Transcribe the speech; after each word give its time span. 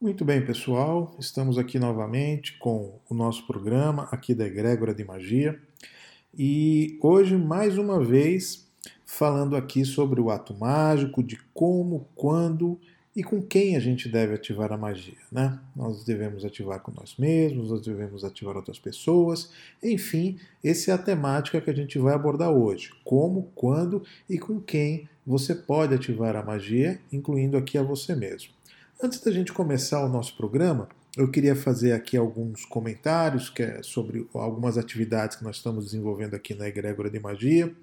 Muito 0.00 0.24
bem, 0.24 0.42
pessoal. 0.42 1.14
Estamos 1.18 1.58
aqui 1.58 1.78
novamente 1.78 2.56
com 2.56 2.98
o 3.06 3.14
nosso 3.14 3.46
programa 3.46 4.08
aqui 4.10 4.34
da 4.34 4.46
Egrégora 4.46 4.94
de 4.94 5.04
Magia. 5.04 5.60
E 6.32 6.98
hoje, 7.02 7.36
mais 7.36 7.76
uma 7.76 8.02
vez, 8.02 8.66
falando 9.04 9.54
aqui 9.54 9.84
sobre 9.84 10.18
o 10.18 10.30
ato 10.30 10.54
mágico, 10.54 11.22
de 11.22 11.38
como, 11.52 12.08
quando 12.14 12.80
e 13.14 13.22
com 13.22 13.42
quem 13.42 13.76
a 13.76 13.78
gente 13.78 14.08
deve 14.08 14.32
ativar 14.32 14.72
a 14.72 14.78
magia. 14.78 15.18
Né? 15.30 15.60
Nós 15.76 16.02
devemos 16.02 16.46
ativar 16.46 16.80
com 16.80 16.92
nós 16.92 17.16
mesmos, 17.18 17.68
nós 17.68 17.82
devemos 17.82 18.24
ativar 18.24 18.56
outras 18.56 18.78
pessoas, 18.78 19.52
enfim, 19.82 20.38
essa 20.64 20.92
é 20.92 20.94
a 20.94 20.98
temática 20.98 21.60
que 21.60 21.68
a 21.68 21.74
gente 21.74 21.98
vai 21.98 22.14
abordar 22.14 22.50
hoje. 22.50 22.90
Como, 23.04 23.50
quando 23.54 24.02
e 24.30 24.38
com 24.38 24.58
quem 24.58 25.06
você 25.26 25.54
pode 25.54 25.94
ativar 25.94 26.36
a 26.36 26.42
magia, 26.42 26.98
incluindo 27.12 27.58
aqui 27.58 27.76
a 27.76 27.82
você 27.82 28.16
mesmo. 28.16 28.58
Antes 29.02 29.18
da 29.20 29.32
gente 29.32 29.50
começar 29.50 30.04
o 30.04 30.10
nosso 30.10 30.36
programa, 30.36 30.86
eu 31.16 31.30
queria 31.30 31.56
fazer 31.56 31.92
aqui 31.92 32.18
alguns 32.18 32.66
comentários 32.66 33.48
que 33.48 33.62
é 33.62 33.82
sobre 33.82 34.28
algumas 34.34 34.76
atividades 34.76 35.38
que 35.38 35.42
nós 35.42 35.56
estamos 35.56 35.86
desenvolvendo 35.86 36.34
aqui 36.34 36.54
na 36.54 36.68
Egrégora 36.68 37.08
de 37.08 37.18
Magia. 37.18 37.74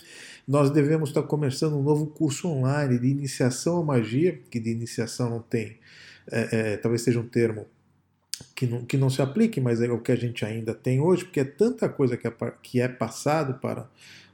Nós 0.47 0.69
devemos 0.69 1.09
estar 1.09 1.23
começando 1.23 1.75
um 1.75 1.81
novo 1.81 2.05
curso 2.05 2.47
online 2.47 2.99
de 2.99 3.07
iniciação 3.07 3.79
à 3.79 3.83
magia, 3.83 4.39
que 4.51 4.59
de 4.59 4.69
iniciação 4.69 5.27
não 5.27 5.39
tem, 5.39 5.79
é, 6.31 6.73
é, 6.73 6.77
talvez 6.77 7.01
seja 7.01 7.19
um 7.19 7.27
termo 7.27 7.65
que 8.55 8.67
não, 8.67 8.85
que 8.85 8.95
não 8.95 9.09
se 9.09 9.19
aplique, 9.19 9.59
mas 9.59 9.81
é 9.81 9.89
o 9.89 9.99
que 9.99 10.11
a 10.11 10.15
gente 10.15 10.45
ainda 10.45 10.75
tem 10.75 10.99
hoje, 10.99 11.25
porque 11.25 11.39
é 11.39 11.45
tanta 11.45 11.89
coisa 11.89 12.15
que 12.15 12.27
é, 12.27 12.33
que 12.61 12.79
é 12.79 12.87
passado 12.87 13.55
para 13.55 13.89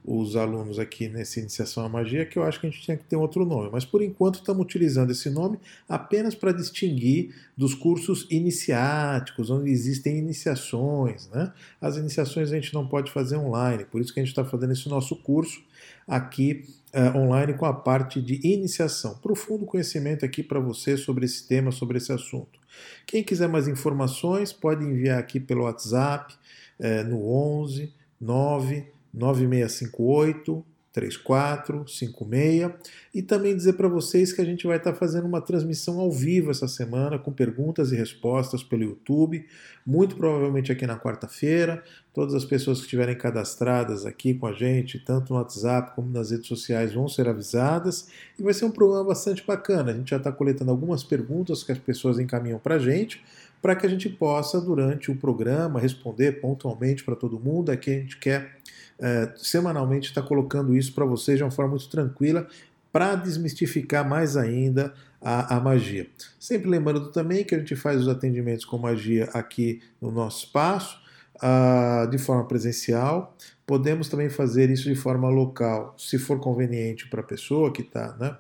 os 0.05 0.35
alunos 0.35 0.79
aqui 0.79 1.07
nessa 1.07 1.39
iniciação 1.39 1.85
à 1.85 1.89
magia, 1.89 2.25
que 2.25 2.37
eu 2.37 2.43
acho 2.43 2.59
que 2.59 2.67
a 2.67 2.69
gente 2.69 2.81
tinha 2.81 2.97
que 2.97 3.05
ter 3.05 3.15
outro 3.15 3.45
nome. 3.45 3.69
Mas 3.71 3.85
por 3.85 4.01
enquanto 4.01 4.35
estamos 4.35 4.63
utilizando 4.63 5.11
esse 5.11 5.29
nome 5.29 5.57
apenas 5.87 6.35
para 6.35 6.51
distinguir 6.51 7.33
dos 7.55 7.73
cursos 7.73 8.27
iniciáticos, 8.29 9.49
onde 9.49 9.71
existem 9.71 10.17
iniciações. 10.17 11.29
Né? 11.29 11.53
As 11.79 11.95
iniciações 11.95 12.51
a 12.51 12.55
gente 12.55 12.73
não 12.73 12.85
pode 12.85 13.11
fazer 13.11 13.37
online, 13.37 13.85
por 13.85 14.01
isso 14.01 14.13
que 14.13 14.19
a 14.19 14.23
gente 14.23 14.31
está 14.31 14.43
fazendo 14.43 14.73
esse 14.73 14.89
nosso 14.89 15.15
curso 15.15 15.63
aqui 16.05 16.65
uh, 16.93 17.17
online 17.17 17.53
com 17.53 17.65
a 17.65 17.73
parte 17.73 18.21
de 18.21 18.45
iniciação. 18.45 19.15
Profundo 19.15 19.65
conhecimento 19.65 20.25
aqui 20.25 20.43
para 20.43 20.59
você 20.59 20.97
sobre 20.97 21.25
esse 21.25 21.47
tema, 21.47 21.71
sobre 21.71 21.97
esse 21.97 22.11
assunto. 22.11 22.59
Quem 23.05 23.23
quiser 23.23 23.47
mais 23.47 23.67
informações 23.67 24.51
pode 24.51 24.83
enviar 24.83 25.19
aqui 25.19 25.39
pelo 25.39 25.63
WhatsApp 25.63 26.33
uh, 26.79 27.07
no 27.07 27.25
11 27.25 27.93
9 28.19 28.85
9658 29.13 30.65
3456 30.93 32.71
e 33.13 33.21
também 33.21 33.55
dizer 33.55 33.73
para 33.73 33.87
vocês 33.87 34.31
que 34.31 34.39
a 34.39 34.45
gente 34.45 34.67
vai 34.67 34.77
estar 34.77 34.91
tá 34.91 34.97
fazendo 34.97 35.25
uma 35.25 35.41
transmissão 35.41 35.99
ao 35.99 36.11
vivo 36.11 36.51
essa 36.51 36.67
semana 36.67 37.17
com 37.17 37.31
perguntas 37.31 37.91
e 37.91 37.95
respostas 37.95 38.63
pelo 38.63 38.83
YouTube, 38.83 39.43
muito 39.85 40.15
provavelmente 40.15 40.71
aqui 40.71 40.85
na 40.85 40.97
quarta-feira. 40.97 41.83
Todas 42.13 42.35
as 42.35 42.45
pessoas 42.45 42.77
que 42.77 42.83
estiverem 42.83 43.17
cadastradas 43.17 44.05
aqui 44.05 44.35
com 44.35 44.45
a 44.45 44.53
gente, 44.53 44.99
tanto 44.99 45.33
no 45.33 45.39
WhatsApp 45.39 45.95
como 45.95 46.11
nas 46.11 46.29
redes 46.29 46.47
sociais, 46.47 46.93
vão 46.93 47.07
ser 47.07 47.27
avisadas 47.27 48.07
e 48.37 48.43
vai 48.43 48.53
ser 48.53 48.65
um 48.65 48.71
programa 48.71 49.05
bastante 49.05 49.43
bacana. 49.45 49.91
A 49.91 49.95
gente 49.95 50.11
já 50.11 50.17
está 50.17 50.31
coletando 50.31 50.69
algumas 50.69 51.03
perguntas 51.03 51.63
que 51.63 51.71
as 51.71 51.79
pessoas 51.79 52.19
encaminham 52.19 52.59
para 52.59 52.75
a 52.75 52.79
gente 52.79 53.23
para 53.63 53.77
que 53.77 53.85
a 53.85 53.89
gente 53.89 54.09
possa, 54.09 54.59
durante 54.59 55.09
o 55.09 55.15
programa, 55.15 55.79
responder 55.79 56.41
pontualmente 56.41 57.01
para 57.01 57.15
todo 57.15 57.39
mundo. 57.39 57.71
Aqui 57.71 57.91
a 57.91 57.93
gente 57.93 58.17
quer 58.17 58.57
é, 58.99 59.31
semanalmente 59.35 60.09
está 60.09 60.21
colocando 60.21 60.75
isso 60.75 60.93
para 60.93 61.05
vocês 61.05 61.37
de 61.37 61.43
uma 61.43 61.51
forma 61.51 61.71
muito 61.71 61.89
tranquila 61.89 62.47
para 62.91 63.15
desmistificar 63.15 64.07
mais 64.07 64.37
ainda 64.37 64.93
a, 65.19 65.55
a, 65.55 65.59
magia. 65.59 66.07
Sempre 66.39 66.69
lembrando 66.69 67.11
também 67.11 67.43
que 67.43 67.55
a 67.55 67.57
gente 67.57 67.75
faz 67.75 68.01
os 68.01 68.07
atendimentos 68.07 68.65
com 68.65 68.77
magia 68.77 69.29
aqui 69.33 69.81
no 69.99 70.11
nosso 70.11 70.45
espaço, 70.45 71.01
uh, 71.37 72.07
de 72.09 72.17
forma 72.17 72.45
presencial. 72.47 73.35
Podemos 73.65 74.09
também 74.09 74.29
fazer 74.29 74.69
isso 74.69 74.83
de 74.83 74.95
forma 74.95 75.29
local, 75.29 75.95
se 75.97 76.19
for 76.19 76.39
conveniente 76.39 77.07
para 77.09 77.21
a 77.21 77.23
pessoa 77.23 77.71
que 77.71 77.81
está, 77.81 78.15
né? 78.17 78.37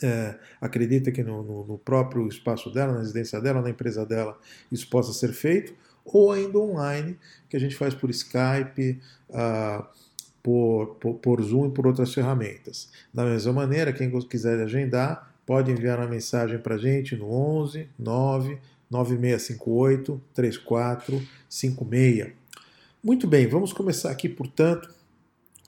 É, 0.00 0.36
acredita 0.60 1.10
que 1.10 1.24
no, 1.24 1.42
no, 1.42 1.66
no, 1.66 1.76
próprio 1.76 2.28
espaço 2.28 2.72
dela, 2.72 2.92
na 2.92 3.00
residência 3.00 3.40
dela, 3.40 3.60
na 3.60 3.70
empresa 3.70 4.06
dela, 4.06 4.38
isso 4.70 4.88
possa 4.88 5.12
ser 5.12 5.32
feito 5.32 5.74
ou 6.12 6.32
ainda 6.32 6.58
online, 6.58 7.18
que 7.48 7.56
a 7.56 7.60
gente 7.60 7.76
faz 7.76 7.94
por 7.94 8.10
Skype, 8.10 9.00
uh, 9.30 9.84
por, 10.42 10.96
por, 11.00 11.14
por, 11.14 11.42
Zoom 11.42 11.66
e 11.68 11.70
por 11.70 11.86
outras 11.86 12.14
ferramentas. 12.14 12.90
Da 13.12 13.24
mesma 13.24 13.52
maneira, 13.52 13.92
quem 13.92 14.10
quiser 14.22 14.60
agendar, 14.62 15.34
pode 15.44 15.70
enviar 15.70 15.98
uma 15.98 16.08
mensagem 16.08 16.58
para 16.58 16.74
a 16.76 16.78
gente 16.78 17.16
no 17.16 17.30
11 17.30 17.88
9 17.98 18.58
9658 18.90 20.20
3456. 20.34 22.32
Muito 23.02 23.26
bem, 23.26 23.46
vamos 23.46 23.72
começar 23.72 24.10
aqui, 24.10 24.28
portanto, 24.28 24.92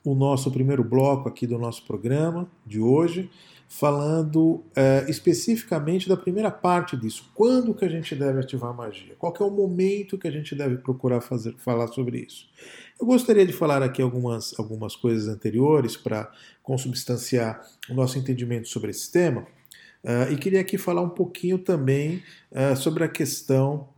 o 0.05 0.15
nosso 0.15 0.51
primeiro 0.51 0.83
bloco 0.83 1.29
aqui 1.29 1.47
do 1.47 1.59
nosso 1.59 1.87
programa 1.87 2.51
de 2.67 2.81
hoje 2.81 3.31
falando 3.73 4.65
é, 4.75 5.07
especificamente 5.09 6.09
da 6.09 6.17
primeira 6.17 6.51
parte 6.51 6.97
disso. 6.97 7.31
Quando 7.33 7.73
que 7.73 7.85
a 7.85 7.89
gente 7.89 8.17
deve 8.17 8.41
ativar 8.41 8.75
magia? 8.75 9.15
Qual 9.17 9.33
é 9.39 9.45
o 9.45 9.51
momento 9.51 10.19
que 10.19 10.27
a 10.27 10.31
gente 10.31 10.57
deve 10.57 10.79
procurar 10.79 11.21
fazer, 11.21 11.55
falar 11.57 11.87
sobre 11.87 12.19
isso? 12.19 12.49
Eu 13.01 13.07
gostaria 13.07 13.47
de 13.47 13.53
falar 13.53 13.81
aqui 13.81 14.03
algumas, 14.03 14.59
algumas 14.59 14.97
coisas 14.97 15.29
anteriores 15.29 15.97
para 15.97 16.29
consubstanciar 16.65 17.65
o 17.89 17.95
nosso 17.95 18.19
entendimento 18.19 18.69
sobre 18.69 18.91
esse 18.91 19.11
tema. 19.11 19.43
Uh, 20.03 20.33
e 20.33 20.37
queria 20.37 20.61
aqui 20.61 20.77
falar 20.77 21.03
um 21.03 21.11
pouquinho 21.11 21.57
também 21.57 22.25
uh, 22.51 22.77
sobre 22.77 23.05
a 23.05 23.09
questão 23.09 23.89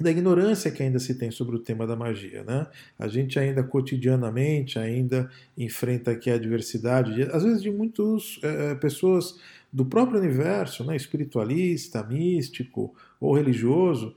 da 0.00 0.10
ignorância 0.10 0.70
que 0.70 0.82
ainda 0.82 0.98
se 0.98 1.14
tem 1.16 1.30
sobre 1.30 1.56
o 1.56 1.58
tema 1.58 1.86
da 1.86 1.96
magia, 1.96 2.44
né? 2.44 2.68
A 2.98 3.08
gente 3.08 3.38
ainda 3.38 3.64
cotidianamente 3.64 4.78
ainda 4.78 5.28
enfrenta 5.56 6.12
aqui 6.12 6.30
a 6.30 6.34
adversidade, 6.34 7.22
às 7.24 7.42
vezes 7.42 7.62
de 7.62 7.70
muitas 7.70 8.38
é, 8.42 8.74
pessoas 8.76 9.40
do 9.72 9.84
próprio 9.84 10.20
universo, 10.20 10.84
né, 10.84 10.96
espiritualista, 10.96 12.02
místico 12.02 12.94
ou 13.20 13.34
religioso, 13.34 14.14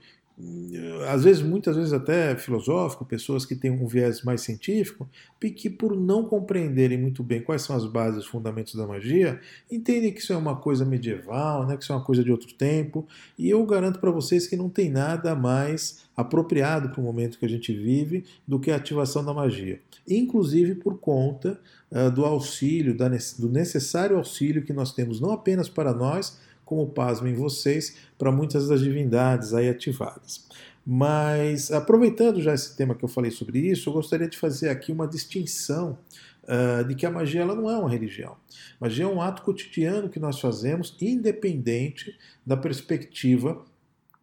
às 1.08 1.24
vezes, 1.24 1.42
muitas 1.42 1.76
vezes 1.76 1.94
até 1.94 2.36
filosófico, 2.36 3.06
pessoas 3.06 3.46
que 3.46 3.56
têm 3.56 3.70
um 3.70 3.86
viés 3.86 4.24
mais 4.24 4.42
científico, 4.42 5.08
que 5.40 5.70
por 5.70 5.96
não 5.96 6.26
compreenderem 6.26 6.98
muito 6.98 7.24
bem 7.24 7.42
quais 7.42 7.62
são 7.62 7.76
as 7.76 7.86
bases, 7.86 8.22
os 8.22 8.26
fundamentos 8.26 8.76
da 8.76 8.88
magia, 8.88 9.40
entendem 9.70 10.12
que 10.12 10.20
isso 10.20 10.34
é 10.34 10.38
uma 10.38 10.56
coisa 10.56 10.86
medieval, 10.86 11.68
né, 11.68 11.78
que 11.78 11.84
isso 11.84 11.92
é 11.92 11.96
uma 11.96 12.04
coisa 12.04 12.24
de 12.24 12.32
outro 12.32 12.54
tempo, 12.54 13.08
e 13.38 13.50
eu 13.50 13.64
garanto 13.66 14.00
para 14.00 14.12
vocês 14.12 14.48
que 14.48 14.56
não 14.56 14.70
tem 14.70 14.90
nada 14.90 15.36
mais 15.36 16.06
apropriado 16.16 16.90
para 16.90 17.02
o 17.02 17.04
momento 17.04 17.38
que 17.38 17.46
a 17.46 17.50
gente 17.50 17.74
vive 17.74 18.26
do 18.48 18.60
que 18.60 18.72
a 18.72 18.76
ativação 18.76 19.24
da 19.24 19.34
magia. 19.34 19.80
Inclusive 20.08 20.76
por 20.76 21.00
conta 21.00 21.60
uh, 21.92 22.12
do 22.12 22.26
auxílio, 22.26 22.96
da, 22.96 23.08
do 23.08 23.50
necessário 23.50 24.18
auxílio 24.18 24.64
que 24.64 24.74
nós 24.74 24.94
temos 24.94 25.20
não 25.20 25.32
apenas 25.32 25.70
para 25.70 25.94
nós, 25.94 26.40
como 26.72 26.88
pasmem 26.88 27.34
vocês, 27.34 27.98
para 28.18 28.32
muitas 28.32 28.70
das 28.70 28.80
divindades 28.80 29.54
aí 29.54 29.68
ativadas. 29.68 30.48
Mas, 30.86 31.70
aproveitando 31.70 32.42
já 32.42 32.54
esse 32.54 32.78
tema 32.78 32.96
que 32.96 33.04
eu 33.04 33.10
falei 33.10 33.30
sobre 33.30 33.60
isso, 33.60 33.90
eu 33.90 33.94
gostaria 33.94 34.26
de 34.26 34.38
fazer 34.38 34.70
aqui 34.70 34.90
uma 34.90 35.06
distinção 35.06 35.98
uh, 36.44 36.86
de 36.86 36.96
que 36.96 37.06
a 37.06 37.12
magia 37.12 37.42
ela 37.42 37.54
não 37.54 37.70
é 37.70 37.78
uma 37.78 37.90
religião. 37.90 38.38
Magia 38.80 39.04
é 39.04 39.08
um 39.08 39.22
ato 39.22 39.42
cotidiano 39.42 40.08
que 40.08 40.18
nós 40.18 40.40
fazemos, 40.40 40.96
independente 41.02 42.18
da 42.46 42.56
perspectiva 42.56 43.62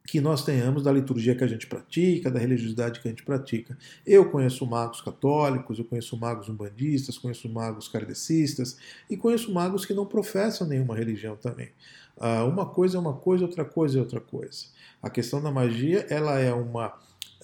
que 0.06 0.22
nós 0.22 0.42
tenhamos 0.42 0.82
da 0.82 0.90
liturgia 0.90 1.34
que 1.34 1.44
a 1.44 1.46
gente 1.46 1.66
pratica, 1.66 2.30
da 2.30 2.40
religiosidade 2.40 2.98
que 3.00 3.08
a 3.08 3.10
gente 3.10 3.22
pratica. 3.22 3.76
Eu 4.06 4.30
conheço 4.30 4.64
magos 4.64 5.02
católicos, 5.02 5.78
eu 5.78 5.84
conheço 5.84 6.16
magos 6.16 6.48
umbandistas, 6.48 7.18
conheço 7.18 7.46
magos 7.46 7.88
kardecistas 7.88 8.78
e 9.10 9.18
conheço 9.18 9.52
magos 9.52 9.84
que 9.84 9.92
não 9.92 10.06
professam 10.06 10.66
nenhuma 10.66 10.96
religião 10.96 11.36
também. 11.36 11.68
Uh, 12.18 12.48
uma 12.48 12.66
coisa 12.66 12.98
é 12.98 13.00
uma 13.00 13.14
coisa, 13.14 13.44
outra 13.44 13.64
coisa 13.64 13.98
é 13.98 14.00
outra 14.00 14.20
coisa. 14.20 14.66
A 15.02 15.08
questão 15.08 15.40
da 15.40 15.50
magia 15.50 16.04
ela 16.10 16.38
é 16.38 16.52
uma, 16.52 16.92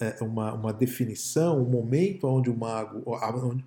é 0.01 0.23
uma, 0.23 0.53
uma 0.53 0.73
definição, 0.73 1.63
um 1.63 1.69
momento 1.69 2.27
onde 2.27 2.51
o 2.51 2.57
mago, 2.57 3.03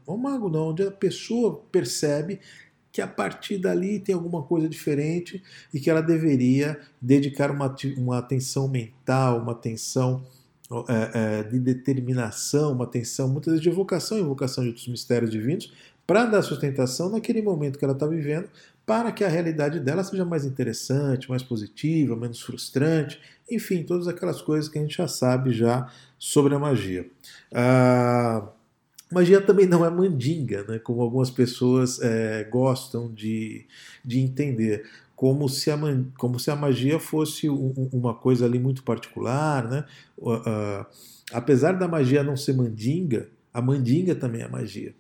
o 0.06 0.18
mago 0.18 0.50
não, 0.50 0.70
onde 0.70 0.84
a 0.84 0.92
pessoa 0.92 1.62
percebe 1.72 2.40
que 2.92 3.02
a 3.02 3.08
partir 3.08 3.58
dali 3.58 4.00
tem 4.00 4.16
alguma 4.16 4.44
coisa 4.44 4.68
diferente 4.68 5.42
e 5.74 5.80
que 5.80 5.90
ela 5.90 6.02
deveria 6.02 6.80
dedicar 7.02 7.52
uma, 7.52 7.74
uma 7.96 8.18
atenção 8.18 8.68
mental, 8.68 9.40
uma 9.40 9.52
atenção 9.52 10.24
é, 10.90 11.12
é, 11.40 11.44
de 11.44 11.60
determinação, 11.60 12.74
uma 12.74 12.84
atenção 12.84 13.30
muitas 13.30 13.54
vezes 13.54 13.64
de 13.64 13.70
evocação, 13.70 14.18
evocação 14.18 14.64
de 14.64 14.72
outros 14.72 14.88
mistérios 14.88 15.32
divinos, 15.32 15.72
para 16.06 16.26
dar 16.26 16.42
sustentação 16.42 17.10
naquele 17.10 17.42
momento 17.42 17.78
que 17.78 17.86
ela 17.86 17.94
está 17.94 18.08
vivendo, 18.08 18.50
para 18.88 19.12
que 19.12 19.26
a 19.26 19.28
realidade 19.28 19.82
dela 19.82 20.02
seja 20.02 20.24
mais 20.24 20.46
interessante, 20.46 21.30
mais 21.30 21.44
positiva, 21.44 22.16
menos 22.16 22.42
frustrante, 22.42 23.22
enfim, 23.52 23.84
todas 23.84 24.08
aquelas 24.08 24.42
coisas 24.42 24.70
que 24.70 24.80
a 24.80 24.82
gente 24.82 24.96
já 24.96 25.10
sabe 25.10 25.52
já 25.52 25.92
sobre 26.18 26.56
a 26.56 26.60
magia. 26.60 27.06
Ah, 27.54 28.48
magia 29.12 29.42
também 29.42 29.66
não 29.66 29.86
é 29.86 29.90
mandinga, 29.90 30.64
né, 30.64 30.80
como 30.80 31.02
algumas 31.02 31.30
pessoas 31.30 32.00
é, 32.02 32.46
gostam 32.46 33.14
de, 33.14 33.66
de 34.06 34.20
entender. 34.20 34.90
como 35.18 35.50
se 35.50 35.70
a, 35.70 35.78
como 36.18 36.40
se 36.40 36.50
a 36.50 36.56
magia 36.56 36.98
fosse 36.98 37.50
uma 37.50 38.14
coisa 38.14 38.46
ali 38.46 38.58
muito 38.58 38.84
particular. 38.84 39.68
Né? 39.70 39.84
Uh, 40.18 40.86
apesar 41.34 41.74
da 41.74 41.88
magia 41.90 42.24
não 42.24 42.38
ser 42.38 42.54
mandinga, 42.54 43.28
a 43.54 43.62
mandinga 43.62 44.16
também 44.16 44.44
é 44.44 44.48
magia. 44.48 44.96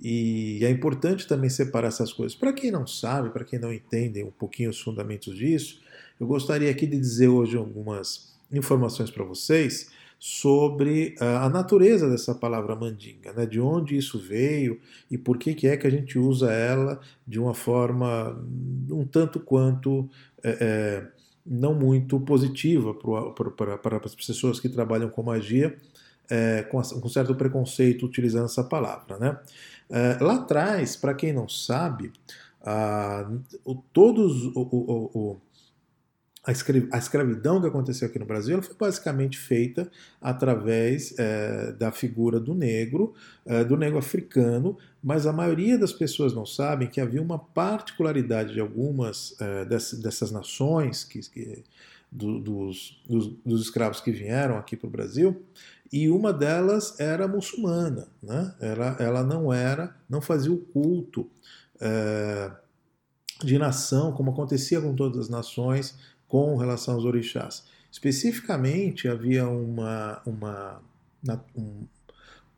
E 0.00 0.60
é 0.62 0.70
importante 0.70 1.26
também 1.26 1.50
separar 1.50 1.88
essas 1.88 2.12
coisas. 2.12 2.36
Para 2.36 2.52
quem 2.52 2.70
não 2.70 2.86
sabe, 2.86 3.30
para 3.30 3.44
quem 3.44 3.58
não 3.58 3.72
entende 3.72 4.22
um 4.22 4.30
pouquinho 4.30 4.70
os 4.70 4.80
fundamentos 4.80 5.36
disso, 5.36 5.80
eu 6.18 6.26
gostaria 6.26 6.70
aqui 6.70 6.86
de 6.86 6.98
dizer 6.98 7.28
hoje 7.28 7.56
algumas 7.56 8.32
informações 8.52 9.10
para 9.10 9.24
vocês 9.24 9.90
sobre 10.24 11.16
a 11.18 11.48
natureza 11.48 12.08
dessa 12.08 12.32
palavra 12.32 12.76
mandinga, 12.76 13.32
né? 13.32 13.44
de 13.44 13.58
onde 13.58 13.96
isso 13.96 14.20
veio 14.20 14.78
e 15.10 15.18
por 15.18 15.36
que, 15.36 15.52
que 15.52 15.66
é 15.66 15.76
que 15.76 15.84
a 15.84 15.90
gente 15.90 16.16
usa 16.16 16.52
ela 16.52 17.00
de 17.26 17.40
uma 17.40 17.54
forma 17.54 18.40
um 18.88 19.04
tanto 19.04 19.40
quanto 19.40 20.08
é, 20.44 20.58
é, 20.60 21.08
não 21.44 21.74
muito 21.74 22.20
positiva 22.20 22.94
para 22.94 24.00
as 24.04 24.14
pessoas 24.14 24.60
que 24.60 24.68
trabalham 24.68 25.10
com 25.10 25.24
magia, 25.24 25.76
é, 26.30 26.62
com, 26.62 26.80
com, 26.80 27.08
certo 27.08 27.34
preconceito 27.34 28.06
utilizando 28.06 28.44
essa 28.44 28.62
palavra. 28.62 29.18
Né? 29.18 29.36
É, 29.92 30.16
lá 30.24 30.36
atrás, 30.36 30.96
para 30.96 31.12
quem 31.12 31.34
não 31.34 31.46
sabe, 31.46 32.10
a, 32.62 33.30
o, 33.62 33.74
todos 33.74 34.46
o, 34.56 34.60
o, 35.12 35.36
a 36.42 36.98
escravidão 36.98 37.60
que 37.60 37.66
aconteceu 37.66 38.08
aqui 38.08 38.18
no 38.18 38.24
Brasil 38.24 38.62
foi 38.62 38.74
basicamente 38.74 39.38
feita 39.38 39.90
através 40.18 41.14
é, 41.18 41.72
da 41.72 41.92
figura 41.92 42.40
do 42.40 42.54
negro, 42.54 43.12
é, 43.44 43.62
do 43.62 43.76
negro 43.76 43.98
africano, 43.98 44.78
mas 45.04 45.26
a 45.26 45.32
maioria 45.32 45.76
das 45.76 45.92
pessoas 45.92 46.32
não 46.32 46.46
sabem 46.46 46.88
que 46.88 47.00
havia 47.00 47.20
uma 47.20 47.38
particularidade 47.38 48.54
de 48.54 48.60
algumas 48.60 49.36
dessas, 49.68 50.00
dessas, 50.00 50.32
nações, 50.32 51.04
que, 51.04 51.20
que 51.28 51.62
do, 52.10 52.38
dos, 52.38 53.02
dos, 53.06 53.28
dos, 53.44 53.62
escravos 53.62 54.00
que 54.00 54.10
vieram 54.10 54.56
aqui 54.56 54.76
para 54.76 54.86
o 54.86 54.90
Brasil, 54.90 55.42
e 55.92 56.08
uma 56.08 56.32
delas 56.32 56.98
era 56.98 57.28
muçulmana, 57.28 58.08
né? 58.22 58.54
ela, 58.58 58.96
ela 58.98 59.22
não 59.22 59.52
era, 59.52 59.94
não 60.08 60.22
fazia 60.22 60.50
o 60.50 60.56
culto 60.56 61.28
é, 61.78 62.50
de 63.44 63.58
nação 63.58 64.12
como 64.12 64.30
acontecia 64.30 64.80
com 64.80 64.94
todas 64.94 65.18
as 65.18 65.28
nações 65.28 65.94
com 66.26 66.56
relação 66.56 66.94
aos 66.94 67.04
orixás. 67.04 67.64
Especificamente, 67.90 69.06
havia 69.06 69.46
uma, 69.46 70.22
uma, 70.24 70.80
uma, 71.14 71.44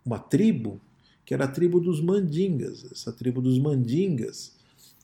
uma 0.07 0.19
tribo, 0.21 0.81
que 1.25 1.35
era 1.35 1.47
a 1.47 1.49
tribo 1.49 1.81
dos 1.81 2.01
mandingas. 2.01 2.85
Essa 2.93 3.13
tribo 3.13 3.43
dos 3.43 3.59
mandingas, 3.59 4.54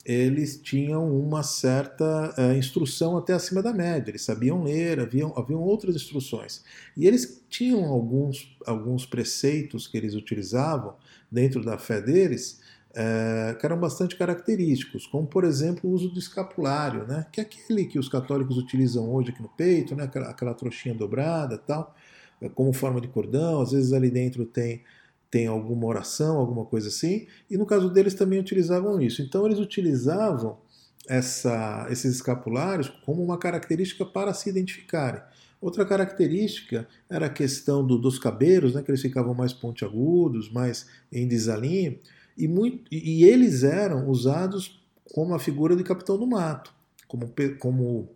eles 0.05 0.59
tinham 0.61 1.07
uma 1.15 1.43
certa 1.43 2.33
uh, 2.37 2.57
instrução 2.57 3.17
até 3.17 3.33
acima 3.33 3.61
da 3.61 3.71
média, 3.71 4.11
eles 4.11 4.23
sabiam 4.23 4.63
ler, 4.63 4.99
haviam, 4.99 5.33
haviam 5.37 5.61
outras 5.61 5.95
instruções. 5.95 6.63
E 6.97 7.05
eles 7.05 7.43
tinham 7.49 7.85
alguns, 7.85 8.57
alguns 8.65 9.05
preceitos 9.05 9.87
que 9.87 9.97
eles 9.97 10.15
utilizavam 10.15 10.95
dentro 11.31 11.63
da 11.63 11.77
fé 11.77 12.01
deles, 12.01 12.59
é, 12.93 13.55
que 13.57 13.65
eram 13.65 13.79
bastante 13.79 14.17
característicos, 14.17 15.07
como 15.07 15.25
por 15.25 15.45
exemplo 15.45 15.89
o 15.89 15.93
uso 15.93 16.09
do 16.09 16.19
escapulário, 16.19 17.05
né, 17.07 17.25
que 17.31 17.39
é 17.39 17.43
aquele 17.43 17.85
que 17.85 17.97
os 17.97 18.09
católicos 18.09 18.57
utilizam 18.57 19.09
hoje 19.13 19.29
aqui 19.29 19.41
no 19.41 19.47
peito, 19.47 19.95
né, 19.95 20.03
aquela, 20.03 20.29
aquela 20.29 20.53
trouxinha 20.53 20.93
dobrada 20.93 21.57
tal, 21.57 21.95
é, 22.41 22.49
como 22.49 22.73
forma 22.73 22.99
de 22.99 23.07
cordão, 23.07 23.61
às 23.61 23.71
vezes 23.71 23.93
ali 23.93 24.09
dentro 24.09 24.45
tem, 24.45 24.83
tem 25.31 25.47
alguma 25.47 25.87
oração, 25.87 26.37
alguma 26.37 26.65
coisa 26.65 26.89
assim, 26.89 27.25
e 27.49 27.57
no 27.57 27.65
caso 27.65 27.89
deles 27.89 28.13
também 28.13 28.39
utilizavam 28.39 29.01
isso. 29.01 29.21
Então 29.21 29.45
eles 29.45 29.57
utilizavam 29.57 30.59
essa, 31.07 31.87
esses 31.89 32.15
escapulários 32.15 32.89
como 33.05 33.23
uma 33.23 33.37
característica 33.37 34.05
para 34.05 34.33
se 34.33 34.49
identificarem. 34.49 35.21
Outra 35.61 35.85
característica 35.85 36.87
era 37.09 37.27
a 37.27 37.29
questão 37.29 37.85
do, 37.85 37.97
dos 37.97 38.19
cabelos, 38.19 38.73
né, 38.73 38.83
que 38.83 38.91
eles 38.91 39.01
ficavam 39.01 39.33
mais 39.33 39.53
pontiagudos, 39.53 40.51
mais 40.51 40.87
em 41.11 41.27
desalinho, 41.27 41.97
e, 42.37 42.47
muito, 42.47 42.83
e 42.91 43.23
eles 43.23 43.63
eram 43.63 44.09
usados 44.09 44.83
como 45.13 45.33
a 45.33 45.39
figura 45.39 45.75
de 45.75 45.83
capitão 45.83 46.17
do 46.17 46.27
mato, 46.27 46.73
como, 47.07 47.31
como 47.59 48.09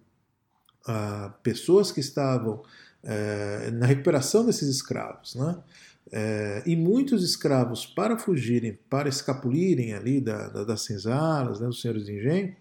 ah, 0.88 1.34
pessoas 1.44 1.92
que 1.92 2.00
estavam 2.00 2.64
eh, 3.04 3.70
na 3.72 3.86
recuperação 3.86 4.46
desses 4.46 4.68
escravos. 4.68 5.36
Né? 5.36 5.56
Eh, 6.12 6.64
e 6.66 6.76
muitos 6.76 7.24
escravos, 7.24 7.86
para 7.86 8.18
fugirem, 8.18 8.78
para 8.90 9.10
escapulirem 9.10 9.94
ali 9.94 10.22
da, 10.22 10.48
da, 10.50 10.64
das 10.64 10.82
senzalas, 10.82 11.60
né, 11.60 11.68
dos 11.68 11.82
senhores 11.82 12.06
de 12.06 12.14
engenho, 12.14 12.56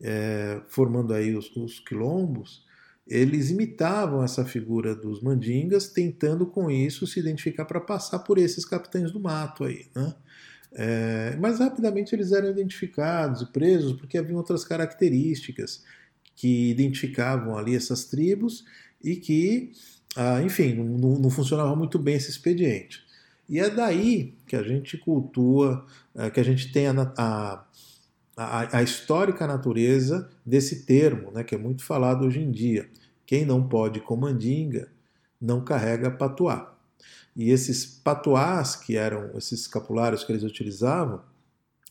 eh, 0.00 0.60
formando 0.68 1.12
aí 1.12 1.34
os, 1.36 1.54
os 1.56 1.80
quilombos, 1.80 2.66
eles 3.06 3.50
imitavam 3.50 4.22
essa 4.22 4.44
figura 4.44 4.94
dos 4.94 5.22
mandingas, 5.22 5.88
tentando 5.88 6.46
com 6.46 6.70
isso 6.70 7.06
se 7.06 7.18
identificar 7.18 7.64
para 7.64 7.80
passar 7.80 8.18
por 8.20 8.38
esses 8.38 8.64
capitães 8.64 9.10
do 9.10 9.20
mato 9.20 9.64
aí, 9.64 9.86
né? 9.94 10.14
É, 10.72 11.34
mas 11.40 11.58
rapidamente 11.58 12.14
eles 12.14 12.30
eram 12.30 12.50
identificados 12.50 13.40
e 13.40 13.46
presos 13.46 13.94
porque 13.94 14.18
haviam 14.18 14.36
outras 14.36 14.64
características 14.64 15.82
que 16.36 16.70
identificavam 16.70 17.56
ali 17.56 17.74
essas 17.74 18.04
tribos 18.04 18.64
e 19.02 19.16
que, 19.16 19.72
ah, 20.16 20.42
enfim, 20.42 20.74
não, 20.74 21.18
não, 21.18 21.30
funcionava 21.30 21.74
muito 21.76 21.98
bem 21.98 22.16
esse 22.16 22.30
expediente. 22.30 23.04
E 23.48 23.58
é 23.58 23.70
daí 23.70 24.34
que 24.46 24.56
a 24.56 24.62
gente 24.62 24.96
cultua, 24.98 25.86
é, 26.14 26.30
que 26.30 26.40
a 26.40 26.42
gente 26.42 26.72
tem 26.72 26.86
a, 26.88 27.12
a, 27.16 27.64
a, 28.36 28.78
a 28.78 28.82
histórica 28.82 29.46
natureza 29.46 30.28
desse 30.44 30.84
termo, 30.84 31.30
né, 31.30 31.44
que 31.44 31.54
é 31.54 31.58
muito 31.58 31.84
falado 31.84 32.26
hoje 32.26 32.40
em 32.40 32.50
dia. 32.50 32.88
Quem 33.24 33.44
não 33.44 33.66
pode 33.68 34.00
com 34.00 34.16
mandinga 34.16 34.88
não 35.40 35.64
carrega 35.64 36.10
patuá. 36.10 36.74
E 37.36 37.50
esses 37.50 37.86
patuás, 37.86 38.74
que 38.74 38.96
eram 38.96 39.30
esses 39.36 39.60
escapulários 39.60 40.24
que 40.24 40.32
eles 40.32 40.42
utilizavam, 40.42 41.22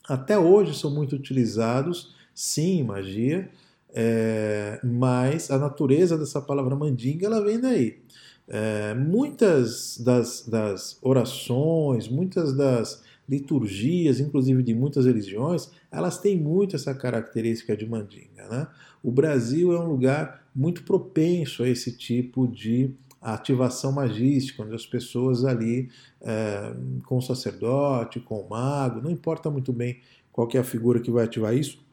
até 0.06 0.38
hoje 0.38 0.78
são 0.78 0.90
muito 0.90 1.16
utilizados, 1.16 2.14
sim, 2.34 2.82
magia, 2.82 3.50
é, 3.94 4.80
mas 4.84 5.50
a 5.50 5.58
natureza 5.58 6.16
dessa 6.16 6.40
palavra 6.40 6.76
mandinga 6.76 7.26
ela 7.26 7.42
vem 7.42 7.60
daí. 7.60 7.98
É, 8.46 8.94
muitas 8.94 9.98
das, 9.98 10.46
das, 10.46 10.98
orações, 11.02 12.08
muitas 12.08 12.56
das 12.56 13.02
liturgias, 13.28 14.20
inclusive 14.20 14.62
de 14.62 14.74
muitas 14.74 15.04
religiões, 15.04 15.70
elas 15.90 16.18
têm 16.18 16.38
muito 16.38 16.74
essa 16.74 16.94
característica 16.94 17.76
de 17.76 17.86
mandinga. 17.86 18.48
Né? 18.48 18.66
O 19.02 19.10
Brasil 19.10 19.72
é 19.72 19.78
um 19.78 19.88
lugar 19.88 20.46
muito 20.54 20.82
propenso 20.82 21.62
a 21.62 21.68
esse 21.68 21.92
tipo 21.92 22.48
de 22.48 22.94
ativação 23.20 23.92
magística, 23.92 24.62
onde 24.62 24.74
as 24.74 24.86
pessoas 24.86 25.44
ali, 25.44 25.90
é, 26.22 26.72
com 27.04 27.18
o 27.18 27.22
sacerdote, 27.22 28.20
com 28.20 28.40
o 28.40 28.48
mago, 28.48 29.02
não 29.02 29.10
importa 29.10 29.50
muito 29.50 29.72
bem 29.72 30.00
qual 30.32 30.48
é 30.54 30.58
a 30.58 30.64
figura 30.64 31.00
que 31.00 31.10
vai 31.10 31.24
ativar 31.24 31.54
isso, 31.54 31.84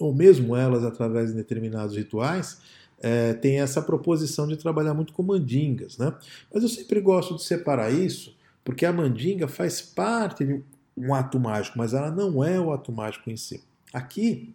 ou 0.00 0.14
mesmo 0.14 0.56
elas, 0.56 0.84
através 0.84 1.28
de 1.28 1.36
determinados 1.36 1.96
rituais, 1.96 2.58
é, 3.00 3.34
tem 3.34 3.60
essa 3.60 3.80
proposição 3.80 4.48
de 4.48 4.56
trabalhar 4.56 4.94
muito 4.94 5.12
com 5.12 5.22
mandingas. 5.22 5.96
Né? 5.98 6.12
Mas 6.52 6.62
eu 6.62 6.68
sempre 6.68 7.00
gosto 7.00 7.36
de 7.36 7.44
separar 7.44 7.92
isso, 7.92 8.36
porque 8.64 8.84
a 8.84 8.92
mandinga 8.92 9.46
faz 9.46 9.80
parte 9.80 10.44
de 10.44 10.62
um 10.96 11.14
ato 11.14 11.38
mágico, 11.38 11.78
mas 11.78 11.94
ela 11.94 12.10
não 12.10 12.42
é 12.42 12.58
o 12.58 12.72
ato 12.72 12.90
mágico 12.90 13.30
em 13.30 13.36
si. 13.36 13.62
Aqui, 13.92 14.54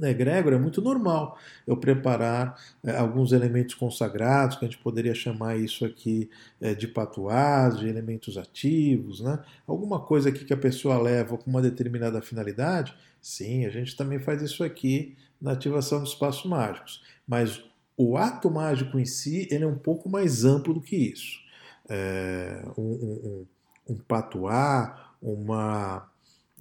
né, 0.00 0.14
Gregor, 0.14 0.52
é 0.52 0.58
muito 0.58 0.80
normal 0.80 1.38
eu 1.66 1.76
preparar 1.76 2.58
é, 2.82 2.96
alguns 2.96 3.32
elementos 3.32 3.74
consagrados, 3.74 4.56
que 4.56 4.64
a 4.64 4.68
gente 4.68 4.82
poderia 4.82 5.14
chamar 5.14 5.56
isso 5.56 5.84
aqui 5.84 6.30
é, 6.60 6.74
de 6.74 6.88
patuás, 6.88 7.78
de 7.78 7.86
elementos 7.86 8.38
ativos, 8.38 9.20
né? 9.20 9.38
alguma 9.66 10.00
coisa 10.00 10.30
aqui 10.30 10.44
que 10.44 10.52
a 10.52 10.56
pessoa 10.56 11.00
leva 11.00 11.36
com 11.36 11.50
uma 11.50 11.62
determinada 11.62 12.20
finalidade. 12.22 12.94
Sim, 13.20 13.66
a 13.66 13.70
gente 13.70 13.96
também 13.96 14.18
faz 14.18 14.40
isso 14.42 14.64
aqui 14.64 15.16
na 15.40 15.52
ativação 15.52 16.00
dos 16.00 16.10
espaços 16.10 16.48
mágicos. 16.48 17.02
Mas 17.26 17.62
o 17.96 18.16
ato 18.16 18.50
mágico 18.50 18.98
em 18.98 19.04
si 19.04 19.46
ele 19.50 19.64
é 19.64 19.66
um 19.66 19.78
pouco 19.78 20.08
mais 20.08 20.44
amplo 20.44 20.72
do 20.72 20.80
que 20.80 20.96
isso. 20.96 21.38
É, 21.88 22.64
um, 22.76 22.82
um, 22.82 23.46
um, 23.88 23.94
um 23.94 23.96
patuá, 23.98 25.14
uma 25.20 26.09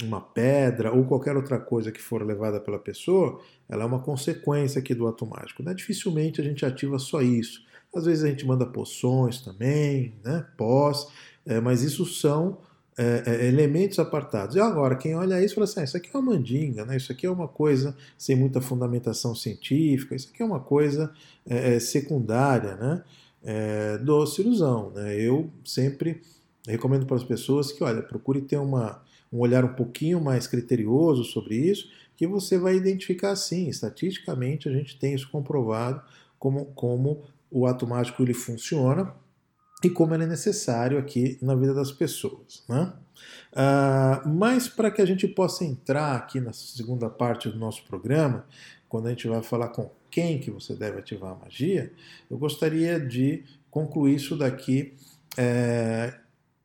uma 0.04 0.22
pedra 0.22 0.94
ou 0.94 1.06
qualquer 1.06 1.36
outra 1.36 1.60
coisa 1.60 1.92
que 1.92 2.02
for 2.02 2.26
levada 2.26 2.60
pela 2.60 2.80
pessoa, 2.80 3.40
ela 3.68 3.84
é 3.84 3.86
uma 3.86 4.00
consequência 4.00 4.80
aqui 4.80 4.94
do 4.94 5.08
ato 5.08 5.26
mágico. 5.26 5.62
Né? 5.64 5.74
Dificilmente 5.74 6.40
a 6.40 6.44
gente 6.44 6.66
ativa 6.66 6.98
só 6.98 7.22
isso. 7.22 7.62
Às 7.94 8.06
vezes 8.06 8.24
a 8.24 8.28
gente 8.28 8.46
manda 8.46 8.66
poções 8.66 9.42
também, 9.42 10.14
né? 10.24 10.46
pós, 10.56 11.08
é, 11.46 11.60
mas 11.60 11.82
isso 11.82 12.06
são 12.06 12.60
é, 12.98 13.24
é, 13.26 13.48
elementos 13.48 13.98
apartados. 13.98 14.56
E 14.56 14.60
agora, 14.60 14.96
quem 14.96 15.16
olha 15.16 15.42
isso 15.42 15.56
fala 15.56 15.64
assim: 15.64 15.80
ah, 15.80 15.84
isso 15.84 15.98
aqui 15.98 16.10
é 16.14 16.20
uma 16.20 16.34
mandinga, 16.34 16.86
né? 16.86 16.98
isso 16.98 17.12
aqui 17.12 17.26
é 17.26 17.32
uma 17.32 17.48
coisa 17.48 17.96
sem 18.18 18.36
muita 18.36 18.60
fundamentação 18.60 19.34
científica, 19.34 20.16
isso 20.16 20.30
aqui 20.34 20.44
é 20.44 20.46
uma 20.46 20.60
coisa 20.60 21.12
é, 21.48 21.76
é, 21.76 21.80
secundária 21.80 22.76
né? 22.76 23.04
É, 23.42 23.98
do 24.00 24.26
cirurgião. 24.26 24.92
Né? 24.92 25.16
Eu 25.16 25.50
sempre 25.64 26.22
recomendo 26.70 27.06
para 27.06 27.16
as 27.16 27.24
pessoas 27.24 27.72
que, 27.72 27.84
olha, 27.84 28.02
procure 28.02 28.42
ter 28.42 28.58
uma 28.58 29.02
um 29.32 29.40
olhar 29.40 29.64
um 29.64 29.74
pouquinho 29.74 30.20
mais 30.20 30.48
criterioso 30.48 31.24
sobre 31.24 31.56
isso, 31.56 31.88
que 32.18 32.28
você 32.28 32.58
vai 32.58 32.76
identificar 32.76 33.36
sim, 33.36 33.70
estatisticamente 33.70 34.68
a 34.68 34.72
gente 34.72 34.98
tem 34.98 35.14
isso 35.14 35.30
comprovado 35.30 36.02
como, 36.38 36.66
como 36.68 37.24
o 37.52 37.66
ato 37.66 37.88
mágico 37.88 38.22
ele 38.24 38.34
funciona 38.34 39.14
e 39.84 39.90
como 39.90 40.14
ele 40.14 40.24
é 40.24 40.28
necessário 40.28 40.98
aqui 40.98 41.38
na 41.42 41.56
vida 41.56 41.74
das 41.74 41.92
pessoas. 41.92 42.64
Né? 42.68 42.92
Uh, 43.54 44.28
mas 44.28 44.68
para 44.68 44.92
que 44.92 45.02
a 45.02 45.06
gente 45.06 45.28
possa 45.28 45.64
entrar 45.64 46.16
aqui 46.16 46.40
na 46.40 46.52
segunda 46.52 47.10
parte 47.10 47.50
do 47.50 47.58
nosso 47.58 47.86
programa, 47.86 48.46
quando 48.88 49.08
a 49.08 49.10
gente 49.12 49.28
vai 49.28 49.42
falar 49.42 49.70
com 49.70 49.90
quem 50.10 50.40
que 50.40 50.50
você 50.50 50.76
deve 50.76 51.00
ativar 51.00 51.32
a 51.32 51.36
magia, 51.36 51.94
eu 52.30 52.38
gostaria 52.38 53.00
de 53.00 53.44
concluir 53.70 54.16
isso 54.16 54.36
daqui, 54.36 54.96
é, 55.38 56.20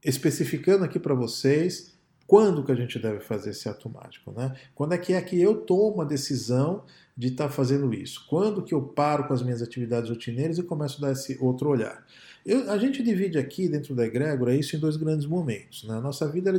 especificando 0.05 0.85
aqui 0.85 0.99
para 0.99 1.15
vocês 1.15 1.95
quando 2.27 2.65
que 2.65 2.73
a 2.73 2.75
gente 2.75 2.99
deve 2.99 3.21
fazer 3.21 3.51
esse 3.51 3.69
ato 3.69 3.89
mágico, 3.89 4.33
né? 4.33 4.55
Quando 4.75 4.95
é 4.95 4.99
que 4.99 5.13
é 5.13 5.21
que 5.21 5.41
eu 5.41 5.57
tomo 5.57 6.01
a 6.01 6.05
decisão 6.05 6.85
de 7.17 7.29
estar 7.29 7.49
tá 7.49 7.51
fazendo 7.51 7.93
isso? 7.93 8.27
Quando 8.29 8.63
que 8.63 8.73
eu 8.73 8.83
paro 8.83 9.27
com 9.27 9.35
as 9.35 9.43
minhas 9.43 9.61
atividades 9.61 10.09
rotineiras 10.09 10.59
e 10.59 10.63
começo 10.63 10.99
a 10.99 11.09
dar 11.09 11.13
esse 11.13 11.37
outro 11.41 11.69
olhar? 11.69 12.05
Eu, 12.45 12.71
a 12.71 12.79
gente 12.79 13.03
divide 13.03 13.39
aqui 13.39 13.69
dentro 13.69 13.95
da 13.95 14.07
egrégora 14.07 14.55
isso 14.55 14.75
em 14.75 14.79
dois 14.79 14.97
grandes 14.97 15.27
momentos. 15.27 15.85
Né? 15.85 15.97
A 15.97 16.01
nossa 16.01 16.29
vida 16.29 16.51
é 16.51 16.59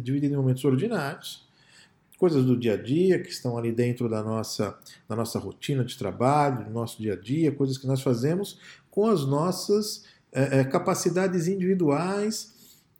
dividida 0.00 0.34
em 0.34 0.36
momentos 0.36 0.64
ordinários, 0.64 1.46
coisas 2.18 2.44
do 2.44 2.56
dia 2.56 2.74
a 2.74 2.76
dia 2.76 3.18
que 3.18 3.30
estão 3.30 3.58
ali 3.58 3.72
dentro 3.72 4.08
da 4.08 4.22
nossa, 4.22 4.78
da 5.08 5.16
nossa 5.16 5.38
rotina 5.38 5.84
de 5.84 5.96
trabalho, 5.96 6.64
do 6.64 6.70
nosso 6.70 7.00
dia 7.02 7.14
a 7.14 7.16
dia, 7.16 7.52
coisas 7.52 7.76
que 7.76 7.86
nós 7.86 8.00
fazemos 8.00 8.58
com 8.90 9.06
as 9.06 9.26
nossas 9.26 10.04
é, 10.32 10.60
é, 10.60 10.64
capacidades 10.64 11.48
individuais 11.48 12.51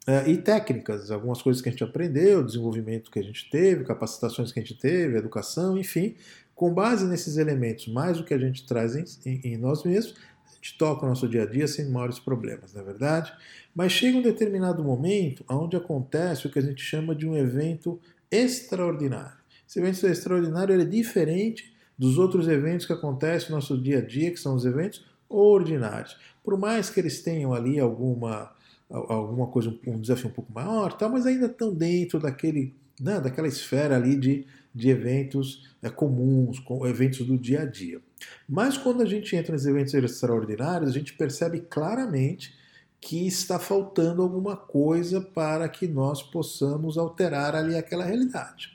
é, 0.05 0.29
e 0.29 0.37
técnicas, 0.37 1.11
algumas 1.11 1.41
coisas 1.41 1.61
que 1.61 1.69
a 1.69 1.71
gente 1.71 1.83
aprendeu, 1.83 2.43
desenvolvimento 2.43 3.09
que 3.09 3.19
a 3.19 3.23
gente 3.23 3.49
teve, 3.49 3.83
capacitações 3.83 4.51
que 4.51 4.59
a 4.59 4.61
gente 4.61 4.77
teve, 4.77 5.17
educação, 5.17 5.77
enfim, 5.77 6.15
com 6.53 6.73
base 6.73 7.05
nesses 7.05 7.37
elementos, 7.37 7.87
mais 7.87 8.19
o 8.19 8.23
que 8.23 8.33
a 8.33 8.37
gente 8.37 8.65
traz 8.65 8.95
em, 8.95 9.05
em, 9.25 9.53
em 9.53 9.57
nós 9.57 9.83
mesmos, 9.83 10.15
gente 10.63 10.77
toca 10.77 11.05
o 11.05 11.09
nosso 11.09 11.27
dia 11.27 11.43
a 11.43 11.45
dia 11.45 11.67
sem 11.67 11.89
maiores 11.89 12.19
problemas, 12.19 12.73
não 12.73 12.81
é 12.81 12.85
verdade? 12.85 13.33
Mas 13.75 13.91
chega 13.91 14.17
um 14.17 14.21
determinado 14.21 14.81
momento 14.81 15.43
onde 15.49 15.75
acontece 15.75 16.47
o 16.47 16.49
que 16.49 16.57
a 16.57 16.61
gente 16.61 16.81
chama 16.81 17.13
de 17.13 17.27
um 17.27 17.35
evento 17.35 17.99
extraordinário. 18.31 19.43
Esse 19.67 19.79
evento 19.79 20.07
extraordinário 20.07 20.79
é 20.79 20.85
diferente 20.85 21.75
dos 21.97 22.17
outros 22.17 22.47
eventos 22.47 22.85
que 22.85 22.93
acontecem 22.93 23.49
no 23.49 23.55
nosso 23.55 23.77
dia 23.77 23.97
a 23.97 24.01
dia, 24.01 24.31
que 24.31 24.39
são 24.39 24.55
os 24.55 24.65
eventos 24.65 25.05
ordinários. 25.27 26.17
Por 26.41 26.57
mais 26.57 26.89
que 26.89 26.99
eles 26.99 27.21
tenham 27.21 27.53
ali 27.53 27.77
alguma, 27.77 28.53
alguma 28.89 29.47
coisa, 29.47 29.77
um 29.87 29.99
desafio 29.99 30.29
um 30.29 30.33
pouco 30.33 30.51
maior, 30.53 30.93
tá, 30.93 31.09
mas 31.09 31.25
ainda 31.25 31.47
estão 31.47 31.73
dentro 31.73 32.19
daquele, 32.19 32.75
né, 32.99 33.19
daquela 33.19 33.47
esfera 33.47 33.95
ali 33.95 34.15
de, 34.15 34.45
de 34.73 34.89
eventos 34.89 35.75
é, 35.81 35.89
comuns, 35.89 36.59
com 36.59 36.85
eventos 36.85 37.25
do 37.25 37.37
dia 37.37 37.61
a 37.61 37.65
dia. 37.65 38.01
Mas 38.47 38.77
quando 38.77 39.01
a 39.01 39.05
gente 39.05 39.35
entra 39.35 39.53
nos 39.53 39.65
eventos 39.65 39.93
extraordinários, 39.93 40.89
a 40.89 40.93
gente 40.93 41.13
percebe 41.13 41.61
claramente 41.61 42.53
que 42.99 43.27
está 43.27 43.59
faltando 43.59 44.21
alguma 44.21 44.55
coisa 44.55 45.19
para 45.19 45.67
que 45.67 45.87
nós 45.87 46.23
possamos 46.23 46.97
alterar 46.97 47.53
ali 47.53 47.75
aquela 47.75 48.05
realidade. 48.05 48.71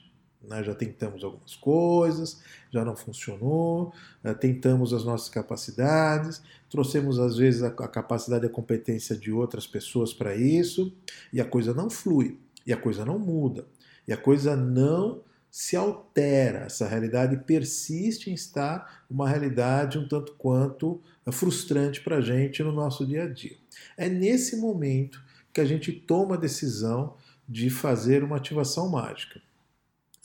Nós 0.47 0.67
já 0.67 0.75
tentamos 0.75 1.25
algumas 1.25 1.57
coisas, 1.57 2.43
já 2.71 2.85
não 2.85 2.97
funcionou, 2.97 3.93
eh, 4.23 4.35
tentamos 4.35 4.93
as 4.93 5.05
nossas 5.05 5.29
capacidades, 5.29 6.43
trouxemos 6.69 7.19
às 7.19 7.37
vezes 7.37 7.63
a 7.63 7.71
capacidade 7.71 8.45
e 8.45 8.49
a 8.49 8.51
competência 8.51 9.17
de 9.17 9.33
outras 9.33 9.67
pessoas 9.67 10.13
para 10.13 10.37
isso, 10.37 10.93
e 11.33 11.41
a 11.41 11.45
coisa 11.45 11.73
não 11.73 11.89
flui, 11.89 12.39
e 12.67 12.73
a 12.73 12.77
coisa 12.77 13.05
não 13.05 13.19
muda, 13.19 13.67
e 14.07 14.13
a 14.13 14.17
coisa 14.17 14.57
não 14.57 15.23
se 15.51 15.77
altera, 15.77 16.61
essa 16.61 16.87
realidade 16.87 17.37
persiste 17.39 18.31
em 18.31 18.35
estar 18.35 19.05
uma 19.09 19.29
realidade 19.29 19.99
um 19.99 20.07
tanto 20.07 20.35
quanto 20.35 21.01
frustrante 21.33 22.03
para 22.03 22.17
a 22.17 22.21
gente 22.21 22.63
no 22.63 22.73
nosso 22.73 23.07
dia 23.07 23.25
a 23.25 23.29
dia. 23.29 23.57
É 23.97 24.09
nesse 24.09 24.57
momento 24.57 25.23
que 25.53 25.61
a 25.61 25.65
gente 25.65 25.91
toma 25.91 26.35
a 26.35 26.39
decisão 26.39 27.17
de 27.49 27.71
fazer 27.71 28.23
uma 28.23 28.37
ativação 28.37 28.89
mágica, 28.91 29.41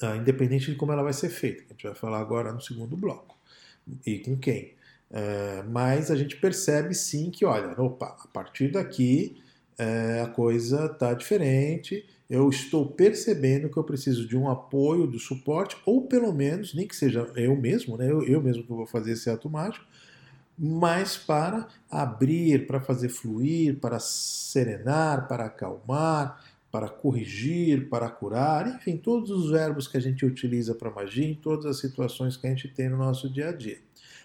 ah, 0.03 0.17
independente 0.17 0.69
de 0.69 0.75
como 0.75 0.91
ela 0.91 1.03
vai 1.03 1.13
ser 1.13 1.29
feita, 1.29 1.63
a 1.69 1.73
gente 1.73 1.83
vai 1.83 1.95
falar 1.95 2.19
agora 2.19 2.51
no 2.51 2.61
segundo 2.61 2.97
bloco. 2.97 3.37
E 4.05 4.19
com 4.19 4.37
quem? 4.37 4.73
É, 5.09 5.63
mas 5.63 6.09
a 6.09 6.15
gente 6.15 6.35
percebe 6.37 6.93
sim 6.93 7.29
que, 7.29 7.45
olha, 7.45 7.79
opa, 7.79 8.17
a 8.19 8.27
partir 8.27 8.71
daqui 8.71 9.37
é, 9.77 10.21
a 10.21 10.27
coisa 10.27 10.85
está 10.85 11.13
diferente, 11.13 12.05
eu 12.29 12.49
estou 12.49 12.87
percebendo 12.87 13.69
que 13.69 13.77
eu 13.77 13.83
preciso 13.83 14.27
de 14.27 14.35
um 14.35 14.49
apoio, 14.49 15.05
do 15.05 15.19
suporte, 15.19 15.77
ou 15.85 16.07
pelo 16.07 16.33
menos, 16.33 16.73
nem 16.73 16.87
que 16.87 16.95
seja 16.95 17.31
eu 17.35 17.55
mesmo, 17.55 17.95
né, 17.95 18.09
eu, 18.09 18.23
eu 18.23 18.41
mesmo 18.41 18.63
que 18.63 18.69
vou 18.69 18.87
fazer 18.87 19.11
esse 19.11 19.29
ato 19.29 19.49
mágico, 19.49 19.85
mas 20.57 21.17
para 21.17 21.67
abrir, 21.89 22.67
para 22.67 22.79
fazer 22.79 23.09
fluir, 23.09 23.79
para 23.79 23.99
serenar, 23.99 25.27
para 25.27 25.45
acalmar, 25.45 26.43
para 26.73 26.89
corrigir, 26.89 27.87
para 27.87 28.09
curar, 28.09 28.67
enfim, 28.67 28.97
todos 28.97 29.29
os 29.29 29.51
verbos 29.51 29.87
que 29.87 29.95
a 29.95 29.99
gente 29.99 30.25
utiliza 30.25 30.73
para 30.73 30.89
magia 30.89 31.29
em 31.29 31.35
todas 31.35 31.67
as 31.67 31.77
situações 31.79 32.35
que 32.35 32.47
a 32.47 32.49
gente 32.49 32.67
tem 32.67 32.89
no 32.89 32.97
nosso 32.97 33.29
dia 33.29 33.49
a 33.49 33.51
dia. 33.51 33.77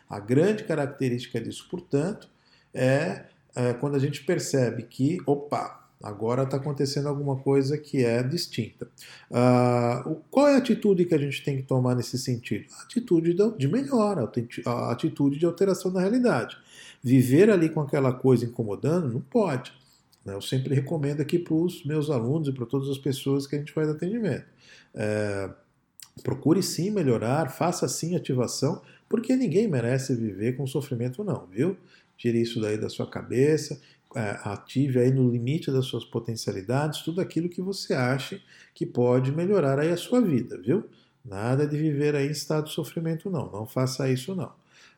A 0.09 0.19
grande 0.19 0.65
característica 0.65 1.39
disso, 1.39 1.69
portanto, 1.71 2.27
é 2.73 3.27
é, 3.59 3.73
quando 3.73 3.97
a 3.97 3.99
gente 3.99 4.23
percebe 4.25 4.85
que, 4.85 5.19
opa, 5.27 5.85
agora 6.01 6.45
está 6.45 6.59
acontecendo 6.59 7.09
alguma 7.09 7.37
coisa 7.37 7.77
que 7.77 8.05
é 8.05 8.23
distinta. 8.23 8.89
Uh, 9.29 10.15
qual 10.31 10.47
é 10.47 10.55
a 10.55 10.59
atitude 10.59 11.05
que 11.05 11.15
a 11.15 11.19
gente 11.19 11.43
tem 11.43 11.57
que 11.57 11.65
tomar 11.65 11.97
nesse 11.97 12.17
sentido? 12.17 12.67
A 12.79 12.85
atitude 12.85 13.37
de 13.59 13.67
melhora, 13.67 14.31
a 14.65 14.93
atitude 14.93 15.39
de 15.39 15.45
alteração 15.45 15.93
da 15.93 16.01
realidade. 16.01 16.57
Viver 17.03 17.51
ali 17.51 17.69
com 17.69 17.81
aquela 17.81 18.13
coisa 18.13 18.45
incomodando 18.45 19.13
não 19.13 19.21
pode. 19.21 19.73
Né? 20.29 20.35
Eu 20.35 20.43
sempre 20.43 20.75
recomendo 20.75 21.21
aqui 21.21 21.39
para 21.39 21.55
os 21.55 21.85
meus 21.85 22.11
alunos 22.11 22.49
e 22.49 22.53
para 22.53 22.67
todas 22.67 22.89
as 22.89 22.99
pessoas 22.99 23.47
que 23.47 23.57
a 23.57 23.59
gente 23.59 23.73
faz 23.73 23.89
atendimento. 23.89 24.47
É, 24.95 25.51
procure 26.23 26.63
sim 26.63 26.91
melhorar, 26.91 27.51
faça 27.51 27.89
sim 27.89 28.15
ativação, 28.15 28.83
porque 29.09 29.35
ninguém 29.35 29.67
merece 29.67 30.15
viver 30.15 30.57
com 30.57 30.67
sofrimento, 30.67 31.25
não, 31.25 31.47
viu? 31.47 31.77
tire 32.19 32.43
isso 32.43 32.61
daí 32.61 32.77
da 32.77 32.91
sua 32.91 33.09
cabeça, 33.09 33.81
é, 34.15 34.39
ative 34.43 34.99
aí 34.99 35.11
no 35.11 35.31
limite 35.31 35.71
das 35.71 35.87
suas 35.87 36.05
potencialidades 36.05 37.03
tudo 37.03 37.21
aquilo 37.21 37.49
que 37.49 37.63
você 37.63 37.95
acha 37.95 38.41
que 38.75 38.85
pode 38.85 39.31
melhorar 39.31 39.79
aí 39.79 39.91
a 39.91 39.97
sua 39.97 40.21
vida, 40.21 40.61
viu? 40.61 40.85
Nada 41.25 41.67
de 41.67 41.77
viver 41.77 42.17
aí 42.17 42.27
em 42.27 42.31
estado 42.33 42.67
de 42.67 42.73
sofrimento, 42.73 43.31
não. 43.31 43.51
Não 43.51 43.67
faça 43.67 44.11
isso, 44.11 44.35
não. 44.35 44.51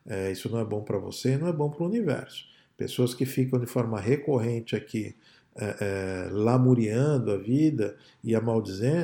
É, 0.07 0.33
isso 0.33 0.49
não 0.49 0.59
é 0.59 0.65
bom 0.65 0.83
para 0.83 0.97
você, 0.97 1.37
não 1.37 1.49
é 1.49 1.53
bom 1.53 1.69
para 1.69 1.83
o 1.83 1.87
universo. 1.87 2.50
Pessoas 2.81 3.13
que 3.13 3.27
ficam 3.27 3.61
de 3.61 3.67
forma 3.67 4.01
recorrente 4.01 4.75
aqui 4.75 5.15
é, 5.55 5.77
é, 5.81 6.31
lamuriando 6.33 7.31
a 7.31 7.37
vida 7.37 7.95
e 8.25 8.35
a 8.35 8.41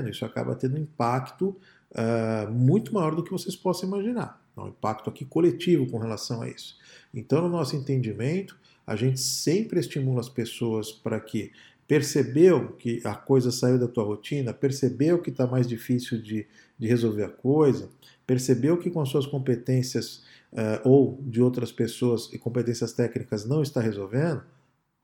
isso 0.09 0.25
acaba 0.25 0.55
tendo 0.55 0.77
um 0.77 0.81
impacto 0.81 1.55
é, 1.95 2.47
muito 2.47 2.95
maior 2.95 3.15
do 3.15 3.23
que 3.23 3.31
vocês 3.31 3.55
possam 3.55 3.87
imaginar. 3.91 4.41
um 4.57 4.69
impacto 4.69 5.11
aqui 5.11 5.27
coletivo 5.27 5.87
com 5.91 5.99
relação 5.99 6.41
a 6.41 6.49
isso. 6.49 6.79
Então, 7.13 7.43
no 7.43 7.51
nosso 7.51 7.77
entendimento, 7.77 8.57
a 8.87 8.97
gente 8.97 9.21
sempre 9.21 9.79
estimula 9.79 10.21
as 10.21 10.31
pessoas 10.31 10.91
para 10.91 11.21
que 11.21 11.53
percebeu 11.87 12.73
que 12.79 13.03
a 13.05 13.15
coisa 13.15 13.53
saiu 13.53 13.79
da 13.79 13.87
tua 13.87 14.05
rotina, 14.05 14.55
percebeu 14.55 15.21
que 15.21 15.29
está 15.29 15.47
mais 15.47 15.69
difícil 15.69 16.23
de, 16.23 16.47
de 16.79 16.89
resolver 16.89 17.25
a 17.25 17.29
coisa, 17.29 17.91
percebeu 18.27 18.79
que 18.79 18.89
com 18.89 19.03
as 19.03 19.11
suas 19.11 19.27
competências 19.27 20.25
uh, 20.57 20.89
ou 20.89 21.23
de 21.23 21.43
outras 21.43 21.71
pessoas 21.71 22.33
e 22.33 22.39
competências 22.39 22.93
técnicas 22.93 23.45
não 23.45 23.63
está 23.63 23.81
resolvendo, 23.81 24.43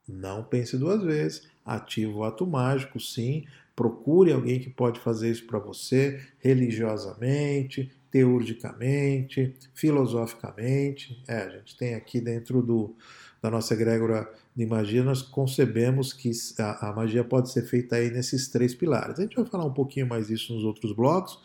não 0.07 0.43
pense 0.43 0.77
duas 0.77 1.01
vezes, 1.03 1.47
ative 1.63 2.11
o 2.11 2.23
ato 2.23 2.45
mágico, 2.45 2.99
sim, 2.99 3.45
procure 3.75 4.33
alguém 4.33 4.59
que 4.59 4.69
pode 4.69 4.99
fazer 4.99 5.31
isso 5.31 5.45
para 5.45 5.59
você 5.59 6.21
religiosamente, 6.39 7.91
teurgicamente, 8.11 9.55
filosoficamente. 9.73 11.23
É, 11.27 11.37
a 11.37 11.49
gente 11.49 11.77
tem 11.77 11.95
aqui 11.95 12.19
dentro 12.19 12.61
do, 12.61 12.95
da 13.41 13.49
nossa 13.49 13.73
egrégora 13.73 14.29
de 14.55 14.65
magia, 14.65 15.03
nós 15.03 15.21
concebemos 15.21 16.13
que 16.13 16.31
a, 16.59 16.89
a, 16.89 16.93
magia 16.93 17.23
pode 17.23 17.51
ser 17.51 17.63
feita 17.63 17.95
aí 17.95 18.11
nesses 18.11 18.47
três 18.49 18.75
pilares. 18.75 19.17
A 19.17 19.23
gente 19.23 19.35
vai 19.35 19.45
falar 19.45 19.65
um 19.65 19.73
pouquinho 19.73 20.07
mais 20.07 20.27
disso 20.27 20.53
nos 20.53 20.63
outros 20.63 20.93
blocos, 20.93 21.39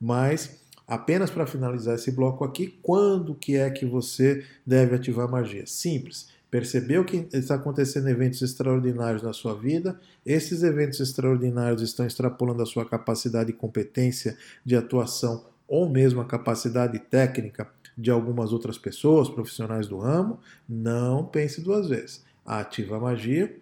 mas 0.00 0.61
apenas 0.92 1.30
para 1.30 1.46
finalizar 1.46 1.94
esse 1.94 2.12
bloco 2.12 2.44
aqui, 2.44 2.78
quando 2.82 3.34
que 3.34 3.56
é 3.56 3.70
que 3.70 3.86
você 3.86 4.44
deve 4.66 4.94
ativar 4.94 5.26
magia? 5.26 5.66
Simples. 5.66 6.28
Percebeu 6.50 7.02
que 7.02 7.26
está 7.32 7.54
acontecendo 7.54 8.10
eventos 8.10 8.42
extraordinários 8.42 9.22
na 9.22 9.32
sua 9.32 9.54
vida? 9.54 9.98
Esses 10.24 10.62
eventos 10.62 11.00
extraordinários 11.00 11.80
estão 11.80 12.04
extrapolando 12.06 12.62
a 12.62 12.66
sua 12.66 12.84
capacidade 12.84 13.48
e 13.48 13.54
competência 13.54 14.36
de 14.62 14.76
atuação 14.76 15.46
ou 15.66 15.88
mesmo 15.88 16.20
a 16.20 16.26
capacidade 16.26 16.98
técnica 16.98 17.70
de 17.96 18.10
algumas 18.10 18.52
outras 18.52 18.76
pessoas, 18.76 19.30
profissionais 19.30 19.88
do 19.88 19.96
ramo, 19.96 20.40
não 20.68 21.24
pense 21.24 21.62
duas 21.62 21.88
vezes. 21.88 22.22
Ativa 22.44 22.98
a 22.98 23.00
magia 23.00 23.56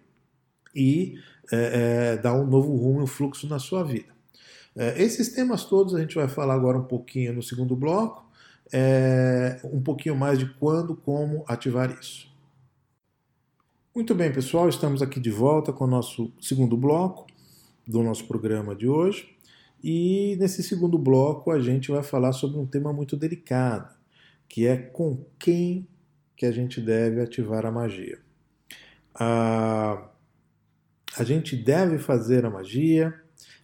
e 0.75 1.14
é, 1.52 2.14
é, 2.14 2.16
dá 2.16 2.34
um 2.34 2.44
novo 2.44 2.75
rumo 2.75 3.00
e 3.00 3.04
um 3.04 3.06
fluxo 3.06 3.46
na 3.46 3.60
sua 3.60 3.84
vida. 3.84 4.19
É, 4.76 5.02
esses 5.02 5.30
temas 5.30 5.64
todos 5.64 5.94
a 5.94 6.00
gente 6.00 6.14
vai 6.14 6.28
falar 6.28 6.54
agora 6.54 6.78
um 6.78 6.84
pouquinho 6.84 7.32
no 7.32 7.42
segundo 7.42 7.74
bloco, 7.74 8.24
é, 8.72 9.60
um 9.64 9.82
pouquinho 9.82 10.16
mais 10.16 10.38
de 10.38 10.46
quando, 10.54 10.94
como 10.94 11.44
ativar 11.46 11.90
isso. 11.98 12.30
Muito 13.94 14.14
bem, 14.14 14.32
pessoal, 14.32 14.68
estamos 14.68 15.02
aqui 15.02 15.18
de 15.18 15.30
volta 15.30 15.72
com 15.72 15.84
o 15.84 15.88
nosso 15.88 16.32
segundo 16.40 16.76
bloco 16.76 17.26
do 17.86 18.02
nosso 18.02 18.26
programa 18.26 18.74
de 18.74 18.86
hoje. 18.86 19.36
E 19.82 20.36
nesse 20.38 20.62
segundo 20.62 20.98
bloco 20.98 21.50
a 21.50 21.58
gente 21.58 21.90
vai 21.90 22.02
falar 22.02 22.32
sobre 22.32 22.58
um 22.58 22.66
tema 22.66 22.92
muito 22.92 23.16
delicado, 23.16 23.92
que 24.48 24.66
é 24.66 24.76
com 24.76 25.24
quem 25.38 25.88
que 26.36 26.46
a 26.46 26.52
gente 26.52 26.80
deve 26.80 27.20
ativar 27.20 27.66
a 27.66 27.72
magia. 27.72 28.18
A, 29.14 30.08
a 31.18 31.24
gente 31.24 31.56
deve 31.56 31.98
fazer 31.98 32.44
a 32.46 32.50
magia, 32.50 33.12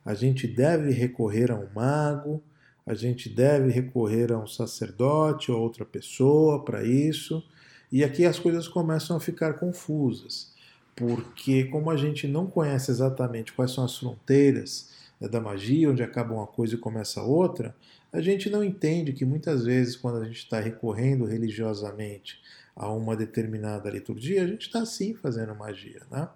a 0.07 0.15
gente 0.15 0.47
deve 0.47 0.93
recorrer 0.93 1.51
a 1.51 1.57
um 1.57 1.69
mago, 1.75 2.41
a 2.87 2.95
gente 2.95 3.29
deve 3.29 3.73
recorrer 3.73 4.33
a 4.33 4.39
um 4.39 4.47
sacerdote 4.47 5.51
ou 5.51 5.61
outra 5.61 5.85
pessoa 5.85 6.65
para 6.65 6.85
isso. 6.85 7.43
E 7.91 8.05
aqui 8.05 8.25
as 8.25 8.39
coisas 8.39 8.69
começam 8.69 9.17
a 9.17 9.21
ficar 9.21 9.55
confusas, 9.55 10.55
porque 10.95 11.65
como 11.65 11.91
a 11.91 11.97
gente 11.97 12.29
não 12.29 12.47
conhece 12.47 12.93
exatamente 12.93 13.53
quais 13.53 13.73
são 13.73 13.85
as 13.85 13.99
fronteiras 13.99 14.93
né, 15.21 15.29
da 15.29 15.41
magia, 15.41 15.91
onde 15.91 16.05
acaba 16.05 16.33
uma 16.33 16.47
coisa 16.47 16.77
e 16.77 16.79
começa 16.79 17.21
outra, 17.21 17.75
a 18.13 18.21
gente 18.21 18.49
não 18.49 18.63
entende 18.63 19.13
que 19.13 19.25
muitas 19.25 19.65
vezes, 19.65 19.97
quando 19.97 20.19
a 20.19 20.25
gente 20.25 20.39
está 20.39 20.61
recorrendo 20.61 21.25
religiosamente 21.25 22.41
a 22.77 22.93
uma 22.93 23.17
determinada 23.17 23.91
liturgia, 23.91 24.45
a 24.45 24.47
gente 24.47 24.69
está 24.69 24.87
sim 24.87 25.15
fazendo 25.15 25.53
magia. 25.55 26.03
Né? 26.11 26.29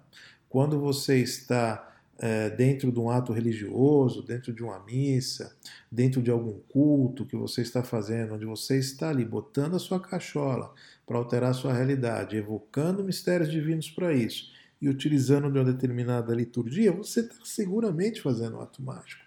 Quando 0.49 0.77
você 0.77 1.17
está 1.19 1.90
dentro 2.55 2.91
de 2.91 2.99
um 2.99 3.09
ato 3.09 3.33
religioso, 3.33 4.21
dentro 4.21 4.53
de 4.53 4.63
uma 4.63 4.79
missa, 4.85 5.55
dentro 5.91 6.21
de 6.21 6.29
algum 6.29 6.59
culto 6.69 7.25
que 7.25 7.35
você 7.35 7.61
está 7.61 7.83
fazendo, 7.83 8.35
onde 8.35 8.45
você 8.45 8.77
está 8.77 9.09
ali 9.09 9.25
botando 9.25 9.75
a 9.75 9.79
sua 9.79 9.99
cachola 9.99 10.73
para 11.05 11.17
alterar 11.17 11.51
a 11.51 11.53
sua 11.53 11.73
realidade, 11.73 12.37
evocando 12.37 13.03
mistérios 13.03 13.49
divinos 13.49 13.89
para 13.89 14.13
isso 14.13 14.51
e 14.81 14.89
utilizando 14.89 15.51
de 15.51 15.59
uma 15.59 15.65
determinada 15.65 16.33
liturgia, 16.33 16.91
você 16.91 17.21
está 17.21 17.35
seguramente 17.43 18.21
fazendo 18.21 18.57
um 18.57 18.61
ato 18.61 18.81
mágico. 18.81 19.21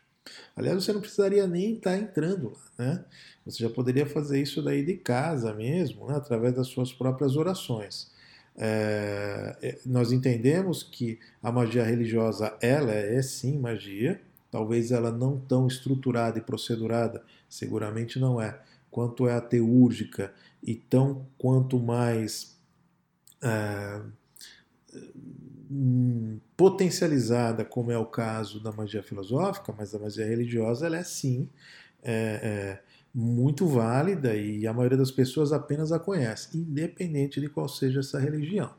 Aliás, 0.56 0.82
você 0.82 0.92
não 0.92 1.00
precisaria 1.00 1.46
nem 1.46 1.74
estar 1.74 1.90
tá 1.90 1.98
entrando 1.98 2.50
lá, 2.50 2.86
né? 2.86 3.04
Você 3.44 3.62
já 3.62 3.68
poderia 3.68 4.06
fazer 4.06 4.40
isso 4.40 4.62
daí 4.62 4.84
de 4.84 4.96
casa 4.96 5.52
mesmo, 5.52 6.06
né? 6.06 6.16
através 6.16 6.54
das 6.54 6.68
suas 6.68 6.92
próprias 6.92 7.36
orações. 7.36 8.10
É, 8.56 9.56
é, 9.60 9.78
nós 9.84 10.12
entendemos 10.12 10.82
que 10.82 11.18
a 11.42 11.50
magia 11.50 11.82
religiosa 11.82 12.56
ela 12.60 12.92
é, 12.92 13.16
é 13.16 13.22
sim 13.22 13.58
magia, 13.58 14.20
talvez 14.50 14.92
ela 14.92 15.10
não 15.10 15.38
tão 15.38 15.66
estruturada 15.66 16.38
e 16.38 16.42
procedurada, 16.42 17.22
seguramente 17.48 18.18
não 18.18 18.40
é, 18.40 18.58
quanto 18.90 19.26
é 19.26 19.34
a 19.34 19.40
teúrgica 19.40 20.32
e 20.62 20.74
tão 20.76 21.26
quanto 21.36 21.80
mais 21.80 22.56
é, 23.42 24.00
hum, 25.70 26.38
potencializada, 26.56 27.64
como 27.64 27.90
é 27.90 27.98
o 27.98 28.06
caso 28.06 28.62
da 28.62 28.70
magia 28.70 29.02
filosófica, 29.02 29.74
mas 29.76 29.94
a 29.94 29.98
magia 29.98 30.24
religiosa 30.24 30.86
ela 30.86 30.96
é 30.96 31.02
sim 31.02 31.48
é, 32.04 32.80
é, 32.80 32.82
muito 33.14 33.66
válida 33.66 34.34
e 34.34 34.66
a 34.66 34.72
maioria 34.72 34.98
das 34.98 35.10
pessoas 35.10 35.52
apenas 35.52 35.92
a 35.92 36.00
conhece, 36.00 36.58
independente 36.58 37.40
de 37.40 37.48
qual 37.48 37.68
seja 37.68 38.00
essa 38.00 38.18
religião. 38.18 38.70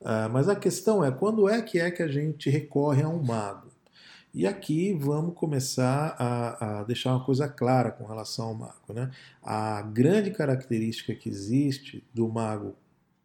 Uh, 0.00 0.28
mas 0.32 0.48
a 0.48 0.56
questão 0.56 1.04
é 1.04 1.10
quando 1.10 1.48
é 1.48 1.62
que 1.62 1.78
é 1.78 1.90
que 1.90 2.02
a 2.02 2.08
gente 2.08 2.50
recorre 2.50 3.02
a 3.02 3.08
um 3.08 3.22
mago? 3.22 3.68
E 4.34 4.46
aqui 4.46 4.92
vamos 4.92 5.34
começar 5.34 6.14
a, 6.18 6.80
a, 6.80 6.84
deixar 6.84 7.12
uma 7.12 7.24
coisa 7.24 7.48
clara 7.48 7.90
com 7.90 8.04
relação 8.04 8.48
ao 8.48 8.54
mago. 8.54 8.92
Né? 8.92 9.10
A 9.42 9.80
grande 9.80 10.30
característica 10.30 11.14
que 11.14 11.28
existe 11.28 12.04
do 12.12 12.28
mago 12.28 12.74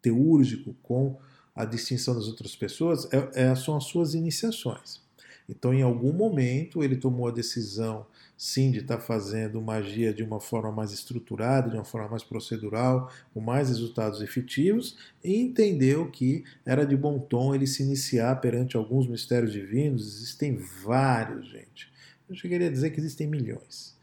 teúrgico 0.00 0.74
com 0.82 1.18
a 1.54 1.66
distinção 1.66 2.14
das 2.14 2.28
outras 2.28 2.56
pessoas 2.56 3.06
é, 3.12 3.50
é, 3.50 3.54
são 3.54 3.76
as 3.76 3.84
suas 3.84 4.14
iniciações. 4.14 5.02
Então, 5.46 5.74
em 5.74 5.82
algum 5.82 6.14
momento, 6.14 6.82
ele 6.82 6.96
tomou 6.96 7.28
a 7.28 7.32
decisão 7.32 8.06
sim 8.42 8.72
de 8.72 8.80
estar 8.80 8.96
tá 8.96 9.00
fazendo 9.00 9.62
magia 9.62 10.12
de 10.12 10.24
uma 10.24 10.40
forma 10.40 10.72
mais 10.72 10.90
estruturada, 10.90 11.70
de 11.70 11.76
uma 11.76 11.84
forma 11.84 12.08
mais 12.08 12.24
procedural, 12.24 13.08
com 13.32 13.40
mais 13.40 13.68
resultados 13.68 14.20
efetivos, 14.20 14.96
e 15.22 15.36
entendeu 15.36 16.10
que 16.10 16.42
era 16.66 16.84
de 16.84 16.96
bom 16.96 17.20
tom 17.20 17.54
ele 17.54 17.68
se 17.68 17.84
iniciar 17.84 18.40
perante 18.40 18.76
alguns 18.76 19.06
mistérios 19.06 19.52
divinos. 19.52 20.16
Existem 20.16 20.56
vários, 20.56 21.50
gente. 21.50 21.92
Eu 22.28 22.34
chegaria 22.34 22.66
a 22.66 22.70
dizer 22.70 22.90
que 22.90 22.98
existem 22.98 23.28
milhões. 23.28 23.96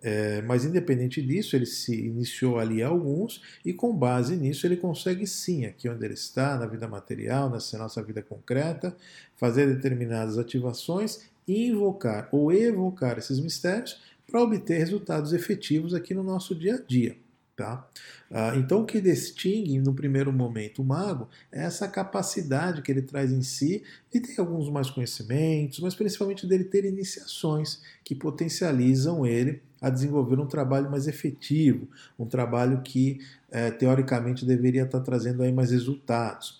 É, 0.00 0.40
mas 0.42 0.64
independente 0.64 1.20
disso, 1.20 1.56
ele 1.56 1.66
se 1.66 1.92
iniciou 1.92 2.60
ali 2.60 2.84
alguns 2.84 3.42
e 3.64 3.72
com 3.72 3.92
base 3.92 4.36
nisso 4.36 4.68
ele 4.68 4.76
consegue 4.76 5.26
sim, 5.26 5.66
aqui 5.66 5.88
onde 5.88 6.04
ele 6.04 6.14
está, 6.14 6.56
na 6.56 6.64
vida 6.64 6.86
material, 6.86 7.50
nessa 7.50 7.76
nossa 7.76 8.00
vida 8.00 8.22
concreta, 8.22 8.96
fazer 9.36 9.66
determinadas 9.66 10.38
ativações 10.38 11.28
invocar 11.46 12.28
ou 12.32 12.52
evocar 12.52 13.18
esses 13.18 13.40
mistérios 13.40 14.00
para 14.26 14.42
obter 14.42 14.78
resultados 14.78 15.32
efetivos 15.32 15.92
aqui 15.92 16.14
no 16.14 16.22
nosso 16.22 16.54
dia 16.54 16.76
a 16.76 16.80
dia. 16.80 17.16
Tá? 17.56 17.86
Ah, 18.30 18.54
então, 18.56 18.80
o 18.80 18.86
que 18.86 19.02
distingue 19.02 19.78
no 19.80 19.92
primeiro 19.92 20.32
momento 20.32 20.80
o 20.80 20.84
mago 20.84 21.28
é 21.52 21.62
essa 21.64 21.86
capacidade 21.86 22.80
que 22.80 22.90
ele 22.90 23.02
traz 23.02 23.30
em 23.30 23.42
si 23.42 23.82
de 24.10 24.18
ter 24.18 24.40
alguns 24.40 24.70
mais 24.70 24.88
conhecimentos, 24.88 25.78
mas 25.80 25.94
principalmente 25.94 26.46
dele 26.46 26.64
ter 26.64 26.86
iniciações 26.86 27.82
que 28.02 28.14
potencializam 28.14 29.26
ele 29.26 29.60
a 29.78 29.90
desenvolver 29.90 30.40
um 30.40 30.46
trabalho 30.46 30.90
mais 30.90 31.06
efetivo, 31.06 31.86
um 32.18 32.24
trabalho 32.24 32.80
que 32.80 33.20
eh, 33.50 33.70
teoricamente 33.72 34.46
deveria 34.46 34.84
estar 34.84 35.00
trazendo 35.00 35.42
aí 35.42 35.52
mais 35.52 35.70
resultados. 35.70 36.59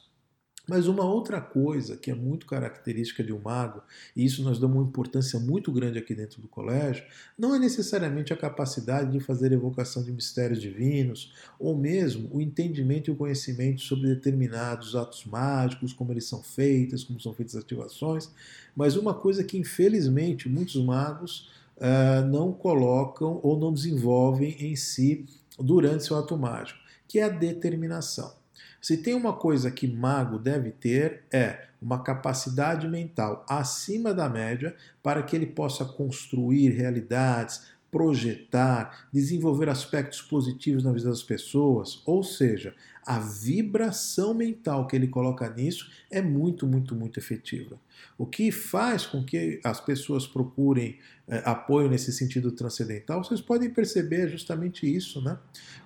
Mas 0.70 0.87
uma 0.87 1.02
outra 1.02 1.40
coisa 1.40 1.96
que 1.96 2.12
é 2.12 2.14
muito 2.14 2.46
característica 2.46 3.24
de 3.24 3.33
um 3.33 3.40
mago, 3.40 3.83
e 4.14 4.24
isso 4.24 4.40
nós 4.44 4.56
damos 4.61 4.76
uma 4.76 4.87
importância 4.87 5.40
muito 5.40 5.72
grande 5.72 5.98
aqui 5.98 6.14
dentro 6.14 6.40
do 6.40 6.46
colégio, 6.46 7.02
não 7.37 7.52
é 7.52 7.59
necessariamente 7.59 8.33
a 8.33 8.37
capacidade 8.37 9.11
de 9.11 9.18
fazer 9.18 9.50
evocação 9.50 10.00
de 10.00 10.12
mistérios 10.12 10.61
divinos, 10.61 11.35
ou 11.59 11.76
mesmo 11.76 12.30
o 12.33 12.40
entendimento 12.40 13.11
e 13.11 13.12
o 13.12 13.16
conhecimento 13.16 13.80
sobre 13.80 14.14
determinados 14.14 14.94
atos 14.94 15.24
mágicos, 15.24 15.92
como 15.92 16.12
eles 16.12 16.26
são 16.26 16.40
feitos, 16.40 17.02
como 17.02 17.20
são 17.20 17.35
feitas 17.35 17.56
as 17.56 17.64
ativações, 17.64 18.30
mas 18.76 18.94
uma 18.94 19.12
coisa 19.12 19.42
que 19.42 19.59
infelizmente 19.59 20.48
muitos 20.48 20.76
magos 20.76 21.50
uh, 21.78 22.24
não 22.28 22.52
colocam 22.52 23.40
ou 23.42 23.59
não 23.59 23.72
desenvolvem 23.72 24.54
em 24.61 24.76
si 24.76 25.26
durante 25.59 26.04
seu 26.04 26.16
ato 26.16 26.38
mágico, 26.38 26.78
que 27.09 27.18
é 27.18 27.24
a 27.24 27.28
determinação. 27.28 28.38
Se 28.80 28.96
tem 28.96 29.14
uma 29.14 29.32
coisa 29.32 29.70
que 29.70 29.86
mago 29.86 30.38
deve 30.38 30.70
ter 30.70 31.24
é 31.30 31.66
uma 31.80 32.02
capacidade 32.02 32.88
mental 32.88 33.44
acima 33.48 34.12
da 34.14 34.28
média 34.28 34.74
para 35.02 35.22
que 35.22 35.34
ele 35.36 35.46
possa 35.46 35.84
construir 35.84 36.70
realidades, 36.70 37.66
projetar, 37.90 39.09
desenvolver 39.12 39.68
aspectos 39.68 40.22
positivos 40.22 40.85
na 40.85 40.92
vida 40.92 41.09
das 41.09 41.22
pessoas, 41.22 42.03
ou 42.07 42.22
seja, 42.22 42.74
a 43.05 43.18
vibração 43.18 44.33
mental 44.35 44.87
que 44.87 44.94
ele 44.94 45.09
coloca 45.09 45.48
nisso 45.50 45.90
é 46.11 46.22
muito, 46.22 46.66
muito, 46.66 46.94
muito 46.94 47.18
efetiva. 47.18 47.76
O 48.16 48.26
que 48.26 48.53
faz 48.53 49.07
com 49.07 49.24
que 49.24 49.61
as 49.64 49.81
pessoas 49.81 50.26
procurem 50.26 50.98
é, 51.26 51.42
apoio 51.44 51.88
nesse 51.88 52.12
sentido 52.12 52.53
transcendental, 52.53 53.24
vocês 53.24 53.40
podem 53.40 53.70
perceber 53.70 54.29
justamente 54.29 54.87
isso, 54.87 55.20
né? 55.22 55.38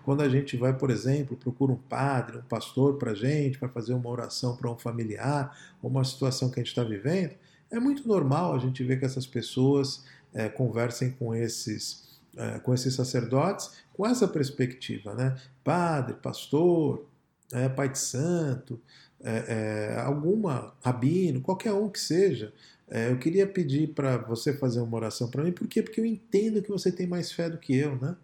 Quando 0.02 0.22
a 0.22 0.28
gente 0.28 0.56
vai, 0.56 0.76
por 0.76 0.90
exemplo, 0.90 1.36
procura 1.36 1.72
um 1.72 1.76
padre, 1.76 2.38
um 2.38 2.42
pastor 2.42 2.98
para 2.98 3.14
gente, 3.14 3.58
para 3.58 3.68
fazer 3.68 3.94
uma 3.94 4.10
oração 4.10 4.56
para 4.56 4.70
um 4.70 4.76
familiar, 4.76 5.56
ou 5.82 5.90
uma 5.90 6.04
situação 6.04 6.50
que 6.50 6.60
a 6.60 6.62
gente 6.62 6.70
está 6.70 6.82
vivendo, 6.82 7.34
é 7.70 7.80
muito 7.80 8.06
normal 8.06 8.54
a 8.54 8.58
gente 8.58 8.82
ver 8.84 8.98
que 8.98 9.04
essas 9.04 9.26
pessoas 9.26 10.04
é, 10.34 10.48
conversem 10.48 11.12
com 11.12 11.34
esses, 11.34 12.18
é, 12.36 12.58
com 12.58 12.74
esses 12.74 12.94
sacerdotes 12.94 13.70
com 13.94 14.06
essa 14.06 14.28
perspectiva, 14.28 15.14
né? 15.14 15.36
Padre, 15.62 16.16
pastor, 16.16 17.06
é, 17.52 17.68
pai 17.68 17.88
de 17.88 17.98
santo, 17.98 18.78
é, 19.22 19.92
é, 19.94 20.00
alguma 20.00 20.74
rabino, 20.82 21.40
qualquer 21.40 21.72
um 21.72 21.88
que 21.88 22.00
seja, 22.00 22.52
é, 22.90 23.10
eu 23.10 23.18
queria 23.18 23.46
pedir 23.46 23.94
para 23.94 24.18
você 24.18 24.52
fazer 24.52 24.80
uma 24.80 24.96
oração 24.96 25.30
para 25.30 25.42
mim, 25.42 25.52
por 25.52 25.66
quê? 25.66 25.82
Porque 25.82 26.00
eu 26.00 26.04
entendo 26.04 26.60
que 26.60 26.70
você 26.70 26.92
tem 26.92 27.06
mais 27.06 27.32
fé 27.32 27.48
do 27.48 27.56
que 27.56 27.74
eu, 27.74 27.96
né? 27.96 28.16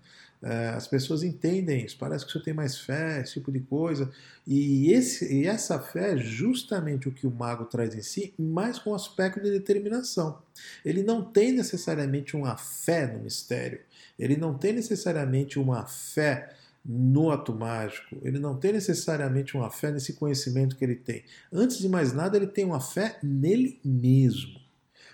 É, 0.42 0.68
as 0.68 0.88
pessoas 0.88 1.22
entendem 1.22 1.85
isso, 1.85 1.98
parece 1.98 2.24
que 2.24 2.33
você 2.33 2.40
tem 2.40 2.55
mais 2.55 2.79
fé, 2.79 3.20
esse 3.20 3.35
tipo 3.35 3.53
de 3.53 3.61
coisa. 3.61 4.11
E, 4.46 4.90
esse, 4.92 5.33
e 5.33 5.46
essa 5.46 5.79
fé 5.79 6.14
é 6.14 6.16
justamente 6.16 7.09
o 7.09 7.12
que 7.12 7.26
o 7.26 7.31
mago 7.31 7.66
traz 7.66 7.94
em 7.94 8.03
si, 8.03 8.33
mas 8.38 8.79
com 8.79 8.94
aspecto 8.94 9.40
de 9.40 9.50
determinação. 9.50 10.40
Ele 10.85 11.03
não 11.03 11.22
tem 11.22 11.53
necessariamente 11.53 12.37
uma 12.37 12.57
fé 12.57 13.07
no 13.07 13.22
mistério, 13.22 13.81
ele 14.18 14.37
não 14.37 14.57
tem 14.57 14.72
necessariamente 14.72 15.59
uma 15.59 15.87
fé 15.87 16.55
no 16.85 17.31
ato 17.31 17.55
mágico, 17.55 18.16
ele 18.22 18.38
não 18.38 18.57
tem 18.57 18.72
necessariamente 18.72 19.55
uma 19.55 19.70
fé 19.70 19.90
nesse 19.90 20.14
conhecimento 20.14 20.76
que 20.76 20.85
ele 20.85 20.96
tem. 20.96 21.24
Antes 21.53 21.79
de 21.79 21.88
mais 21.88 22.12
nada, 22.12 22.37
ele 22.37 22.46
tem 22.46 22.64
uma 22.64 22.81
fé 22.81 23.18
nele 23.22 23.79
mesmo. 23.85 24.60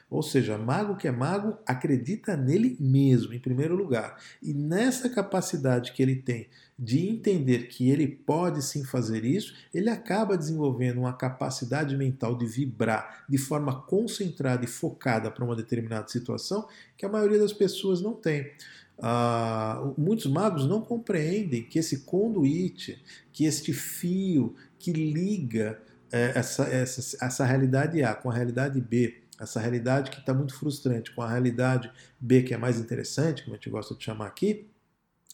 Ou 0.08 0.22
seja, 0.22 0.56
mago 0.56 0.96
que 0.96 1.08
é 1.08 1.10
mago 1.10 1.58
acredita 1.66 2.36
nele 2.36 2.76
mesmo, 2.78 3.34
em 3.34 3.40
primeiro 3.40 3.74
lugar. 3.74 4.16
E 4.40 4.54
nessa 4.54 5.08
capacidade 5.10 5.92
que 5.92 6.02
ele 6.02 6.16
tem 6.16 6.48
de 6.78 7.08
entender 7.08 7.66
que 7.68 7.90
ele 7.90 8.06
pode 8.06 8.62
sim 8.62 8.84
fazer 8.84 9.24
isso, 9.24 9.54
ele 9.74 9.90
acaba 9.90 10.36
desenvolvendo 10.36 10.98
uma 10.98 11.12
capacidade 11.12 11.96
mental 11.96 12.36
de 12.36 12.46
vibrar 12.46 13.24
de 13.28 13.36
forma 13.36 13.82
concentrada 13.82 14.64
e 14.64 14.68
focada 14.68 15.30
para 15.30 15.44
uma 15.44 15.56
determinada 15.56 16.06
situação 16.08 16.68
que 16.96 17.04
a 17.04 17.08
maioria 17.08 17.38
das 17.38 17.52
pessoas 17.52 18.00
não 18.00 18.12
tem. 18.12 18.52
Uh, 18.98 19.92
muitos 19.98 20.26
magos 20.26 20.66
não 20.66 20.80
compreendem 20.80 21.64
que 21.64 21.78
esse 21.78 22.00
conduíte, 22.00 23.02
que 23.32 23.44
este 23.44 23.72
fio 23.72 24.54
que 24.78 24.92
liga 24.92 25.80
é, 26.12 26.32
essa, 26.36 26.64
essa, 26.64 27.24
essa 27.24 27.44
realidade 27.44 28.02
A 28.02 28.14
com 28.14 28.30
a 28.30 28.34
realidade 28.34 28.80
B, 28.80 29.22
essa 29.40 29.60
realidade 29.60 30.10
que 30.10 30.18
está 30.18 30.32
muito 30.32 30.54
frustrante 30.54 31.14
com 31.14 31.22
a 31.22 31.28
realidade 31.28 31.90
B, 32.18 32.42
que 32.42 32.54
é 32.54 32.56
mais 32.56 32.78
interessante, 32.78 33.42
como 33.42 33.54
a 33.54 33.58
gente 33.58 33.70
gosta 33.70 33.94
de 33.94 34.04
chamar 34.04 34.26
aqui, 34.26 34.68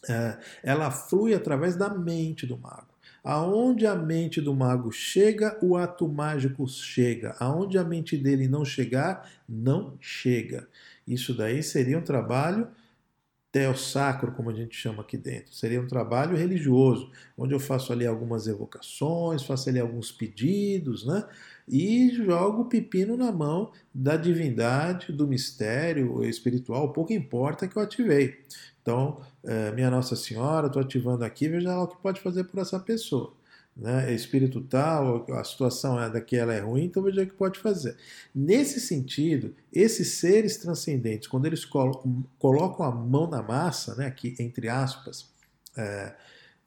é, 0.07 0.37
ela 0.61 0.91
flui 0.91 1.33
através 1.33 1.75
da 1.75 1.89
mente 1.89 2.45
do 2.45 2.57
mago. 2.57 2.93
Aonde 3.23 3.87
a 3.87 3.95
mente 3.95 4.41
do 4.41 4.53
mago 4.53 4.91
chega, 4.91 5.57
o 5.61 5.77
ato 5.77 6.09
mágico 6.09 6.67
chega. 6.67 7.35
Aonde 7.39 7.77
a 7.77 7.83
mente 7.83 8.17
dele 8.17 8.49
não 8.49 8.65
chegar, 8.65 9.29
não 9.47 9.97
chega. 10.01 10.67
Isso 11.07 11.33
daí 11.33 11.63
seria 11.63 11.97
um 11.97 12.01
trabalho 12.01 12.67
teossacro, 13.49 14.31
como 14.31 14.49
a 14.49 14.53
gente 14.53 14.75
chama 14.75 15.03
aqui 15.03 15.15
dentro. 15.15 15.53
Seria 15.53 15.79
um 15.79 15.85
trabalho 15.87 16.35
religioso, 16.35 17.11
onde 17.37 17.53
eu 17.53 17.59
faço 17.59 17.93
ali 17.93 18.05
algumas 18.05 18.47
evocações, 18.47 19.43
faço 19.43 19.69
ali 19.69 19.79
alguns 19.79 20.11
pedidos, 20.11 21.05
né? 21.05 21.23
E 21.67 22.09
jogo 22.09 22.63
o 22.63 22.65
pepino 22.65 23.15
na 23.15 23.31
mão 23.31 23.71
da 23.93 24.17
divindade, 24.17 25.11
do 25.11 25.27
mistério 25.27 26.23
espiritual, 26.23 26.91
pouco 26.91 27.13
importa 27.13 27.67
que 27.67 27.77
eu 27.77 27.81
ativei. 27.81 28.39
Então, 28.81 29.21
é, 29.43 29.71
minha 29.71 29.89
Nossa 29.89 30.15
Senhora, 30.15 30.67
estou 30.67 30.81
ativando 30.81 31.23
aqui, 31.23 31.47
veja 31.47 31.69
lá 31.69 31.83
o 31.83 31.87
que 31.87 32.01
pode 32.01 32.19
fazer 32.21 32.43
por 32.43 32.59
essa 32.59 32.79
pessoa 32.79 33.33
né, 33.75 34.11
é 34.11 34.13
espírito 34.13 34.61
tal, 34.61 35.25
a 35.31 35.43
situação 35.43 36.01
é 36.01 36.09
daquela 36.09 36.53
é 36.53 36.59
ruim, 36.59 36.85
então 36.85 37.01
veja 37.01 37.23
o 37.23 37.25
que 37.25 37.33
pode 37.33 37.59
fazer. 37.59 37.97
Nesse 38.33 38.79
sentido, 38.79 39.55
esses 39.71 40.09
seres 40.13 40.57
transcendentes, 40.57 41.27
quando 41.27 41.45
eles 41.45 41.65
colocam 41.65 42.85
a 42.85 42.91
mão 42.91 43.27
na 43.27 43.41
massa, 43.41 43.95
né, 43.95 44.05
aqui 44.05 44.35
entre 44.39 44.69
aspas, 44.69 45.27
é, 45.75 46.15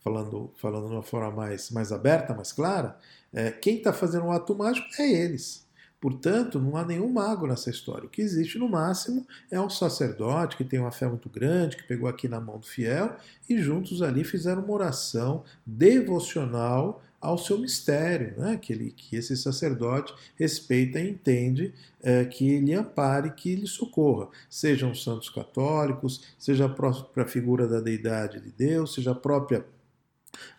falando, 0.07 0.53
falando 0.55 0.87
de 0.87 0.95
uma 0.95 1.03
forma 1.03 1.33
mais, 1.33 1.69
mais 1.73 1.91
aberta, 1.91 2.33
mais 2.33 2.53
clara, 2.53 2.97
é, 3.33 3.51
quem 3.51 3.79
está 3.79 3.93
fazendo 3.93 4.27
o 4.27 4.29
um 4.29 4.31
ato 4.31 4.55
mágico 4.55 4.87
é 5.01 5.11
eles. 5.11 5.67
Portanto, 6.01 6.61
não 6.61 6.77
há 6.77 6.85
nenhum 6.85 7.09
mago 7.09 7.45
nessa 7.45 7.71
história. 7.71 8.05
O 8.05 8.09
que 8.09 8.23
existe 8.23 8.57
no 8.57 8.69
máximo 8.69 9.27
é 9.51 9.61
um 9.61 9.69
sacerdote 9.69 10.57
que 10.57 10.63
tem 10.63 10.79
uma 10.79 10.93
fé 10.93 11.09
muito 11.09 11.29
grande, 11.29 11.77
que 11.77 11.83
pegou 11.83 12.09
aqui 12.09 12.29
na 12.29 12.41
mão 12.41 12.59
do 12.59 12.67
fiel 12.67 13.17
e 13.49 13.59
juntos 13.59 14.01
ali 14.01 14.23
fizeram 14.23 14.63
uma 14.63 14.75
oração 14.75 15.43
devocional 15.67 17.03
ao 17.21 17.37
seu 17.37 17.59
mistério, 17.59 18.35
né? 18.39 18.57
que, 18.57 18.73
ele, 18.73 18.93
que 18.93 19.17
esse 19.17 19.37
sacerdote 19.37 20.15
respeita 20.37 21.01
e 21.01 21.11
entende 21.11 21.75
é, 22.01 22.25
que 22.25 22.49
ele 22.49 22.73
ampare, 22.75 23.31
que 23.31 23.51
ele 23.51 23.67
socorra. 23.67 24.29
Sejam 24.49 24.93
os 24.93 25.03
santos 25.03 25.29
católicos, 25.29 26.23
seja 26.39 26.67
a 26.67 26.69
própria 26.69 27.27
figura 27.27 27.67
da 27.67 27.81
deidade 27.81 28.39
de 28.39 28.53
Deus, 28.53 28.95
seja 28.95 29.11
a 29.11 29.15
própria 29.15 29.65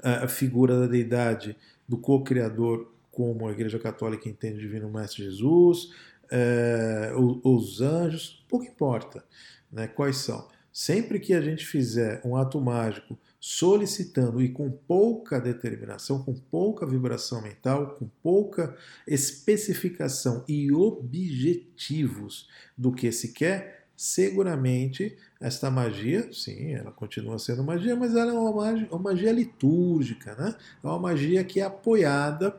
a 0.02 0.28
figura 0.28 0.80
da 0.80 0.88
deidade 0.88 1.56
do 1.88 1.98
co-criador 1.98 2.92
como 3.12 3.48
a 3.48 3.52
Igreja 3.52 3.80
Católica 3.80 4.30
entende 4.30 4.58
o 4.58 4.62
Divino 4.62 4.92
Mestre 4.92 5.24
Jesus, 5.24 5.92
é, 6.30 7.12
os 7.44 7.82
anjos, 7.82 8.46
pouco 8.48 8.66
importa 8.66 9.24
né, 9.72 9.88
quais 9.88 10.18
são. 10.18 10.48
Sempre 10.72 11.20
que 11.20 11.34
a 11.34 11.42
gente 11.42 11.66
fizer 11.66 12.22
um 12.24 12.36
ato 12.36 12.62
mágico 12.62 13.18
solicitando 13.40 14.42
e 14.42 14.50
com 14.50 14.70
pouca 14.70 15.40
determinação, 15.40 16.24
com 16.24 16.36
pouca 16.36 16.86
vibração 16.86 17.42
mental, 17.42 17.96
com 17.96 18.08
pouca 18.22 18.76
especificação 19.08 20.44
e 20.48 20.72
objetivos 20.72 22.48
do 22.78 22.92
que 22.92 23.12
se 23.12 23.34
quer, 23.34 23.77
seguramente 23.98 25.18
esta 25.42 25.72
magia, 25.72 26.32
sim, 26.32 26.74
ela 26.74 26.92
continua 26.92 27.40
sendo 27.40 27.64
magia, 27.64 27.96
mas 27.96 28.16
ela 28.16 28.32
é 28.32 28.34
uma 28.34 28.54
magia, 28.54 28.88
uma 28.92 29.00
magia 29.00 29.32
litúrgica, 29.32 30.36
né? 30.36 30.56
é 30.84 30.88
uma 30.88 31.00
magia 31.00 31.44
que 31.44 31.60
é 31.60 31.64
apoiada 31.64 32.56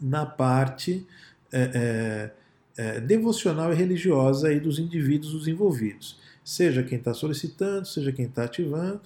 na 0.00 0.24
parte 0.24 1.06
é, 1.52 2.30
é, 2.78 2.86
é, 2.96 3.00
devocional 3.00 3.70
e 3.70 3.76
religiosa 3.76 4.48
aí 4.48 4.58
dos 4.58 4.78
indivíduos 4.78 5.34
os 5.34 5.46
envolvidos. 5.46 6.18
Seja 6.42 6.82
quem 6.82 6.96
está 6.96 7.12
solicitando, 7.12 7.86
seja 7.86 8.10
quem 8.10 8.24
está 8.24 8.44
ativando, 8.44 9.02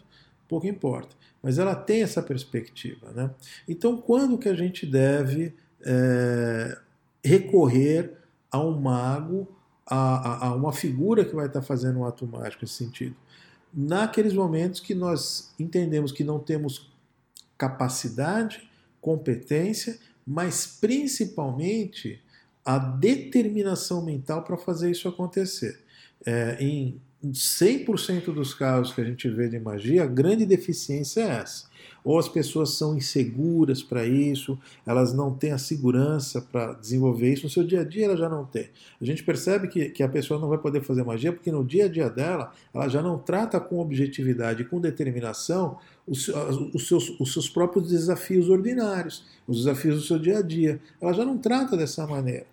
pouco 0.48 0.68
importa. 0.68 1.16
Mas 1.42 1.58
ela 1.58 1.74
tem 1.74 2.02
essa 2.02 2.22
perspectiva. 2.22 3.10
Né? 3.12 3.30
Então, 3.68 3.96
quando 3.96 4.38
que 4.38 4.48
a 4.48 4.54
gente 4.54 4.86
deve 4.86 5.54
é, 5.82 6.78
recorrer 7.24 8.12
a 8.50 8.60
um 8.60 8.78
mago, 8.78 9.48
a, 9.96 10.46
a, 10.46 10.54
uma 10.54 10.72
figura 10.72 11.24
que 11.24 11.34
vai 11.34 11.46
estar 11.46 11.62
fazendo 11.62 11.98
um 11.98 12.04
ato 12.04 12.26
mágico 12.26 12.62
nesse 12.62 12.74
sentido? 12.74 13.16
Naqueles 13.72 14.32
momentos 14.32 14.80
que 14.80 14.94
nós 14.94 15.52
entendemos 15.58 16.12
que 16.12 16.24
não 16.24 16.38
temos 16.38 16.90
capacidade, 17.58 18.68
competência 19.00 19.98
mas 20.26 20.64
principalmente 20.80 22.22
a 22.64 22.78
determinação 22.78 24.00
mental 24.00 24.44
para 24.44 24.56
fazer 24.56 24.90
isso 24.90 25.08
acontecer. 25.08 25.80
É, 26.24 26.56
em 26.60 27.00
100% 27.24 28.32
dos 28.32 28.54
casos 28.54 28.92
que 28.92 29.00
a 29.00 29.04
gente 29.04 29.28
vê 29.28 29.48
de 29.48 29.58
magia, 29.58 30.04
a 30.04 30.06
grande 30.06 30.46
deficiência 30.46 31.20
é 31.20 31.28
essa 31.40 31.70
ou 32.02 32.18
as 32.18 32.28
pessoas 32.28 32.70
são 32.70 32.96
inseguras 32.96 33.82
para 33.82 34.06
isso, 34.06 34.58
elas 34.86 35.12
não 35.12 35.34
têm 35.34 35.52
a 35.52 35.58
segurança 35.58 36.40
para 36.40 36.72
desenvolver 36.74 37.32
isso. 37.32 37.44
No 37.44 37.50
seu 37.50 37.64
dia 37.64 37.80
a 37.80 37.84
dia 37.84 38.06
ela 38.06 38.16
já 38.16 38.28
não 38.28 38.44
tem. 38.44 38.68
A 39.00 39.04
gente 39.04 39.22
percebe 39.22 39.68
que, 39.68 39.90
que 39.90 40.02
a 40.02 40.08
pessoa 40.08 40.40
não 40.40 40.48
vai 40.48 40.58
poder 40.58 40.82
fazer 40.82 41.04
magia 41.04 41.32
porque 41.32 41.52
no 41.52 41.64
dia 41.64 41.84
a 41.86 41.88
dia 41.88 42.08
dela 42.08 42.52
ela 42.72 42.88
já 42.88 43.02
não 43.02 43.18
trata 43.18 43.60
com 43.60 43.78
objetividade, 43.78 44.64
com 44.64 44.80
determinação 44.80 45.78
os, 46.06 46.28
os, 46.74 46.88
seus, 46.88 47.20
os 47.20 47.32
seus 47.32 47.48
próprios 47.48 47.88
desafios 47.88 48.48
ordinários, 48.48 49.24
os 49.46 49.58
desafios 49.58 49.96
do 49.96 50.02
seu 50.02 50.18
dia 50.18 50.38
a 50.38 50.42
dia. 50.42 50.80
Ela 51.00 51.12
já 51.12 51.24
não 51.24 51.38
trata 51.38 51.76
dessa 51.76 52.06
maneira. 52.06 52.46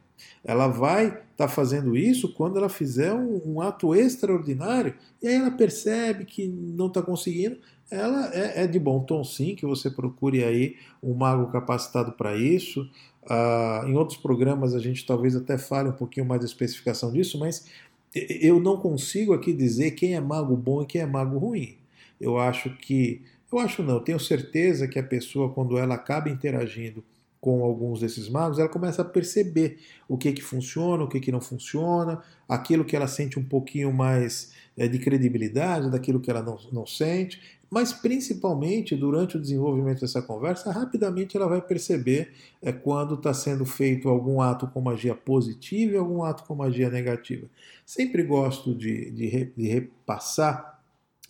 Ela 0.44 0.68
vai 0.68 1.08
estar 1.08 1.24
tá 1.36 1.48
fazendo 1.48 1.96
isso 1.96 2.34
quando 2.34 2.58
ela 2.58 2.70
fizer 2.70 3.14
um, 3.14 3.42
um, 3.46 3.62
ato 3.62 3.94
extraordinário 3.96 4.96
e 5.22 5.28
aí 5.28 5.36
ela 5.36 5.52
percebe 5.52 6.26
que 6.26 6.48
não 6.48 6.88
está 6.88 7.02
conseguindo, 7.02 7.58
ela 7.90 8.34
é, 8.34 8.64
é, 8.64 8.68
de 8.68 8.80
bom 8.80 9.04
tom 9.04 9.24
sim 9.24 9.56
que 9.56 9.66
você 9.66 9.90
procure 9.90 10.44
aí 10.44 10.76
um 11.02 11.14
mago 11.14 11.52
capacitado 11.52 12.12
para 12.14 12.36
isso. 12.36 12.90
Ah, 13.30 13.84
em 13.88 13.96
outros 13.96 14.18
programas 14.18 14.74
a 14.74 14.80
gente 14.80 15.06
talvez 15.06 15.36
até 15.36 15.58
fale 15.58 15.90
um 15.90 15.94
pouquinho 15.94 16.26
mais 16.26 16.42
da 16.42 16.48
especificação 16.48 17.12
disso, 17.12 17.40
mas 17.40 17.66
eu 18.14 18.60
não 18.60 18.78
consigo 18.78 19.34
aqui 19.34 19.54
dizer 19.54 19.92
quem 19.92 20.16
é 20.16 20.22
mago 20.22 20.56
bom 20.56 20.82
e 20.82 20.86
quem 20.86 21.02
é 21.02 21.06
mago 21.06 21.38
ruim. 21.38 21.78
Eu 22.20 22.38
acho 22.38 22.70
que, 22.78 23.22
eu 23.52 23.60
acho 23.60 23.84
não, 23.84 23.96
eu 23.96 24.00
tenho 24.00 24.20
certeza 24.20 24.88
que 24.88 24.98
a 24.98 25.04
pessoa 25.04 25.54
quando 25.54 25.78
ela 25.78 25.96
acaba 25.96 26.30
interagindo 26.30 27.04
com 27.48 27.64
alguns 27.64 28.02
desses 28.02 28.28
magos, 28.28 28.60
ela 28.60 28.68
começa 28.68 29.02
a 29.02 29.06
perceber 29.06 29.80
o 30.06 30.18
que 30.18 30.34
que 30.34 30.42
funciona, 30.42 31.06
o 31.06 31.08
que 31.08 31.18
que 31.18 31.32
não 31.32 31.40
funciona, 31.40 32.22
aquilo 32.46 32.84
que 32.84 32.94
ela 32.94 33.08
sente 33.08 33.40
um 33.40 33.44
pouquinho 33.46 33.94
mais 33.94 34.52
é, 34.76 34.86
de 34.86 35.00
credibilidade, 35.00 35.90
daquilo 35.90 36.20
que 36.20 36.30
ela 36.30 36.42
não, 36.44 36.60
não 36.74 36.86
sente, 36.86 37.42
mas 37.70 37.94
principalmente 37.94 38.98
durante 38.98 39.38
o 39.38 39.40
desenvolvimento 39.40 40.02
dessa 40.02 40.22
conversa, 40.22 40.74
rapidamente 40.74 41.38
ela 41.38 41.48
vai 41.48 41.62
perceber 41.62 42.34
é, 42.62 42.74
quando 42.74 43.16
está 43.16 43.34
sendo 43.34 43.66
feito 43.66 44.10
algum 44.10 44.42
ato 44.42 44.68
com 44.68 44.82
magia 44.82 45.16
positiva 45.16 45.94
e 45.94 45.98
algum 45.98 46.24
ato 46.24 46.44
com 46.44 46.54
magia 46.54 46.90
negativa. 46.90 47.48
Sempre 47.86 48.24
gosto 48.24 48.76
de, 48.76 49.10
de, 49.10 49.54
de 49.56 49.68
repassar 49.70 50.77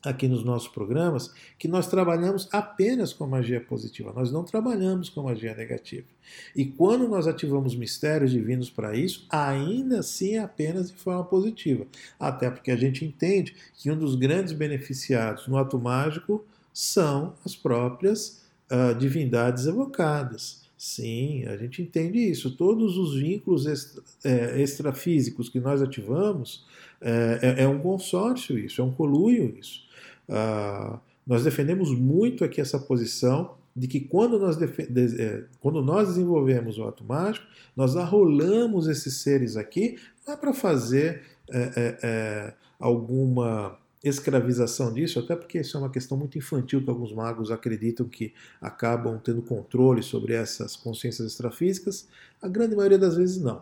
aqui 0.08 0.28
nos 0.28 0.44
nossos 0.44 0.68
programas 0.68 1.34
que 1.58 1.68
nós 1.68 1.88
trabalhamos 1.88 2.48
apenas 2.52 3.14
com 3.14 3.28
magia 3.28 3.62
positiva, 3.62 4.14
nós 4.14 4.32
não 4.32 4.44
trabalhamos 4.44 5.10
com 5.10 5.24
magia 5.24 5.56
negativa. 5.56 6.08
E 6.56 6.66
quando 6.66 7.08
nós 7.08 7.28
ativamos 7.28 7.76
mistérios 7.76 8.32
divinos 8.32 8.70
para 8.70 8.96
isso, 8.96 9.26
ainda 9.30 10.00
assim 10.00 10.36
é 10.36 10.40
apenas 10.40 10.92
de 10.92 10.98
forma 10.98 11.24
positiva. 11.24 11.86
Até 12.20 12.50
porque 12.50 12.72
a 12.72 12.76
gente 12.76 13.06
entende 13.06 13.56
que 13.78 13.92
um 13.92 13.98
dos 13.98 14.16
grandes 14.16 14.54
beneficiados 14.54 15.48
no 15.48 15.58
ato 15.58 15.80
mágico 15.80 16.46
são 16.74 17.34
as 17.46 17.56
próprias 17.56 18.44
uh, 18.72 18.94
divindades 18.96 19.66
evocadas. 19.66 20.68
Sim, 20.78 21.44
a 21.46 21.58
gente 21.58 21.82
entende 21.82 22.20
isso. 22.20 22.56
Todos 22.56 22.98
os 22.98 23.20
vínculos 23.20 23.66
extra, 23.66 24.04
é, 24.24 24.62
extrafísicos 24.62 25.50
que 25.50 25.60
nós 25.60 25.82
ativamos 25.82 26.66
é, 27.02 27.40
é, 27.42 27.64
é 27.64 27.68
um 27.68 27.80
consórcio 27.80 28.60
isso, 28.60 28.80
é 28.80 28.84
um 28.84 28.92
coluio 28.92 29.58
isso. 29.60 29.87
Uh, 30.30 31.00
nós 31.26 31.44
defendemos 31.44 31.92
muito 31.94 32.44
aqui 32.44 32.62
essa 32.62 32.80
posição 32.80 33.56
de 33.76 33.88
que 33.88 34.00
quando 34.00 34.40
nós, 34.40 34.58
é, 34.60 35.44
quando 35.60 35.84
nós 35.84 36.08
desenvolvemos 36.08 36.80
o 36.80 36.84
ato 36.86 37.04
mágico, 37.04 37.46
nós 37.76 37.96
arrolamos 37.96 38.88
esses 38.88 39.18
seres 39.18 39.56
aqui, 39.56 40.00
não 40.26 40.34
é 40.34 40.38
para 40.38 40.52
fazer 40.52 41.22
é, 41.52 41.98
é, 42.02 42.54
alguma 42.80 43.78
escravização 44.04 44.94
disso, 44.94 45.20
até 45.20 45.36
porque 45.36 45.60
isso 45.60 45.78
é 45.78 45.80
uma 45.80 45.92
questão 45.92 46.18
muito 46.18 46.38
infantil 46.38 46.84
que 46.84 46.90
alguns 46.90 47.14
magos 47.14 47.52
acreditam 47.52 48.08
que 48.08 48.34
acabam 48.60 49.20
tendo 49.20 49.42
controle 49.44 50.02
sobre 50.02 50.34
essas 50.34 50.76
consciências 50.76 51.32
extrafísicas. 51.32 52.08
A 52.42 52.48
grande 52.48 52.76
maioria 52.76 52.98
das 52.98 53.16
vezes 53.16 53.38
não. 53.40 53.62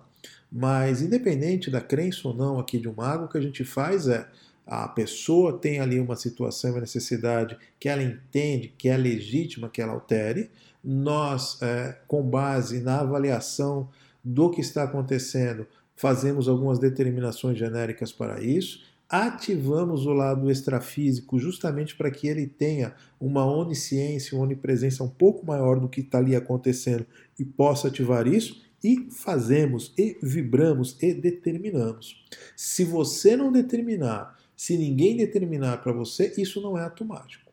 Mas 0.51 1.01
independente 1.01 1.69
da 1.69 1.81
crença 1.81 2.27
ou 2.27 2.33
não 2.33 2.59
aqui 2.59 2.79
de 2.79 2.87
um 2.87 2.93
mago, 2.93 3.25
o 3.25 3.27
que 3.27 3.37
a 3.37 3.41
gente 3.41 3.65
faz 3.65 4.07
é 4.07 4.29
a 4.65 4.87
pessoa 4.87 5.57
tem 5.57 5.79
ali 5.79 5.99
uma 5.99 6.15
situação, 6.15 6.71
uma 6.71 6.81
necessidade 6.81 7.57
que 7.79 7.87
ela 7.87 8.01
entende 8.01 8.73
que 8.77 8.89
é 8.89 8.97
legítima 8.97 9.69
que 9.69 9.81
ela 9.81 9.93
altere. 9.93 10.49
Nós, 10.83 11.61
é, 11.61 11.97
com 12.07 12.23
base 12.23 12.79
na 12.81 13.01
avaliação 13.01 13.89
do 14.23 14.49
que 14.49 14.61
está 14.61 14.83
acontecendo, 14.83 15.67
fazemos 15.95 16.47
algumas 16.47 16.79
determinações 16.79 17.57
genéricas 17.57 18.11
para 18.11 18.41
isso. 18.41 18.83
Ativamos 19.07 20.07
o 20.07 20.13
lado 20.13 20.49
extrafísico 20.49 21.37
justamente 21.37 21.95
para 21.95 22.09
que 22.09 22.27
ele 22.27 22.47
tenha 22.47 22.95
uma 23.19 23.45
onisciência, 23.45 24.35
uma 24.35 24.45
onipresença 24.45 25.03
um 25.03 25.09
pouco 25.09 25.45
maior 25.45 25.79
do 25.79 25.87
que 25.87 26.01
está 26.01 26.17
ali 26.17 26.35
acontecendo 26.35 27.05
e 27.37 27.45
possa 27.45 27.87
ativar 27.87 28.27
isso 28.27 28.65
e 28.83 29.07
fazemos, 29.09 29.93
e 29.97 30.15
vibramos, 30.21 30.95
e 31.01 31.11
determinamos. 31.11 32.23
Se 32.55 32.83
você 32.83 33.35
não 33.35 33.51
determinar, 33.51 34.35
se 34.55 34.77
ninguém 34.77 35.17
determinar 35.17 35.77
para 35.77 35.91
você, 35.91 36.33
isso 36.37 36.61
não 36.61 36.77
é 36.77 36.83
ato 36.83 37.03
mágico, 37.05 37.51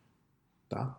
tá? 0.69 0.99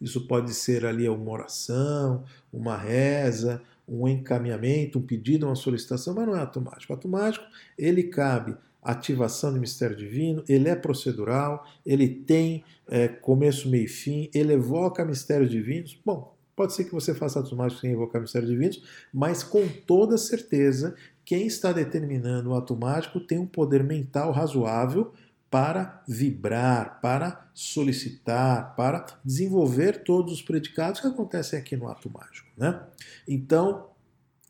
Isso 0.00 0.26
pode 0.26 0.52
ser 0.52 0.84
ali 0.84 1.08
uma 1.08 1.30
oração, 1.30 2.24
uma 2.52 2.76
reza, 2.76 3.62
um 3.88 4.06
encaminhamento, 4.06 4.98
um 4.98 5.02
pedido, 5.02 5.46
uma 5.46 5.54
solicitação, 5.54 6.14
mas 6.14 6.26
não 6.26 6.36
é. 6.36 6.40
Ato 6.40 7.08
mágico, 7.08 7.44
ele 7.78 8.04
cabe 8.04 8.56
ativação 8.82 9.52
do 9.52 9.58
mistério 9.58 9.96
divino, 9.96 10.44
ele 10.48 10.68
é 10.68 10.76
procedural, 10.76 11.66
ele 11.84 12.08
tem 12.08 12.62
é, 12.86 13.08
começo, 13.08 13.68
meio 13.68 13.84
e 13.84 13.88
fim, 13.88 14.30
ele 14.32 14.52
evoca 14.52 15.04
mistérios 15.04 15.50
divinos. 15.50 15.98
Bom, 16.04 16.36
pode 16.54 16.72
ser 16.72 16.84
que 16.84 16.92
você 16.92 17.12
faça 17.12 17.40
atos 17.40 17.52
mágicos 17.52 17.80
sem 17.80 17.90
evocar 17.90 18.20
mistérios 18.20 18.50
divinos, 18.50 18.82
mas 19.12 19.42
com 19.42 19.66
toda 19.86 20.16
certeza 20.16 20.94
quem 21.26 21.44
está 21.48 21.72
determinando 21.72 22.50
o 22.50 22.54
ato 22.54 22.76
mágico 22.76 23.18
tem 23.18 23.36
um 23.36 23.46
poder 23.46 23.82
mental 23.82 24.30
razoável 24.30 25.12
para 25.50 26.02
vibrar, 26.06 27.00
para 27.00 27.48
solicitar, 27.52 28.76
para 28.76 29.04
desenvolver 29.24 30.04
todos 30.04 30.32
os 30.32 30.40
predicados 30.40 31.00
que 31.00 31.06
acontecem 31.08 31.58
aqui 31.58 31.76
no 31.76 31.88
ato 31.88 32.08
mágico. 32.08 32.48
Né? 32.56 32.80
Então, 33.26 33.88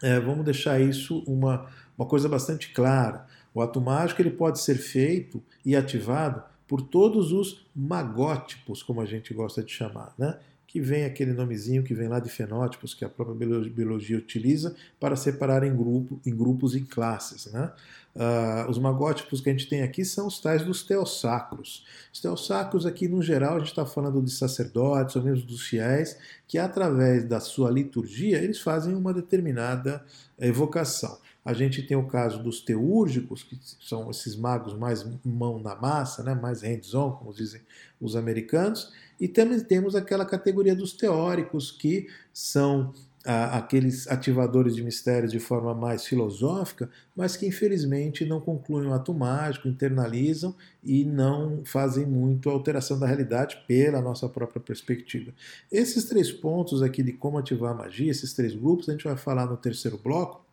é, 0.02 0.20
vamos 0.20 0.44
deixar 0.44 0.78
isso 0.78 1.24
uma, 1.26 1.66
uma 1.96 2.06
coisa 2.06 2.28
bastante 2.28 2.70
clara. 2.74 3.26
O 3.54 3.62
ato 3.62 3.80
mágico 3.80 4.20
ele 4.20 4.30
pode 4.30 4.60
ser 4.60 4.76
feito 4.76 5.42
e 5.64 5.74
ativado 5.74 6.42
por 6.68 6.82
todos 6.82 7.32
os 7.32 7.66
magótipos, 7.74 8.82
como 8.82 9.00
a 9.00 9.06
gente 9.06 9.32
gosta 9.32 9.62
de 9.62 9.72
chamar, 9.72 10.12
né? 10.18 10.38
Que 10.76 10.80
vem 10.82 11.06
aquele 11.06 11.32
nomezinho 11.32 11.82
que 11.82 11.94
vem 11.94 12.06
lá 12.06 12.20
de 12.20 12.28
fenótipos 12.28 12.92
que 12.92 13.02
a 13.02 13.08
própria 13.08 13.34
biologia 13.70 14.18
utiliza 14.18 14.76
para 15.00 15.16
separar 15.16 15.64
em, 15.64 15.74
grupo, 15.74 16.20
em 16.26 16.36
grupos 16.36 16.76
e 16.76 16.82
classes. 16.82 17.50
Né? 17.50 17.72
Uh, 18.16 18.70
os 18.70 18.78
magótipos 18.78 19.42
que 19.42 19.50
a 19.50 19.52
gente 19.52 19.68
tem 19.68 19.82
aqui 19.82 20.02
são 20.02 20.26
os 20.26 20.40
tais 20.40 20.64
dos 20.64 20.82
teossacros. 20.82 21.84
Os 22.10 22.18
teossacros 22.18 22.86
aqui, 22.86 23.06
no 23.06 23.20
geral, 23.20 23.56
a 23.56 23.58
gente 23.58 23.68
está 23.68 23.84
falando 23.84 24.22
de 24.22 24.30
sacerdotes 24.30 25.16
ou 25.16 25.22
mesmo 25.22 25.46
dos 25.46 25.60
fiéis, 25.60 26.16
que 26.48 26.56
através 26.56 27.24
da 27.24 27.40
sua 27.40 27.70
liturgia 27.70 28.38
eles 28.38 28.58
fazem 28.58 28.94
uma 28.94 29.12
determinada 29.12 30.02
evocação. 30.38 31.18
A 31.44 31.52
gente 31.52 31.82
tem 31.82 31.96
o 31.96 32.06
caso 32.06 32.42
dos 32.42 32.62
teúrgicos, 32.62 33.42
que 33.42 33.58
são 33.80 34.10
esses 34.10 34.34
magos 34.34 34.72
mais 34.72 35.06
mão 35.22 35.58
na 35.58 35.76
massa, 35.76 36.22
né, 36.22 36.34
mais 36.34 36.62
hands-on, 36.62 37.12
como 37.12 37.34
dizem 37.34 37.60
os 38.00 38.16
americanos, 38.16 38.90
e 39.20 39.28
também 39.28 39.60
temos 39.60 39.94
aquela 39.94 40.24
categoria 40.24 40.74
dos 40.74 40.94
teóricos, 40.94 41.70
que 41.70 42.08
são 42.32 42.94
aqueles 43.26 44.06
ativadores 44.06 44.76
de 44.76 44.82
mistérios 44.84 45.32
de 45.32 45.40
forma 45.40 45.74
mais 45.74 46.06
filosófica, 46.06 46.88
mas 47.14 47.36
que 47.36 47.46
infelizmente 47.46 48.24
não 48.24 48.40
concluem 48.40 48.88
o 48.88 48.94
ato 48.94 49.12
mágico, 49.12 49.66
internalizam 49.66 50.54
e 50.82 51.04
não 51.04 51.62
fazem 51.64 52.06
muito 52.06 52.48
alteração 52.48 52.98
da 52.98 53.06
realidade 53.06 53.64
pela 53.66 54.00
nossa 54.00 54.28
própria 54.28 54.60
perspectiva. 54.60 55.32
Esses 55.72 56.04
três 56.04 56.30
pontos 56.30 56.82
aqui 56.82 57.02
de 57.02 57.12
como 57.12 57.38
ativar 57.38 57.72
a 57.72 57.74
magia, 57.74 58.10
esses 58.10 58.32
três 58.32 58.54
grupos, 58.54 58.88
a 58.88 58.92
gente 58.92 59.04
vai 59.04 59.16
falar 59.16 59.46
no 59.46 59.56
terceiro 59.56 59.98
bloco. 59.98 60.46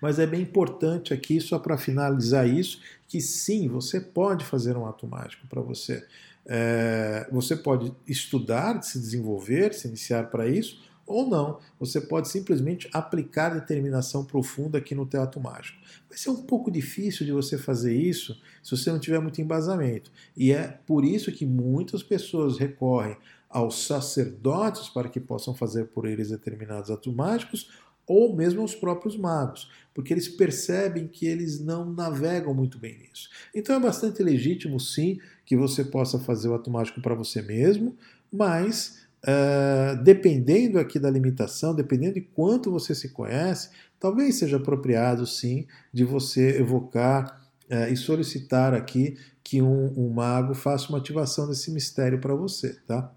Mas 0.00 0.18
é 0.18 0.26
bem 0.26 0.42
importante 0.42 1.14
aqui, 1.14 1.40
só 1.40 1.58
para 1.58 1.78
finalizar 1.78 2.48
isso, 2.48 2.80
que 3.06 3.20
sim, 3.20 3.68
você 3.68 4.00
pode 4.00 4.44
fazer 4.44 4.76
um 4.76 4.86
ato 4.86 5.06
mágico 5.06 5.46
para 5.46 5.60
você. 5.62 6.04
É, 6.46 7.28
você 7.30 7.54
pode 7.54 7.92
estudar, 8.06 8.82
se 8.82 8.98
desenvolver, 8.98 9.74
se 9.74 9.86
iniciar 9.86 10.30
para 10.30 10.48
isso, 10.48 10.80
ou 11.08 11.28
não. 11.28 11.58
Você 11.80 12.00
pode 12.00 12.28
simplesmente 12.28 12.88
aplicar 12.92 13.48
determinação 13.48 14.24
profunda 14.24 14.78
aqui 14.78 14.94
no 14.94 15.06
teatro 15.06 15.40
mágico. 15.40 15.78
Vai 16.08 16.18
ser 16.18 16.30
um 16.30 16.42
pouco 16.42 16.70
difícil 16.70 17.24
de 17.24 17.32
você 17.32 17.56
fazer 17.56 17.96
isso 17.96 18.38
se 18.62 18.76
você 18.76 18.92
não 18.92 18.98
tiver 18.98 19.18
muito 19.18 19.40
embasamento. 19.40 20.12
E 20.36 20.52
é 20.52 20.68
por 20.86 21.04
isso 21.04 21.32
que 21.32 21.46
muitas 21.46 22.02
pessoas 22.02 22.58
recorrem 22.58 23.16
aos 23.48 23.86
sacerdotes 23.86 24.90
para 24.90 25.08
que 25.08 25.18
possam 25.18 25.54
fazer 25.54 25.86
por 25.86 26.06
eles 26.06 26.28
determinados 26.28 26.90
atos 26.90 27.14
mágicos 27.14 27.70
ou 28.06 28.34
mesmo 28.34 28.62
aos 28.62 28.74
próprios 28.74 29.16
magos, 29.16 29.70
porque 29.94 30.14
eles 30.14 30.28
percebem 30.28 31.06
que 31.06 31.26
eles 31.26 31.60
não 31.60 31.92
navegam 31.92 32.54
muito 32.54 32.78
bem 32.78 32.98
nisso. 32.98 33.28
Então 33.54 33.76
é 33.76 33.80
bastante 33.80 34.22
legítimo, 34.22 34.80
sim, 34.80 35.18
que 35.44 35.54
você 35.54 35.84
possa 35.84 36.18
fazer 36.18 36.48
o 36.48 36.54
ato 36.54 36.70
mágico 36.70 37.02
para 37.02 37.14
você 37.14 37.42
mesmo, 37.42 37.96
mas 38.32 39.06
uh, 39.24 40.02
dependendo 40.02 40.78
aqui 40.78 40.98
da 40.98 41.10
limitação, 41.10 41.74
dependendo 41.74 42.14
de 42.14 42.20
quanto 42.20 42.70
você 42.70 42.94
se 42.94 43.10
conhece, 43.10 43.70
talvez 43.98 44.38
seja 44.38 44.56
apropriado, 44.56 45.26
sim, 45.26 45.66
de 45.92 46.04
você 46.04 46.58
evocar 46.58 47.42
uh, 47.70 47.92
e 47.92 47.96
solicitar 47.96 48.74
aqui 48.74 49.16
que 49.42 49.62
um, 49.62 49.92
um, 49.96 50.10
mago 50.10 50.54
faça 50.54 50.88
uma 50.90 50.98
ativação 50.98 51.48
desse 51.48 51.70
mistério 51.70 52.20
para 52.20 52.34
você, 52.34 52.78
tá? 52.86 53.12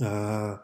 Uh, 0.00 0.58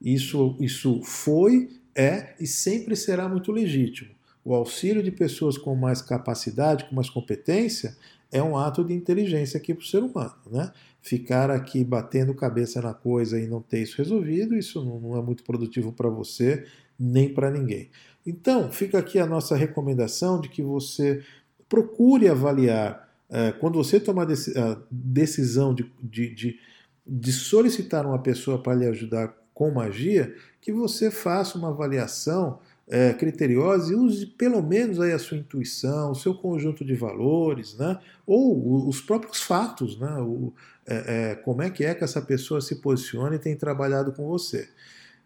isso, 0.00 0.56
isso 0.60 1.02
foi 1.02 1.68
é 1.94 2.34
e 2.40 2.46
sempre 2.46 2.96
será 2.96 3.28
muito 3.28 3.52
legítimo. 3.52 4.10
O 4.42 4.54
auxílio 4.54 5.02
de 5.02 5.10
pessoas 5.10 5.58
com 5.58 5.74
mais 5.74 6.00
capacidade, 6.00 6.86
com 6.86 6.94
mais 6.94 7.10
competência, 7.10 7.94
é 8.32 8.42
um 8.42 8.56
ato 8.56 8.84
de 8.84 8.94
inteligência 8.94 9.58
aqui 9.58 9.74
para 9.74 9.82
o 9.82 9.86
ser 9.86 10.02
humano. 10.02 10.34
Né? 10.50 10.72
Ficar 11.00 11.50
aqui 11.50 11.82
batendo 11.82 12.34
cabeça 12.34 12.80
na 12.80 12.94
coisa 12.94 13.40
e 13.40 13.46
não 13.46 13.60
ter 13.60 13.82
isso 13.82 13.98
resolvido, 13.98 14.56
isso 14.56 14.84
não 14.84 15.16
é 15.16 15.22
muito 15.22 15.42
produtivo 15.42 15.92
para 15.92 16.08
você 16.08 16.64
nem 16.98 17.32
para 17.32 17.50
ninguém. 17.50 17.90
Então, 18.26 18.70
fica 18.70 18.98
aqui 18.98 19.18
a 19.18 19.26
nossa 19.26 19.56
recomendação 19.56 20.38
de 20.38 20.50
que 20.50 20.62
você 20.62 21.24
procure 21.68 22.28
avaliar, 22.28 23.08
eh, 23.30 23.52
quando 23.52 23.82
você 23.82 23.98
tomar 23.98 24.24
a 24.24 24.78
decisão 24.90 25.74
de, 25.74 25.90
de, 26.02 26.34
de, 26.34 26.58
de 27.06 27.32
solicitar 27.32 28.04
uma 28.04 28.18
pessoa 28.18 28.62
para 28.62 28.74
lhe 28.74 28.86
ajudar 28.86 29.34
com 29.54 29.70
magia, 29.70 30.34
que 30.60 30.72
você 30.72 31.10
faça 31.10 31.56
uma 31.56 31.70
avaliação 31.70 32.58
é, 32.90 33.12
criteriosa 33.12 33.92
e 33.92 33.96
use 33.96 34.26
pelo 34.26 34.60
menos 34.60 35.00
aí 35.00 35.12
a 35.12 35.18
sua 35.18 35.36
intuição, 35.36 36.10
o 36.10 36.14
seu 36.14 36.34
conjunto 36.34 36.84
de 36.84 36.94
valores, 36.94 37.76
né? 37.78 37.98
ou 38.26 38.88
os 38.88 39.00
próprios 39.00 39.40
fatos, 39.40 39.98
né? 39.98 40.12
O, 40.18 40.52
é, 40.86 41.30
é, 41.30 41.34
como 41.36 41.62
é 41.62 41.70
que 41.70 41.84
é 41.84 41.94
que 41.94 42.02
essa 42.02 42.20
pessoa 42.20 42.60
se 42.60 42.76
posiciona 42.76 43.36
e 43.36 43.38
tem 43.38 43.56
trabalhado 43.56 44.12
com 44.12 44.26
você. 44.26 44.68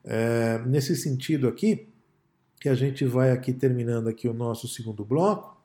É, 0.04 0.60
nesse 0.66 0.94
sentido 0.94 1.48
aqui, 1.48 1.88
que 2.60 2.68
a 2.68 2.74
gente 2.74 3.04
vai 3.06 3.30
aqui 3.30 3.52
terminando 3.52 4.08
aqui 4.08 4.28
o 4.28 4.34
nosso 4.34 4.68
segundo 4.68 5.04
bloco, 5.04 5.56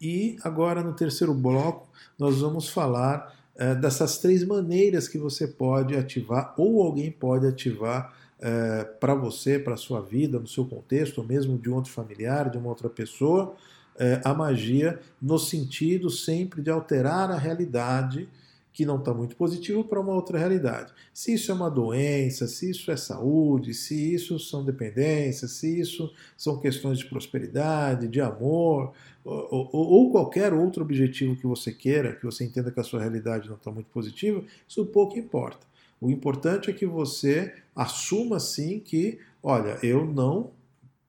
e 0.00 0.36
agora 0.42 0.82
no 0.82 0.94
terceiro 0.94 1.34
bloco 1.34 1.88
nós 2.18 2.40
vamos 2.40 2.68
falar 2.68 3.34
é, 3.54 3.74
dessas 3.74 4.18
três 4.18 4.42
maneiras 4.44 5.06
que 5.06 5.18
você 5.18 5.46
pode 5.46 5.94
ativar 5.94 6.54
ou 6.56 6.82
alguém 6.82 7.10
pode 7.10 7.46
ativar 7.46 8.14
é, 8.42 8.84
para 8.84 9.14
você, 9.14 9.58
para 9.58 9.74
a 9.74 9.76
sua 9.76 10.00
vida, 10.00 10.38
no 10.38 10.48
seu 10.48 10.66
contexto, 10.66 11.18
ou 11.18 11.26
mesmo 11.26 11.56
de 11.56 11.70
um 11.70 11.74
outro 11.76 11.92
familiar, 11.92 12.50
de 12.50 12.58
uma 12.58 12.68
outra 12.68 12.90
pessoa, 12.90 13.54
é, 13.96 14.20
a 14.24 14.34
magia 14.34 14.98
no 15.20 15.38
sentido 15.38 16.10
sempre 16.10 16.60
de 16.60 16.70
alterar 16.70 17.30
a 17.30 17.38
realidade 17.38 18.28
que 18.72 18.86
não 18.86 18.96
está 18.98 19.12
muito 19.12 19.36
positivo 19.36 19.84
para 19.84 20.00
uma 20.00 20.14
outra 20.14 20.38
realidade. 20.38 20.92
Se 21.12 21.34
isso 21.34 21.50
é 21.52 21.54
uma 21.54 21.70
doença, 21.70 22.48
se 22.48 22.70
isso 22.70 22.90
é 22.90 22.96
saúde, 22.96 23.74
se 23.74 24.14
isso 24.14 24.38
são 24.38 24.64
dependências, 24.64 25.52
se 25.52 25.78
isso 25.78 26.10
são 26.36 26.58
questões 26.58 26.98
de 26.98 27.04
prosperidade, 27.04 28.08
de 28.08 28.20
amor, 28.20 28.92
ou, 29.22 29.68
ou, 29.72 29.86
ou 29.88 30.10
qualquer 30.10 30.54
outro 30.54 30.82
objetivo 30.82 31.36
que 31.36 31.46
você 31.46 31.70
queira, 31.70 32.16
que 32.16 32.24
você 32.24 32.44
entenda 32.44 32.72
que 32.72 32.80
a 32.80 32.84
sua 32.84 33.00
realidade 33.00 33.48
não 33.48 33.56
está 33.56 33.70
muito 33.70 33.90
positiva, 33.90 34.42
isso 34.66 34.86
pouco 34.86 35.18
importa. 35.18 35.66
O 36.02 36.10
importante 36.10 36.68
é 36.68 36.72
que 36.72 36.84
você 36.84 37.54
assuma 37.76 38.40
sim 38.40 38.80
que, 38.80 39.20
olha, 39.40 39.78
eu 39.84 40.04
não 40.04 40.50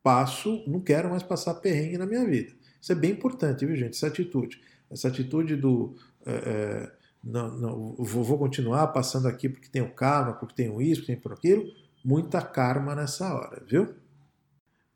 passo, 0.04 0.64
não 0.68 0.80
quero 0.80 1.10
mais 1.10 1.24
passar 1.24 1.56
perrengue 1.56 1.98
na 1.98 2.06
minha 2.06 2.24
vida. 2.24 2.54
Isso 2.80 2.92
é 2.92 2.96
bem 2.96 3.12
importante, 3.12 3.66
viu, 3.66 3.76
gente? 3.76 3.96
Essa 3.96 4.06
atitude. 4.06 4.62
Essa 4.92 5.08
atitude 5.08 5.56
do. 5.56 5.96
É, 6.24 6.92
não, 7.24 7.58
não, 7.58 7.96
vou, 7.98 8.38
continuar 8.38 8.86
passando 8.88 9.28
aqui 9.28 9.50
porque 9.50 9.68
tenho 9.68 9.90
karma, 9.96 10.34
porque 10.34 10.54
tenho 10.54 10.80
isso, 10.80 11.02
porque 11.02 11.16
tenho 11.16 11.36
aquilo. 11.36 11.64
Muita 12.06 12.40
karma 12.40 12.94
nessa 12.94 13.34
hora, 13.34 13.64
viu? 13.66 13.96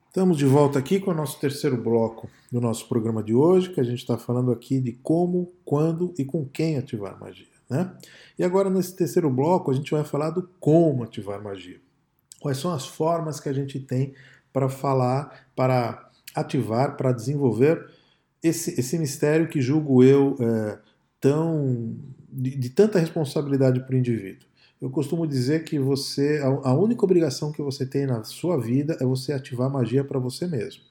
Estamos 0.06 0.38
de 0.38 0.46
volta 0.46 0.78
aqui 0.78 1.00
com 1.00 1.10
o 1.10 1.16
nosso 1.16 1.40
terceiro 1.40 1.76
bloco 1.76 2.30
do 2.52 2.62
nosso 2.62 2.88
programa 2.88 3.24
de 3.24 3.34
hoje, 3.34 3.74
que 3.74 3.80
a 3.80 3.84
gente 3.84 4.00
está 4.00 4.16
falando 4.16 4.52
aqui 4.52 4.80
de 4.80 4.92
como, 4.92 5.52
quando 5.66 6.14
e 6.20 6.24
com 6.24 6.46
quem 6.46 6.78
ativar 6.78 7.20
magia. 7.20 7.57
Né? 7.70 7.92
E 8.38 8.44
agora, 8.44 8.70
nesse 8.70 8.96
terceiro 8.96 9.30
bloco, 9.30 9.72
a 9.72 9.74
gente 9.74 9.92
vai 9.92 10.04
falar 10.04 10.30
do 10.30 10.50
como 10.60 11.04
ativar 11.04 11.42
magia. 11.42 11.82
Quais 12.40 12.58
são 12.58 12.72
as 12.72 12.88
formas 12.88 13.40
que 13.40 13.50
a 13.50 13.54
gente 13.54 13.80
tem 13.80 14.14
para 14.54 14.70
falar, 14.70 15.48
para 15.56 16.10
ativar, 16.34 16.96
para 16.96 17.12
desenvolver 17.12 17.90
esse, 18.42 18.80
esse 18.80 18.98
mistério 18.98 19.48
que 19.48 19.62
julgo 19.62 20.04
eu 20.04 20.36
é, 20.40 20.80
tão 21.20 21.96
de, 22.30 22.56
de, 22.56 22.70
tanta 22.70 23.00
responsabilidade 23.00 23.80
para 23.82 23.96
o 23.96 23.98
indivíduo. 23.98 24.48
Eu 24.80 24.90
costumo 24.92 25.26
dizer 25.26 25.64
que 25.64 25.80
você 25.80 26.40
a, 26.44 26.70
a 26.70 26.74
única 26.74 27.04
obrigação 27.04 27.52
que 27.52 27.62
você 27.62 27.86
tem 27.86 28.06
na 28.06 28.24
sua 28.24 28.60
vida 28.60 28.98
é 29.02 29.06
você 29.06 29.34
ativar 29.34 29.70
magia 29.70 30.04
para 30.04 30.20
você 30.20 30.46
mesmo. 30.46 30.84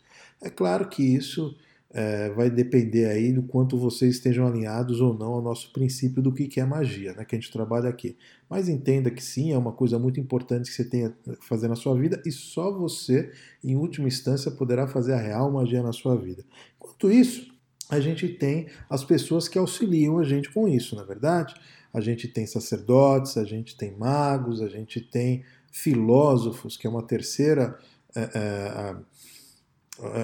É 0.43 0.51
claro 0.51 0.89
que 0.89 1.03
isso 1.03 1.57
é, 1.99 2.29
vai 2.29 2.51
depender 2.51 3.07
aí 3.07 3.33
do 3.33 3.43
quanto 3.43 3.79
vocês 3.79 4.17
estejam 4.17 4.47
alinhados 4.47 5.01
ou 5.01 5.15
não 5.15 5.33
ao 5.33 5.41
nosso 5.41 5.73
princípio 5.73 6.23
do 6.23 6.31
que 6.31 6.61
é 6.61 6.65
magia, 6.67 7.15
né, 7.15 7.25
que 7.25 7.35
a 7.35 7.39
gente 7.39 7.51
trabalha 7.51 7.89
aqui. 7.89 8.19
Mas 8.51 8.69
entenda 8.69 9.11
que 9.11 9.25
sim, 9.25 9.51
é 9.55 9.57
uma 9.57 9.73
coisa 9.73 9.99
muito 9.99 10.21
importante 10.21 10.69
que 10.69 10.77
você 10.77 10.85
tenha 10.85 11.09
que 11.11 11.47
fazer 11.47 11.69
na 11.69 11.75
sua 11.75 11.99
vida 11.99 12.23
e 12.27 12.31
só 12.31 12.71
você, 12.71 13.33
em 13.65 13.77
última 13.77 14.07
instância, 14.09 14.51
poderá 14.51 14.87
fazer 14.87 15.15
a 15.15 15.19
real 15.19 15.51
magia 15.51 15.83
na 15.83 15.91
sua 15.91 16.15
vida. 16.15 16.45
Enquanto 16.77 17.11
isso, 17.11 17.51
a 17.89 17.99
gente 17.99 18.29
tem 18.29 18.67
as 18.91 19.03
pessoas 19.03 19.49
que 19.49 19.59
auxiliam 19.59 20.19
a 20.19 20.25
gente 20.25 20.53
com 20.53 20.69
isso, 20.69 20.95
na 20.97 21.03
é 21.03 21.07
verdade? 21.07 21.55
A 21.95 22.01
gente 22.03 22.29
tem 22.29 22.47
sacerdotes, 22.47 23.39
a 23.39 23.45
gente 23.45 23.75
tem 23.75 23.97
magos, 23.97 24.61
a 24.61 24.69
gente 24.69 25.01
tem 25.01 25.45
filósofos, 25.73 26.77
que 26.77 26.87
é 26.87 26.91
uma 26.91 27.03
terceira. 27.03 27.79
É, 28.15 28.21
é, 28.35 28.97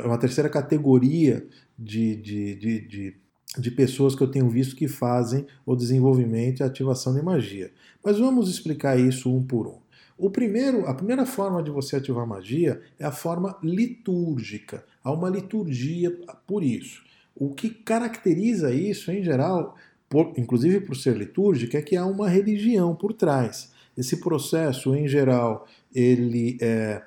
uma 0.04 0.18
terceira 0.18 0.48
categoria 0.48 1.46
de, 1.78 2.16
de, 2.16 2.54
de, 2.54 2.80
de, 2.86 3.16
de 3.58 3.70
pessoas 3.70 4.14
que 4.14 4.22
eu 4.22 4.30
tenho 4.30 4.48
visto 4.48 4.76
que 4.76 4.88
fazem 4.88 5.46
o 5.64 5.74
desenvolvimento 5.74 6.60
e 6.60 6.62
a 6.62 6.66
ativação 6.66 7.14
de 7.14 7.22
magia. 7.22 7.72
Mas 8.04 8.18
vamos 8.18 8.50
explicar 8.50 8.98
isso 8.98 9.34
um 9.34 9.42
por 9.42 9.66
um. 9.66 9.80
O 10.18 10.30
primeiro, 10.30 10.86
a 10.86 10.94
primeira 10.94 11.26
forma 11.26 11.62
de 11.62 11.70
você 11.70 11.96
ativar 11.96 12.26
magia 12.26 12.80
é 12.98 13.04
a 13.04 13.10
forma 13.10 13.58
litúrgica. 13.62 14.84
Há 15.02 15.10
uma 15.10 15.28
liturgia 15.28 16.16
por 16.46 16.62
isso. 16.62 17.02
O 17.34 17.54
que 17.54 17.70
caracteriza 17.70 18.72
isso, 18.72 19.10
em 19.10 19.22
geral, 19.22 19.74
por, 20.08 20.32
inclusive 20.36 20.80
por 20.80 20.94
ser 20.96 21.16
litúrgica, 21.16 21.78
é 21.78 21.82
que 21.82 21.96
há 21.96 22.04
uma 22.04 22.28
religião 22.28 22.94
por 22.94 23.14
trás. 23.14 23.72
Esse 23.96 24.18
processo, 24.20 24.94
em 24.94 25.08
geral, 25.08 25.66
ele 25.94 26.56
é 26.60 27.02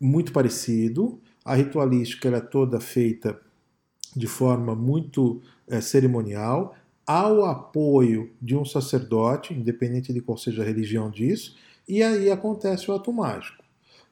muito 0.00 0.32
parecido. 0.32 1.20
A 1.46 1.54
ritualística 1.54 2.28
é 2.28 2.40
toda 2.40 2.80
feita 2.80 3.40
de 4.16 4.26
forma 4.26 4.74
muito 4.74 5.40
é, 5.68 5.80
cerimonial, 5.80 6.74
ao 7.06 7.44
apoio 7.44 8.32
de 8.42 8.56
um 8.56 8.64
sacerdote, 8.64 9.54
independente 9.54 10.12
de 10.12 10.20
qual 10.20 10.36
seja 10.36 10.62
a 10.62 10.66
religião 10.66 11.08
disso, 11.08 11.54
e 11.88 12.02
aí 12.02 12.32
acontece 12.32 12.90
o 12.90 12.94
ato 12.94 13.12
mágico. 13.12 13.62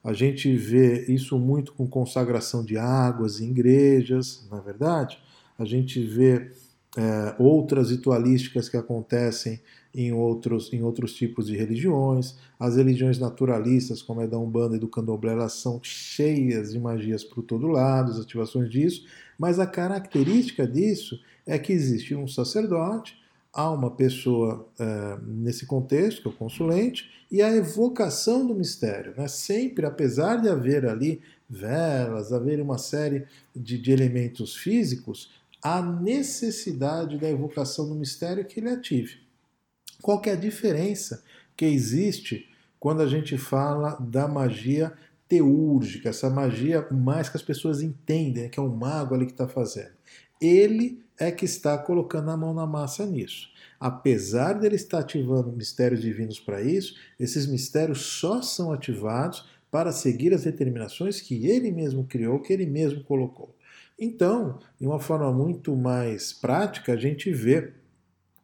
A 0.01 0.13
gente 0.13 0.55
vê 0.55 1.03
isso 1.11 1.37
muito 1.37 1.73
com 1.73 1.85
consagração 1.85 2.63
de 2.63 2.77
águas 2.77 3.41
em 3.41 3.49
igrejas, 3.49 4.47
na 4.49 4.59
é 4.59 4.61
verdade. 4.61 5.19
A 5.59 5.65
gente 5.65 5.99
vê 6.01 6.51
é, 6.95 7.35
outras 7.37 7.91
ritualísticas 7.91 8.69
que 8.69 8.77
acontecem 8.77 9.59
em 9.95 10.11
outros, 10.11 10.71
em 10.73 10.83
outros 10.83 11.13
tipos 11.13 11.47
de 11.47 11.55
religiões. 11.55 12.35
As 12.59 12.75
religiões 12.75 13.17
naturalistas, 13.17 14.01
como 14.01 14.21
é 14.21 14.27
da 14.27 14.37
Umbanda 14.37 14.75
e 14.75 14.79
do 14.79 14.89
Candomblé, 14.89 15.31
elas 15.31 15.53
são 15.53 15.79
cheias 15.81 16.73
de 16.73 16.79
magias 16.79 17.23
por 17.23 17.41
todo 17.41 17.67
lado, 17.67 18.11
as 18.11 18.19
ativações 18.19 18.69
disso, 18.69 19.05
mas 19.39 19.57
a 19.57 19.65
característica 19.65 20.67
disso 20.67 21.19
é 21.45 21.57
que 21.57 21.71
existe 21.71 22.13
um 22.13 22.27
sacerdote, 22.27 23.17
há 23.53 23.71
uma 23.71 23.89
pessoa 23.89 24.67
é, 24.77 25.17
nesse 25.25 25.65
contexto, 25.65 26.21
que 26.21 26.27
é 26.27 26.31
o 26.31 26.33
consulente, 26.33 27.09
e 27.31 27.41
a 27.41 27.55
evocação 27.55 28.45
do 28.45 28.53
mistério. 28.53 29.13
Né? 29.15 29.27
Sempre, 29.29 29.85
apesar 29.85 30.41
de 30.41 30.49
haver 30.49 30.85
ali 30.85 31.21
velas, 31.49 32.33
haver 32.33 32.59
uma 32.59 32.77
série 32.77 33.25
de, 33.55 33.77
de 33.77 33.91
elementos 33.91 34.55
físicos, 34.55 35.31
há 35.63 35.81
necessidade 35.81 37.17
da 37.17 37.29
evocação 37.29 37.87
do 37.87 37.95
mistério 37.95 38.43
que 38.43 38.59
ele 38.59 38.69
ative. 38.69 39.24
Qual 40.05 40.21
é 40.27 40.33
a 40.33 40.35
diferença 40.35 41.23
que 41.57 41.65
existe 41.65 42.47
quando 42.79 43.01
a 43.01 43.07
gente 43.07 43.39
fala 43.39 43.97
da 43.99 44.27
magia 44.27 44.93
teúrgica, 45.27 46.09
essa 46.09 46.29
magia 46.29 46.87
mais 46.91 47.27
que 47.27 47.37
as 47.37 47.41
pessoas 47.41 47.81
entendem, 47.81 48.43
né, 48.43 48.49
que 48.49 48.59
é 48.59 48.61
o 48.61 48.69
mago 48.69 49.15
ali 49.15 49.25
que 49.25 49.31
está 49.31 49.47
fazendo? 49.47 49.93
Ele 50.39 51.03
é 51.17 51.31
que 51.31 51.45
está 51.45 51.75
colocando 51.75 52.29
a 52.29 52.37
mão 52.37 52.53
na 52.53 52.67
massa 52.67 53.03
nisso. 53.03 53.49
Apesar 53.79 54.53
dele 54.53 54.75
estar 54.75 54.99
ativando 54.99 55.51
mistérios 55.51 56.01
divinos 56.01 56.39
para 56.39 56.61
isso, 56.61 56.93
esses 57.19 57.47
mistérios 57.47 58.01
só 58.01 58.43
são 58.43 58.71
ativados 58.71 59.43
para 59.71 59.91
seguir 59.91 60.35
as 60.35 60.43
determinações 60.43 61.19
que 61.19 61.47
ele 61.47 61.71
mesmo 61.71 62.03
criou, 62.03 62.39
que 62.39 62.53
ele 62.53 62.67
mesmo 62.67 63.03
colocou. 63.03 63.55
Então, 63.99 64.59
de 64.79 64.85
uma 64.85 64.99
forma 64.99 65.33
muito 65.33 65.75
mais 65.75 66.31
prática, 66.31 66.93
a 66.93 66.95
gente 66.95 67.31
vê 67.31 67.73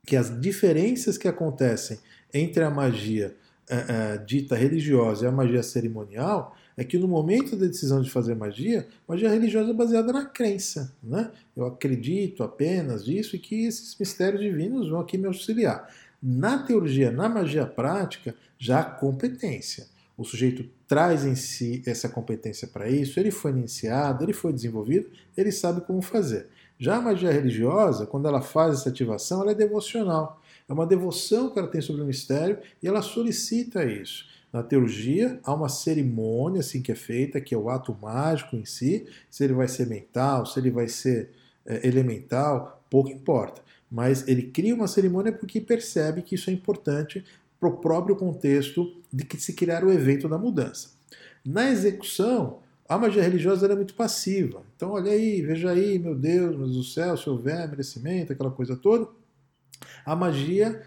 que 0.06 0.16
as 0.16 0.40
diferenças 0.40 1.18
que 1.18 1.28
acontecem 1.28 2.00
entre 2.34 2.64
a 2.64 2.70
magia 2.70 3.36
é, 3.70 3.76
é, 3.76 4.18
dita 4.18 4.56
religiosa 4.56 5.26
e 5.26 5.28
a 5.28 5.32
magia 5.32 5.64
cerimonial 5.64 6.56
é 6.76 6.84
que 6.84 6.98
no 6.98 7.08
momento 7.08 7.56
da 7.56 7.68
decisão 7.68 8.02
de 8.02 8.10
fazer 8.10 8.36
magia, 8.36 8.88
magia 9.08 9.30
religiosa 9.30 9.72
é 9.72 9.74
baseada 9.74 10.12
na 10.12 10.26
crença. 10.26 10.96
Né? 11.04 11.30
Eu 11.56 11.66
acredito 11.66 12.44
apenas 12.44 13.08
nisso 13.08 13.36
e 13.36 13.40
que 13.40 13.66
esses 13.66 13.96
mistérios 14.00 14.42
divinos 14.42 14.90
vão 14.90 15.00
aqui 15.00 15.18
me 15.18 15.28
auxiliar. 15.28 15.88
Na 16.22 16.60
teologia, 16.60 17.12
na 17.12 17.30
magia 17.30 17.66
prática, 17.66 18.36
já 18.58 18.80
há 18.80 18.84
competência. 18.84 19.88
O 20.18 20.24
sujeito 20.24 20.70
traz 20.88 21.26
em 21.26 21.36
si 21.36 21.82
essa 21.86 22.10
competência 22.10 22.68
para 22.68 22.90
isso, 22.90 23.20
ele 23.20 23.32
foi 23.32 23.52
iniciado, 23.52 24.24
ele 24.24 24.34
foi 24.34 24.54
desenvolvido, 24.54 25.10
ele 25.36 25.52
sabe 25.52 25.82
como 25.82 26.02
fazer. 26.02 26.48
Já 26.82 26.98
a 26.98 27.02
magia 27.02 27.32
religiosa, 27.32 28.08
quando 28.08 28.28
ela 28.28 28.42
faz 28.42 28.80
essa 28.80 28.90
ativação, 28.90 29.44
ela 29.44 29.52
é 29.52 29.54
devocional. 29.54 30.42
É 30.68 30.74
uma 30.74 30.88
devoção 30.88 31.52
que 31.52 31.60
ela 31.60 31.68
tem 31.68 31.80
sobre 31.80 32.02
o 32.02 32.06
mistério 32.06 32.58
e 32.82 32.88
ela 32.88 33.04
solicita 33.04 33.86
isso. 33.86 34.26
Na 34.52 34.64
teologia, 34.64 35.40
há 35.44 35.54
uma 35.54 35.70
cerimônia 35.70 36.62
assim 36.62 36.82
que 36.82 36.92
é 36.92 36.96
feita, 36.96 37.40
que 37.40 37.54
é 37.54 37.58
o 37.58 37.70
ato 37.70 37.96
mágico 38.02 38.56
em 38.56 38.66
si. 38.66 39.06
Se 39.30 39.44
ele 39.44 39.54
vai 39.54 39.68
ser 39.68 39.86
mental, 39.86 40.48
se 40.48 40.60
ele 40.60 40.72
vai 40.72 40.88
ser 40.88 41.30
é, 41.68 41.88
elemental, 41.88 42.84
pouco 42.90 43.12
importa. 43.12 43.62
Mas 43.88 44.28
ele 44.28 44.42
cria 44.42 44.74
uma 44.74 44.88
cerimônia 44.88 45.32
porque 45.32 45.62
percebe 45.62 46.24
que 46.24 46.34
isso 46.34 46.50
é 46.50 46.54
importante 46.54 47.24
para 47.60 47.70
o 47.70 47.78
próprio 47.78 48.16
contexto 48.16 48.92
de 49.14 49.24
que 49.24 49.40
se 49.40 49.54
criar 49.54 49.84
o 49.84 49.92
evento 49.94 50.28
da 50.28 50.40
mudança. 50.40 50.90
Na 51.46 51.70
execução, 51.70 52.58
a 52.92 52.98
magia 52.98 53.24
religiosa 53.24 53.66
é 53.68 53.74
muito 53.74 53.94
passiva. 53.94 54.64
Então, 54.76 54.92
olha 54.92 55.14
aí, 55.14 55.42
veja 55.42 55.72
aí, 55.72 55.98
meu 55.98 56.14
Deus, 56.14 56.58
mas 56.58 56.72
do 56.72 56.84
céu, 56.84 57.16
se 57.16 57.30
houver 57.30 57.70
merecimento, 57.70 58.34
aquela 58.34 58.52
coisa 58.52 58.76
toda. 58.76 59.08
A 60.06 60.14
magia 60.14 60.82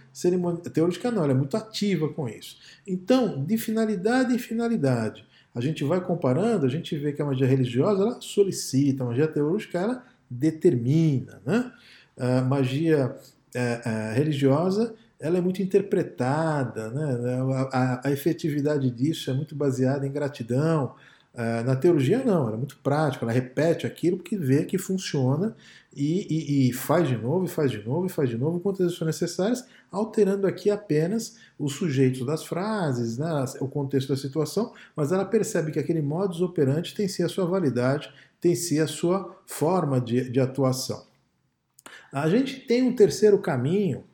teológica 0.74 1.10
não, 1.10 1.24
ela 1.24 1.32
é 1.32 1.34
muito 1.34 1.56
ativa 1.56 2.06
com 2.10 2.28
isso. 2.28 2.58
Então, 2.86 3.42
de 3.42 3.56
finalidade 3.56 4.34
em 4.34 4.38
finalidade, 4.38 5.24
a 5.54 5.62
gente 5.62 5.82
vai 5.82 5.98
comparando, 5.98 6.66
a 6.66 6.68
gente 6.68 6.94
vê 6.94 7.10
que 7.10 7.22
a 7.22 7.24
magia 7.24 7.46
religiosa 7.46 8.02
ela 8.02 8.20
solicita, 8.20 9.02
a 9.02 9.06
magia 9.06 9.26
teológica 9.26 9.78
ela 9.78 10.04
determina. 10.28 11.40
Né? 11.46 11.72
A 12.18 12.42
magia 12.42 13.16
é, 13.54 13.80
é, 13.82 14.12
religiosa 14.12 14.94
ela 15.18 15.38
é 15.38 15.40
muito 15.40 15.62
interpretada, 15.62 16.90
né? 16.90 17.40
a, 17.72 17.78
a, 17.78 18.08
a 18.08 18.12
efetividade 18.12 18.90
disso 18.90 19.30
é 19.30 19.32
muito 19.32 19.54
baseada 19.54 20.06
em 20.06 20.12
gratidão, 20.12 20.94
na 21.64 21.74
teologia, 21.74 22.22
não, 22.24 22.46
ela 22.46 22.54
é 22.54 22.56
muito 22.56 22.78
prática, 22.78 23.24
ela 23.24 23.32
repete 23.32 23.86
aquilo 23.86 24.18
porque 24.18 24.36
vê 24.36 24.64
que 24.64 24.78
funciona 24.78 25.56
e, 25.92 26.26
e, 26.30 26.68
e, 26.68 26.72
faz 26.72 27.08
de 27.08 27.16
novo, 27.16 27.44
e 27.44 27.48
faz 27.48 27.72
de 27.72 27.82
novo, 27.84 28.06
e 28.06 28.08
faz 28.08 28.30
de 28.30 28.38
novo, 28.38 28.60
quantas 28.60 28.86
vezes 28.86 28.96
for 28.96 29.04
necessárias, 29.04 29.66
alterando 29.90 30.46
aqui 30.46 30.70
apenas 30.70 31.36
os 31.58 31.74
sujeitos 31.74 32.24
das 32.24 32.44
frases, 32.44 33.18
né, 33.18 33.44
o 33.60 33.66
contexto 33.66 34.10
da 34.10 34.16
situação, 34.16 34.72
mas 34.94 35.10
ela 35.10 35.24
percebe 35.24 35.72
que 35.72 35.78
aquele 35.78 36.02
modus 36.02 36.40
operandi 36.40 36.94
tem 36.94 37.08
sim 37.08 37.24
a 37.24 37.28
sua 37.28 37.46
validade, 37.46 38.12
tem 38.40 38.54
sim 38.54 38.78
a 38.78 38.86
sua 38.86 39.36
forma 39.44 40.00
de, 40.00 40.30
de 40.30 40.38
atuação. 40.38 41.04
A 42.12 42.28
gente 42.28 42.60
tem 42.60 42.82
um 42.82 42.94
terceiro 42.94 43.38
caminho, 43.38 44.04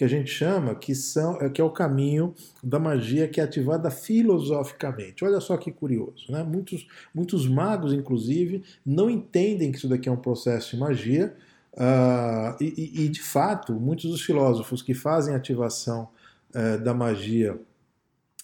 que 0.00 0.04
a 0.04 0.08
gente 0.08 0.30
chama 0.30 0.74
que, 0.74 0.94
são, 0.94 1.36
que 1.50 1.60
é 1.60 1.64
o 1.64 1.68
caminho 1.68 2.34
da 2.64 2.78
magia 2.78 3.28
que 3.28 3.38
é 3.38 3.44
ativada 3.44 3.90
filosoficamente. 3.90 5.22
Olha 5.22 5.40
só 5.40 5.58
que 5.58 5.70
curioso. 5.70 6.24
Né? 6.30 6.42
Muitos, 6.42 6.88
muitos 7.14 7.46
magos, 7.46 7.92
inclusive, 7.92 8.62
não 8.84 9.10
entendem 9.10 9.70
que 9.70 9.76
isso 9.76 9.90
daqui 9.90 10.08
é 10.08 10.12
um 10.12 10.16
processo 10.16 10.70
de 10.70 10.78
magia. 10.78 11.36
Uh, 11.74 12.56
e, 12.62 13.04
e, 13.04 13.08
de 13.10 13.20
fato, 13.20 13.74
muitos 13.74 14.10
dos 14.10 14.22
filósofos 14.22 14.80
que 14.80 14.94
fazem 14.94 15.34
ativação 15.34 16.08
uh, 16.54 16.82
da 16.82 16.94
magia 16.94 17.60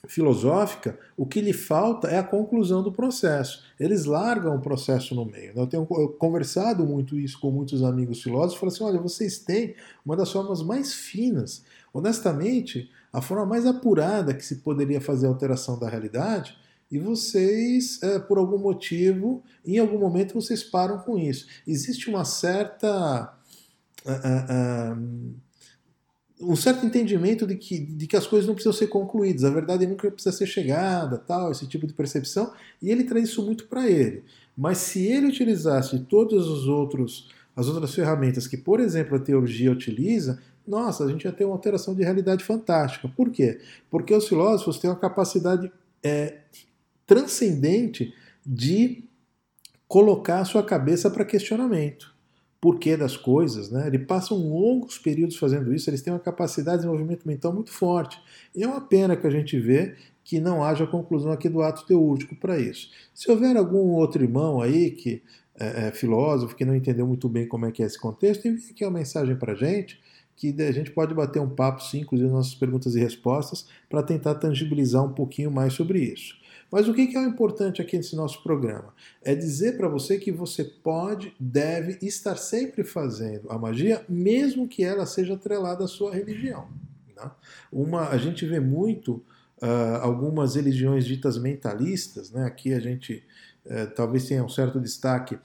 filosófica, 0.09 0.99
o 1.17 1.27
que 1.27 1.41
lhe 1.41 1.53
falta 1.53 2.09
é 2.09 2.19
a 2.19 2.23
conclusão 2.23 2.83
do 2.83 2.93
processo. 2.93 3.65
Eles 3.79 4.05
largam 4.05 4.57
o 4.57 4.61
processo 4.61 5.15
no 5.15 5.25
meio. 5.25 5.53
Eu 5.57 5.67
tenho 5.67 5.87
conversado 5.87 6.85
muito 6.85 7.19
isso 7.19 7.39
com 7.41 7.51
muitos 7.51 7.83
amigos 7.83 8.23
filósofos, 8.23 8.59
falo 8.59 8.73
assim, 8.73 8.85
olha, 8.85 9.01
vocês 9.01 9.39
têm 9.39 9.75
uma 10.05 10.17
das 10.17 10.31
formas 10.31 10.63
mais 10.63 10.95
finas, 10.95 11.65
honestamente, 11.93 12.91
a 13.13 13.21
forma 13.21 13.47
mais 13.47 13.67
apurada 13.67 14.35
que 14.35 14.45
se 14.45 14.57
poderia 14.57 15.01
fazer 15.01 15.27
a 15.27 15.31
alteração 15.31 15.79
da 15.79 15.89
realidade, 15.89 16.57
e 16.91 16.99
vocês, 16.99 18.01
é, 18.03 18.19
por 18.19 18.39
algum 18.39 18.59
motivo, 18.59 19.43
em 19.65 19.79
algum 19.79 19.99
momento 19.99 20.35
vocês 20.35 20.63
param 20.63 20.99
com 20.99 21.19
isso. 21.19 21.47
Existe 21.67 22.09
uma 22.09 22.25
certa... 22.25 23.35
Uh, 24.05 24.11
uh, 24.11 24.95
uh, 24.95 25.45
um 26.41 26.55
certo 26.55 26.84
entendimento 26.84 27.47
de 27.47 27.57
que, 27.57 27.78
de 27.78 28.07
que 28.07 28.16
as 28.16 28.26
coisas 28.26 28.47
não 28.47 28.55
precisam 28.55 28.72
ser 28.72 28.89
concluídas, 28.89 29.45
a 29.45 29.51
verdade 29.51 29.87
nunca 29.87 30.11
precisa 30.11 30.37
ser 30.37 30.47
chegada, 30.47 31.16
tal, 31.16 31.51
esse 31.51 31.66
tipo 31.66 31.87
de 31.87 31.95
percepção, 31.95 32.53
e 32.82 32.91
ele 32.91 33.05
traz 33.05 33.30
isso 33.30 33.45
muito 33.45 33.66
para 33.66 33.89
ele. 33.89 34.22
Mas 34.57 34.78
se 34.78 35.07
ele 35.07 35.26
utilizasse 35.26 35.99
todos 36.01 36.49
os 36.49 36.66
outros 36.66 37.28
as 37.55 37.68
outras 37.68 37.95
ferramentas 37.95 38.47
que, 38.47 38.59
por 38.59 38.80
exemplo, 38.80 39.16
a 39.16 39.18
teologia 39.18 39.72
utiliza, 39.72 40.39
nossa, 40.68 41.05
a 41.05 41.09
gente 41.09 41.24
ia 41.24 41.32
ter 41.32 41.47
uma 41.47 41.55
alteração 41.55 41.95
de 41.95 42.03
realidade 42.03 42.45
fantástica. 42.45 43.09
Por 43.09 43.30
quê? 43.30 43.59
Porque 43.91 44.12
os 44.12 44.28
filósofos 44.28 44.78
têm 44.78 44.91
uma 44.91 44.99
capacidade 44.99 45.72
é, 46.03 46.41
transcendente 47.07 48.12
de 48.45 49.05
colocar 49.89 50.41
a 50.41 50.45
sua 50.45 50.62
cabeça 50.62 51.09
para 51.09 51.24
questionamento 51.24 52.16
porquê 52.67 52.97
das 52.97 53.17
coisas, 53.17 53.71
né? 53.71 53.87
Eles 53.87 54.05
passam 54.09 54.37
longos 54.37 54.99
períodos 54.99 55.37
fazendo 55.37 55.73
isso, 55.73 55.89
eles 55.89 56.03
têm 56.03 56.12
uma 56.12 56.19
capacidade 56.19 56.79
de 56.79 56.83
desenvolvimento 56.83 57.25
mental 57.25 57.53
muito 57.53 57.71
forte. 57.71 58.21
E 58.53 58.64
é 58.64 58.67
uma 58.67 58.81
pena 58.81 59.14
que 59.14 59.25
a 59.25 59.31
gente 59.31 59.57
vê 59.57 59.95
que 60.25 60.41
não 60.41 60.64
haja 60.64 60.85
conclusão 60.85 61.31
aqui 61.31 61.49
do 61.49 61.62
ato 61.62 61.87
teúrgico 61.87 62.35
para 62.35 62.59
isso. 62.59 62.91
Se 63.14 63.31
houver 63.31 63.57
algum 63.57 63.93
outro 63.93 64.21
irmão 64.21 64.61
aí 64.61 64.91
que 64.91 65.23
é, 65.57 65.87
é, 65.87 65.93
filósofo 65.93 66.57
que 66.57 66.64
não 66.64 66.75
entendeu 66.75 67.07
muito 67.07 67.29
bem 67.29 67.47
como 67.47 67.67
é 67.67 67.71
que 67.71 67.85
é 67.85 67.87
esse 67.87 68.01
contexto, 68.01 68.49
envie 68.49 68.73
aqui 68.73 68.85
uma 68.85 68.99
mensagem 68.99 69.37
para 69.37 69.53
a 69.53 69.57
gente 69.57 70.01
que 70.35 70.53
a 70.61 70.73
gente 70.73 70.91
pode 70.91 71.14
bater 71.14 71.41
um 71.41 71.49
papo, 71.49 71.81
sim, 71.85 72.01
inclusive 72.01 72.29
nossas 72.29 72.57
perguntas 72.57 72.97
e 72.97 73.01
respostas, 73.01 73.69
para 73.89 74.03
tentar 74.03 74.35
tangibilizar 74.35 75.05
um 75.05 75.12
pouquinho 75.12 75.53
mais 75.53 75.73
sobre 75.73 76.01
isso. 76.01 76.35
Mas 76.71 76.89
o 76.89 76.95
que 76.95 77.17
é 77.17 77.21
o 77.21 77.29
importante 77.29 77.81
aqui 77.81 77.97
nesse 77.97 78.17
nosso 78.17 78.43
programa? 78.43 78.93
É 79.23 79.35
dizer 79.35 79.77
para 79.77 79.89
você 79.89 80.19
que 80.19 80.33
você 80.33 80.64
pode, 80.64 81.35
deve 81.39 81.99
estar 82.03 82.37
sempre 82.37 82.85
fazendo 82.85 83.51
a 83.51 83.59
magia, 83.59 84.05
mesmo 84.09 84.67
que 84.67 84.83
ela 84.85 85.07
seja 85.07 85.35
atrelada 85.35 85.85
à 85.85 85.89
sua 85.89 86.12
religião. 86.12 86.69
Né? 87.17 87.31
Uma, 87.73 88.09
a 88.09 88.19
gente 88.19 88.45
vê 88.45 88.61
muito 88.61 89.23
uh, 89.62 89.97
algumas 90.03 90.55
religiões 90.57 91.05
ditas 91.05 91.39
mentalistas, 91.39 92.31
né? 92.31 92.45
aqui 92.45 92.75
a 92.75 92.81
gente 92.81 93.23
uh, 93.64 93.95
talvez 93.95 94.27
tenha 94.27 94.45
um 94.45 94.49
certo 94.49 94.81
destaque 94.81 95.39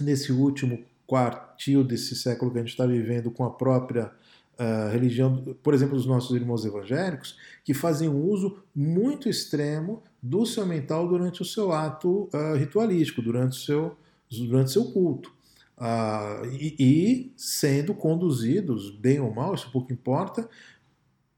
nesse 0.00 0.32
último 0.32 0.84
quartil 1.06 1.84
desse 1.84 2.16
século 2.16 2.50
que 2.50 2.58
a 2.58 2.62
gente 2.62 2.70
está 2.70 2.86
vivendo 2.86 3.30
com 3.30 3.44
a 3.44 3.50
própria 3.50 4.10
religião, 4.90 5.56
por 5.62 5.74
exemplo, 5.74 5.96
dos 5.96 6.06
nossos 6.06 6.34
irmãos 6.34 6.64
evangélicos, 6.64 7.36
que 7.64 7.74
fazem 7.74 8.08
um 8.08 8.24
uso 8.24 8.58
muito 8.74 9.28
extremo 9.28 10.02
do 10.22 10.46
seu 10.46 10.64
mental 10.64 11.08
durante 11.08 11.42
o 11.42 11.44
seu 11.44 11.72
ato 11.72 12.28
uh, 12.32 12.56
ritualístico, 12.56 13.20
durante 13.20 13.58
o 13.58 13.60
seu, 13.60 13.96
durante 14.30 14.70
seu 14.70 14.84
culto. 14.84 15.32
Uh, 15.76 16.46
e, 16.52 16.76
e, 16.78 17.32
sendo 17.36 17.92
conduzidos, 17.92 18.90
bem 18.90 19.18
ou 19.18 19.34
mal, 19.34 19.54
isso 19.54 19.70
pouco 19.72 19.92
importa, 19.92 20.48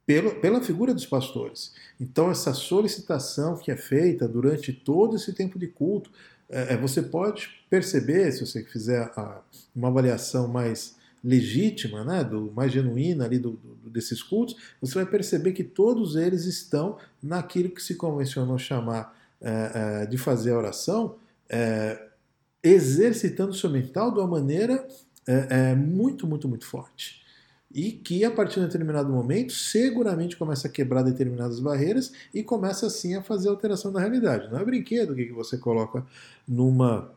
pelo, 0.07 0.35
pela 0.35 0.61
figura 0.61 0.93
dos 0.93 1.07
pastores. 1.07 1.73
Então, 1.99 2.31
essa 2.31 2.53
solicitação 2.53 3.57
que 3.57 3.71
é 3.71 3.77
feita 3.77 4.29
durante 4.29 4.73
todo 4.73 5.17
esse 5.17 5.33
tempo 5.33 5.59
de 5.59 5.67
culto, 5.67 6.11
é, 6.49 6.75
é 6.75 6.77
você 6.77 7.01
pode 7.01 7.49
perceber, 7.71 8.31
se 8.33 8.45
você 8.45 8.63
fizer 8.63 9.11
a, 9.17 9.41
uma 9.75 9.89
avaliação 9.89 10.47
mais 10.47 10.97
legítima, 11.25 12.05
né, 12.05 12.23
do 12.23 12.53
mais 12.55 12.71
genuína 12.71 13.25
ali 13.25 13.39
do, 13.39 13.53
do, 13.53 13.89
desses 13.89 14.23
cultos, 14.23 14.57
você 14.81 14.95
vai 14.97 15.07
perceber 15.07 15.53
que 15.53 15.65
todos 15.65 16.17
eles 16.17 16.45
estão 16.45 16.99
naquilo 17.23 17.71
que 17.71 17.83
se 17.83 17.95
convencionou 17.95 18.59
chamar 18.59 19.17
é, 19.41 20.03
é, 20.03 20.07
de 20.07 20.19
fazer 20.19 20.53
a 20.53 20.59
oração, 20.59 21.17
é, 21.49 22.09
exercitando 22.63 23.53
o 23.53 23.55
seu 23.55 23.71
mental 23.71 24.13
de 24.13 24.19
uma 24.19 24.27
maneira 24.27 24.87
é, 25.27 25.47
é, 25.71 25.75
muito, 25.75 26.27
muito, 26.27 26.47
muito 26.47 26.67
forte. 26.67 27.25
E 27.73 27.91
que 27.91 28.25
a 28.25 28.31
partir 28.31 28.55
de 28.55 28.61
um 28.61 28.65
determinado 28.67 29.13
momento 29.13 29.53
seguramente 29.53 30.37
começa 30.37 30.69
a 30.69 30.71
quebrar 30.71 31.03
determinadas 31.03 31.59
barreiras 31.59 32.13
e 32.33 32.43
começa 32.43 32.87
assim 32.87 33.17
a 33.17 33.23
fazer 33.23 33.49
alteração 33.49 33.91
da 33.93 33.99
realidade. 33.99 34.51
Não 34.51 34.59
é 34.59 34.65
brinquedo 34.65 35.15
que 35.15 35.33
você 35.33 35.59
coloca 35.59 36.07
numa, 36.47 37.11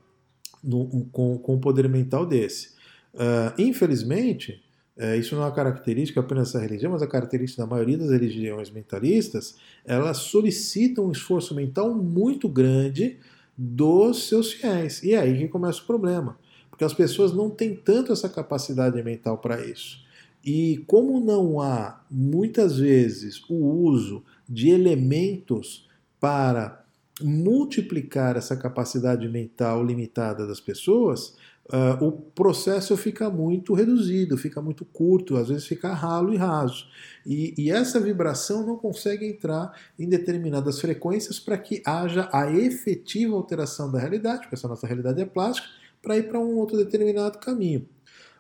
num, 0.64 1.08
com, 1.12 1.38
com 1.38 1.56
um 1.56 1.60
poder 1.60 1.88
mental 1.88 2.26
desse. 2.26 2.77
Uh, 3.14 3.54
infelizmente, 3.58 4.62
uh, 4.98 5.16
isso 5.16 5.36
não 5.36 5.44
é 5.44 5.46
uma 5.46 5.52
característica 5.52 6.20
apenas 6.20 6.52
dessa 6.52 6.64
religião, 6.64 6.92
mas 6.92 7.02
a 7.02 7.08
característica 7.08 7.62
da 7.64 7.70
maioria 7.70 7.98
das 7.98 8.10
religiões 8.10 8.70
mentalistas, 8.70 9.56
elas 9.86 10.18
solicitam 10.18 11.08
um 11.08 11.12
esforço 11.12 11.56
mental 11.56 11.94
muito 11.94 12.48
grande 12.48 13.18
dos 13.58 14.28
seus 14.28 14.52
fiéis. 14.52 15.02
E 15.04 15.14
é 15.14 15.20
aí 15.20 15.38
que 15.38 15.48
começa 15.48 15.82
o 15.82 15.86
problema, 15.86 16.38
porque 16.70 16.84
as 16.84 16.94
pessoas 16.94 17.34
não 17.34 17.50
têm 17.50 17.76
tanto 17.76 18.14
essa 18.14 18.30
capacidade 18.30 19.02
mental 19.02 19.40
para 19.40 19.66
isso. 19.66 20.06
E 20.46 20.84
como 20.88 21.20
não 21.20 21.60
há 21.60 22.02
muitas 22.10 22.78
vezes 22.78 23.42
o 23.50 23.56
uso 23.56 24.24
de 24.48 24.70
elementos 24.70 25.88
para 26.20 26.86
multiplicar 27.22 28.38
essa 28.38 28.56
capacidade 28.56 29.28
mental 29.28 29.84
limitada 29.84 30.46
das 30.46 30.60
pessoas, 30.60 31.36
uh, 31.72 32.04
o 32.04 32.12
processo 32.12 32.96
fica 32.96 33.30
muito 33.30 33.74
reduzido, 33.74 34.38
fica 34.38 34.62
muito 34.62 34.86
curto, 34.86 35.36
às 35.36 35.50
vezes 35.50 35.66
fica 35.66 35.94
ralo 35.94 36.34
e 36.34 36.38
raso. 36.38 36.86
E, 37.26 37.54
e 37.58 37.72
essa 37.72 38.00
vibração 38.00 38.66
não 38.66 38.78
consegue 38.78 39.26
entrar 39.26 39.74
em 39.98 40.08
determinadas 40.08 40.80
frequências 40.80 41.40
para 41.40 41.58
que 41.58 41.82
haja 41.86 42.30
a 42.32 42.52
efetiva 42.52 43.36
alteração 43.36 43.92
da 43.92 44.00
realidade, 44.00 44.42
porque 44.42 44.56
essa 44.56 44.68
nossa 44.68 44.86
realidade 44.86 45.22
é 45.22 45.26
plástica, 45.26 45.68
para 46.02 46.18
ir 46.18 46.30
para 46.30 46.40
um 46.40 46.56
outro 46.56 46.78
determinado 46.78 47.40
caminho. 47.40 47.88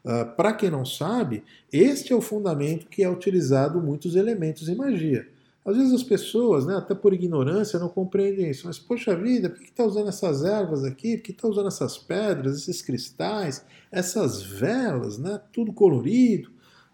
Uh, 0.05 0.35
para 0.35 0.53
quem 0.53 0.69
não 0.69 0.85
sabe, 0.85 1.43
este 1.71 2.13
é 2.13 2.15
o 2.15 2.21
fundamento 2.21 2.87
que 2.87 3.03
é 3.03 3.09
utilizado 3.09 3.81
muitos 3.81 4.15
elementos 4.15 4.69
em 4.69 4.75
magia. 4.75 5.27
Às 5.67 5.75
vezes 5.75 5.93
as 5.93 6.03
pessoas, 6.03 6.65
né, 6.65 6.77
até 6.77 6.95
por 6.95 7.13
ignorância, 7.13 7.77
não 7.77 7.89
compreendem 7.89 8.49
isso. 8.49 8.65
Mas, 8.65 8.79
poxa 8.79 9.13
vida, 9.13 9.49
por 9.49 9.59
que 9.59 9.69
está 9.69 9.83
usando 9.83 10.07
essas 10.07 10.45
ervas 10.45 10.85
aqui? 10.85 11.17
Por 11.17 11.23
que 11.23 11.31
está 11.33 11.45
usando 11.45 11.67
essas 11.67 11.97
pedras, 11.97 12.61
esses 12.61 12.81
cristais, 12.81 13.65
essas 13.91 14.41
velas, 14.41 15.17
né, 15.17 15.41
tudo 15.51 15.73
colorido? 15.73 16.49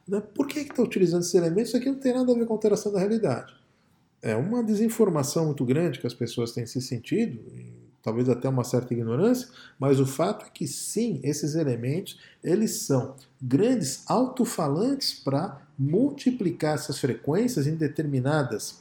Né? 0.07 0.19
Por 0.19 0.47
que 0.47 0.61
está 0.61 0.81
utilizando 0.81 1.21
esses 1.21 1.35
elementos? 1.35 1.69
Isso 1.69 1.77
aqui 1.77 1.85
não 1.85 1.99
tem 1.99 2.15
nada 2.15 2.31
a 2.31 2.35
ver 2.35 2.47
com 2.47 2.53
a 2.53 2.55
alteração 2.55 2.91
da 2.91 2.97
realidade. 2.97 3.53
É 4.23 4.35
uma 4.35 4.63
desinformação 4.63 5.45
muito 5.45 5.63
grande 5.63 5.99
que 5.99 6.07
as 6.07 6.13
pessoas 6.15 6.51
têm 6.51 6.65
se 6.65 6.81
sentido, 6.81 7.39
talvez 8.03 8.27
até 8.27 8.49
uma 8.49 8.65
certa 8.65 8.93
ignorância, 8.93 9.47
mas 9.79 9.99
o 9.99 10.05
fato 10.05 10.45
é 10.45 10.49
que 10.49 10.67
sim, 10.67 11.21
esses 11.23 11.55
elementos, 11.55 12.19
eles 12.43 12.81
são 12.81 13.15
grandes 13.41 14.03
alto-falantes 14.07 15.13
para 15.13 15.61
multiplicar 15.79 16.75
essas 16.75 16.99
frequências 16.99 17.65
em 17.65 17.75
determinadas 17.75 18.79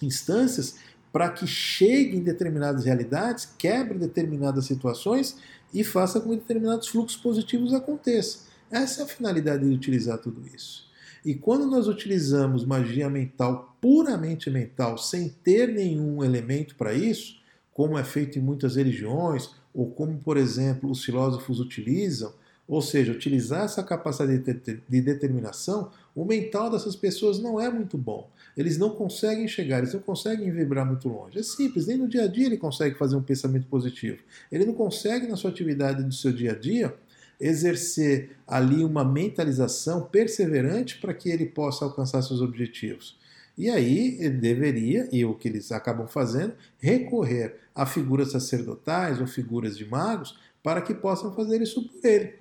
instâncias 0.00 0.76
para 1.12 1.30
que 1.30 1.46
chegue 1.46 2.16
em 2.16 2.22
determinadas 2.22 2.84
realidades, 2.84 3.48
quebre 3.58 3.98
determinadas 3.98 4.66
situações 4.66 5.36
e 5.72 5.82
faça 5.82 6.20
com 6.20 6.30
que 6.30 6.36
determinados 6.36 6.88
fluxos 6.88 7.20
positivos 7.20 7.74
aconteçam. 7.74 8.42
Essa 8.70 9.00
é 9.00 9.04
a 9.04 9.08
finalidade 9.08 9.66
de 9.66 9.74
utilizar 9.74 10.18
tudo 10.18 10.42
isso. 10.54 10.86
E 11.24 11.34
quando 11.34 11.66
nós 11.66 11.88
utilizamos 11.88 12.64
magia 12.64 13.08
mental, 13.08 13.76
puramente 13.80 14.48
mental, 14.50 14.96
sem 14.98 15.28
ter 15.28 15.68
nenhum 15.68 16.22
elemento 16.22 16.76
para 16.76 16.92
isso, 16.92 17.40
como 17.76 17.98
é 17.98 18.02
feito 18.02 18.38
em 18.38 18.42
muitas 18.42 18.76
religiões, 18.76 19.50
ou 19.74 19.90
como, 19.90 20.16
por 20.16 20.38
exemplo, 20.38 20.90
os 20.90 21.04
filósofos 21.04 21.60
utilizam, 21.60 22.32
ou 22.66 22.80
seja, 22.80 23.12
utilizar 23.12 23.64
essa 23.64 23.82
capacidade 23.82 24.42
de 24.88 25.00
determinação, 25.02 25.90
o 26.14 26.24
mental 26.24 26.70
dessas 26.70 26.96
pessoas 26.96 27.38
não 27.38 27.60
é 27.60 27.68
muito 27.68 27.98
bom. 27.98 28.30
Eles 28.56 28.78
não 28.78 28.88
conseguem 28.88 29.46
chegar, 29.46 29.80
eles 29.80 29.92
não 29.92 30.00
conseguem 30.00 30.50
vibrar 30.50 30.86
muito 30.86 31.06
longe. 31.06 31.38
É 31.38 31.42
simples, 31.42 31.86
nem 31.86 31.98
no 31.98 32.08
dia 32.08 32.22
a 32.22 32.26
dia 32.26 32.46
ele 32.46 32.56
consegue 32.56 32.96
fazer 32.96 33.14
um 33.14 33.22
pensamento 33.22 33.66
positivo. 33.66 34.22
Ele 34.50 34.64
não 34.64 34.72
consegue, 34.72 35.26
na 35.26 35.36
sua 35.36 35.50
atividade 35.50 36.02
do 36.02 36.14
seu 36.14 36.32
dia 36.32 36.52
a 36.52 36.58
dia, 36.58 36.94
exercer 37.38 38.38
ali 38.46 38.82
uma 38.82 39.04
mentalização 39.04 40.00
perseverante 40.00 40.96
para 40.98 41.12
que 41.12 41.28
ele 41.28 41.44
possa 41.44 41.84
alcançar 41.84 42.22
seus 42.22 42.40
objetivos. 42.40 43.18
E 43.56 43.70
aí 43.70 44.16
ele 44.20 44.36
deveria, 44.36 45.08
e 45.10 45.24
o 45.24 45.34
que 45.34 45.48
eles 45.48 45.72
acabam 45.72 46.06
fazendo, 46.06 46.54
recorrer 46.78 47.56
a 47.74 47.86
figuras 47.86 48.32
sacerdotais 48.32 49.20
ou 49.20 49.26
figuras 49.26 49.76
de 49.76 49.86
magos 49.86 50.38
para 50.62 50.82
que 50.82 50.92
possam 50.92 51.34
fazer 51.34 51.62
isso 51.62 51.88
por 51.88 52.04
ele. 52.04 52.34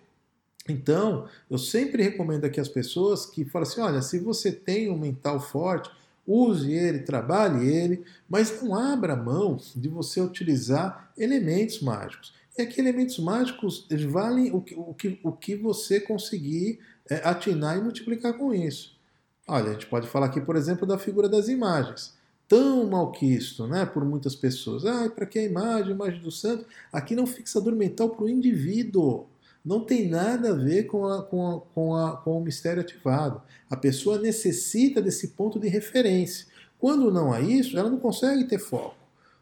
Então, 0.68 1.28
eu 1.50 1.58
sempre 1.58 2.02
recomendo 2.02 2.46
aqui 2.46 2.60
às 2.60 2.68
pessoas 2.68 3.26
que 3.26 3.46
falam 3.46 3.68
assim: 3.68 3.82
olha, 3.82 4.02
se 4.02 4.20
você 4.20 4.52
tem 4.52 4.90
um 4.90 4.98
mental 4.98 5.40
forte, 5.40 5.90
use 6.26 6.74
ele, 6.74 7.00
trabalhe 7.00 7.68
ele, 7.68 8.04
mas 8.28 8.62
não 8.62 8.76
abra 8.76 9.16
mão 9.16 9.60
de 9.76 9.88
você 9.88 10.20
utilizar 10.20 11.12
elementos 11.18 11.82
mágicos. 11.82 12.34
E 12.58 12.64
aqui 12.64 12.80
elementos 12.80 13.20
mágicos 13.20 13.88
valem 14.10 14.52
o 14.52 14.62
que, 14.62 14.76
o 14.76 14.94
que, 14.94 15.20
o 15.24 15.32
que 15.32 15.56
você 15.56 16.00
conseguir 16.00 16.80
é, 17.10 17.22
atinar 17.24 17.78
e 17.78 17.82
multiplicar 17.82 18.34
com 18.34 18.54
isso. 18.54 18.95
Olha, 19.48 19.70
a 19.70 19.74
gente 19.74 19.86
pode 19.86 20.08
falar 20.08 20.28
aqui, 20.28 20.42
por 20.42 20.56
exemplo, 20.56 20.88
da 20.88 20.98
figura 20.98 21.30
das 21.30 21.48
imagens. 21.48 22.14
Tão 22.48 22.88
malquisto 22.88 23.68
né, 23.68 23.86
por 23.86 24.04
muitas 24.04 24.36
pessoas. 24.36 24.86
Ah, 24.86 25.10
para 25.10 25.26
que 25.26 25.40
a 25.40 25.44
imagem, 25.44 25.92
a 25.92 25.96
imagem 25.96 26.22
do 26.22 26.32
santo? 26.32 26.66
Aqui 26.92 27.16
não 27.16 27.28
fixador 27.28 27.76
mental 27.76 28.10
para 28.10 28.26
o 28.26 28.30
indivíduo 28.30 29.28
não 29.66 29.84
tem 29.84 30.08
nada 30.08 30.52
a 30.52 30.56
ver 30.56 30.84
com, 30.84 31.08
a, 31.08 31.24
com, 31.24 31.48
a, 31.50 31.62
com, 31.62 31.96
a, 31.96 32.18
com 32.18 32.38
o 32.38 32.44
mistério 32.44 32.82
ativado. 32.82 33.42
A 33.68 33.76
pessoa 33.76 34.20
necessita 34.20 35.02
desse 35.02 35.30
ponto 35.30 35.60
de 35.60 35.68
referência. 35.68 36.46
Quando 36.78 37.12
não 37.12 37.34
há 37.34 37.42
isso, 37.42 37.78
ela 37.78 37.90
não 37.90 37.98
consegue 37.98 38.44
ter 38.44 38.60
foco. 38.60 38.96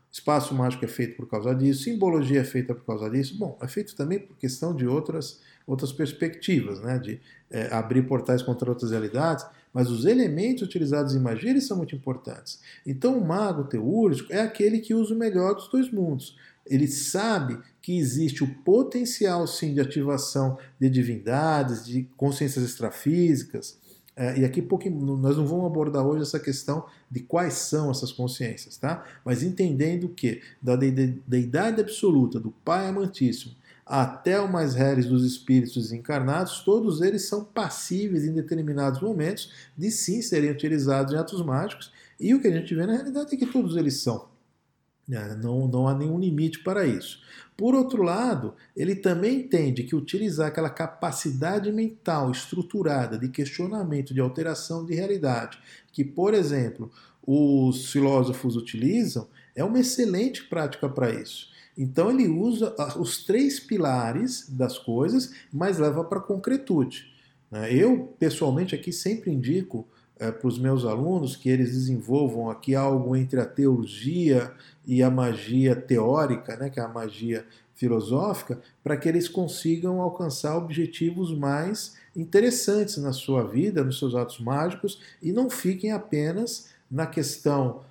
Espaço 0.09 0.53
mágico 0.53 0.85
é 0.85 0.87
feito 0.87 1.17
por 1.17 1.27
causa 1.27 1.53
disso, 1.53 1.83
simbologia 1.83 2.39
é 2.39 2.43
feita 2.43 2.73
por 2.73 2.85
causa 2.85 3.09
disso. 3.09 3.37
Bom, 3.37 3.57
é 3.61 3.67
feito 3.67 3.95
também 3.95 4.19
por 4.19 4.37
questão 4.37 4.73
de 4.73 4.87
outras, 4.87 5.41
outras 5.67 5.91
perspectivas, 5.91 6.79
né? 6.79 6.99
de 6.99 7.19
é, 7.49 7.73
abrir 7.73 8.03
portais 8.03 8.41
contra 8.41 8.69
outras 8.69 8.91
realidades, 8.91 9.45
mas 9.73 9.89
os 9.89 10.05
elementos 10.05 10.63
utilizados 10.63 11.15
em 11.15 11.19
magia 11.19 11.59
são 11.59 11.77
muito 11.77 11.95
importantes. 11.95 12.59
Então, 12.85 13.17
o 13.17 13.25
mago 13.25 13.63
teúrgico 13.63 14.31
é 14.31 14.41
aquele 14.41 14.79
que 14.79 14.93
usa 14.93 15.13
o 15.13 15.17
melhor 15.17 15.55
dos 15.55 15.67
dois 15.67 15.91
mundos 15.91 16.35
ele 16.65 16.87
sabe 16.87 17.59
que 17.81 17.97
existe 17.97 18.43
o 18.43 18.55
potencial 18.63 19.45
sim 19.45 19.73
de 19.73 19.81
ativação 19.81 20.57
de 20.79 20.89
divindades, 20.89 21.85
de 21.85 22.07
consciências 22.15 22.63
extrafísicas. 22.63 23.77
É, 24.15 24.39
e 24.39 24.45
aqui 24.45 24.61
pouco, 24.61 24.89
nós 24.89 25.35
não 25.35 25.45
vamos 25.45 25.65
abordar 25.65 26.05
hoje 26.05 26.21
essa 26.21 26.39
questão 26.39 26.85
de 27.09 27.21
quais 27.21 27.53
são 27.55 27.89
essas 27.89 28.11
consciências, 28.11 28.77
tá? 28.77 29.03
Mas 29.25 29.41
entendendo 29.41 30.07
que 30.09 30.41
da 30.61 30.75
deidade 30.75 31.81
absoluta, 31.81 32.39
do 32.39 32.51
Pai 32.63 32.87
Amantíssimo, 32.87 33.55
até 33.85 34.39
o 34.39 34.51
mais 34.51 34.73
reles 34.75 35.05
dos 35.05 35.25
espíritos 35.25 35.91
encarnados, 35.91 36.61
todos 36.61 37.01
eles 37.01 37.27
são 37.27 37.43
passíveis 37.43 38.23
em 38.23 38.33
determinados 38.33 39.01
momentos 39.01 39.51
de 39.77 39.91
sim 39.91 40.21
serem 40.21 40.51
utilizados 40.51 41.13
em 41.13 41.17
atos 41.17 41.43
mágicos. 41.43 41.91
E 42.19 42.33
o 42.33 42.41
que 42.41 42.47
a 42.47 42.51
gente 42.51 42.73
vê 42.73 42.85
na 42.85 42.93
realidade 42.93 43.35
é 43.35 43.37
que 43.37 43.45
todos 43.45 43.75
eles 43.75 44.01
são. 44.01 44.31
É, 45.11 45.35
não, 45.35 45.67
não 45.67 45.87
há 45.87 45.93
nenhum 45.93 46.17
limite 46.17 46.59
para 46.59 46.85
isso. 46.85 47.19
Por 47.57 47.75
outro 47.75 48.01
lado, 48.01 48.55
ele 48.75 48.95
também 48.95 49.41
entende 49.41 49.83
que 49.83 49.95
utilizar 49.95 50.47
aquela 50.47 50.69
capacidade 50.69 51.71
mental 51.71 52.31
estruturada 52.31 53.17
de 53.17 53.27
questionamento, 53.27 54.13
de 54.13 54.21
alteração 54.21 54.85
de 54.85 54.95
realidade, 54.95 55.59
que, 55.91 56.05
por 56.05 56.33
exemplo, 56.33 56.89
os 57.25 57.91
filósofos 57.91 58.55
utilizam, 58.55 59.27
é 59.55 59.63
uma 59.63 59.79
excelente 59.79 60.43
prática 60.43 60.89
para 60.89 61.11
isso. 61.11 61.52
Então 61.77 62.11
ele 62.11 62.27
usa 62.27 62.75
os 62.97 63.23
três 63.25 63.59
pilares 63.59 64.47
das 64.49 64.77
coisas, 64.77 65.33
mas 65.51 65.77
leva 65.79 66.03
para 66.03 66.19
a 66.19 66.21
concretude. 66.21 67.11
Né? 67.49 67.73
Eu, 67.73 68.13
pessoalmente, 68.19 68.75
aqui 68.75 68.91
sempre 68.91 69.31
indico 69.31 69.87
é, 70.19 70.31
para 70.31 70.47
os 70.47 70.59
meus 70.59 70.85
alunos 70.85 71.35
que 71.35 71.49
eles 71.49 71.71
desenvolvam 71.71 72.49
aqui 72.49 72.75
algo 72.75 73.15
entre 73.15 73.39
a 73.39 73.45
teologia 73.45 74.53
e 74.85 75.01
a 75.01 75.09
magia 75.09 75.75
teórica, 75.75 76.55
né, 76.55 76.69
que 76.69 76.79
é 76.79 76.83
a 76.83 76.87
magia 76.87 77.45
filosófica, 77.75 78.61
para 78.83 78.95
que 78.95 79.09
eles 79.09 79.27
consigam 79.27 80.01
alcançar 80.01 80.55
objetivos 80.55 81.35
mais 81.35 81.95
interessantes 82.15 82.97
na 82.97 83.11
sua 83.11 83.43
vida, 83.43 83.83
nos 83.83 83.97
seus 83.97 84.13
atos 84.13 84.39
mágicos, 84.39 85.01
e 85.21 85.31
não 85.31 85.49
fiquem 85.49 85.91
apenas 85.91 86.69
na 86.89 87.07
questão 87.07 87.81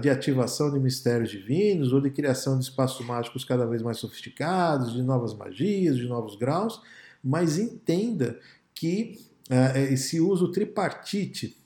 de 0.00 0.10
ativação 0.10 0.72
de 0.72 0.80
mistérios 0.80 1.30
divinos 1.30 1.92
ou 1.92 2.00
de 2.00 2.10
criação 2.10 2.58
de 2.58 2.64
espaços 2.64 3.04
mágicos 3.06 3.44
cada 3.44 3.64
vez 3.66 3.82
mais 3.82 3.98
sofisticados, 3.98 4.92
de 4.92 5.02
novas 5.02 5.34
magias, 5.34 5.96
de 5.96 6.06
novos 6.06 6.36
graus, 6.36 6.80
mas 7.22 7.58
entenda 7.58 8.38
que 8.74 9.20
uh, 9.50 9.78
esse 9.92 10.20
uso 10.20 10.50
tripartite, 10.50 11.56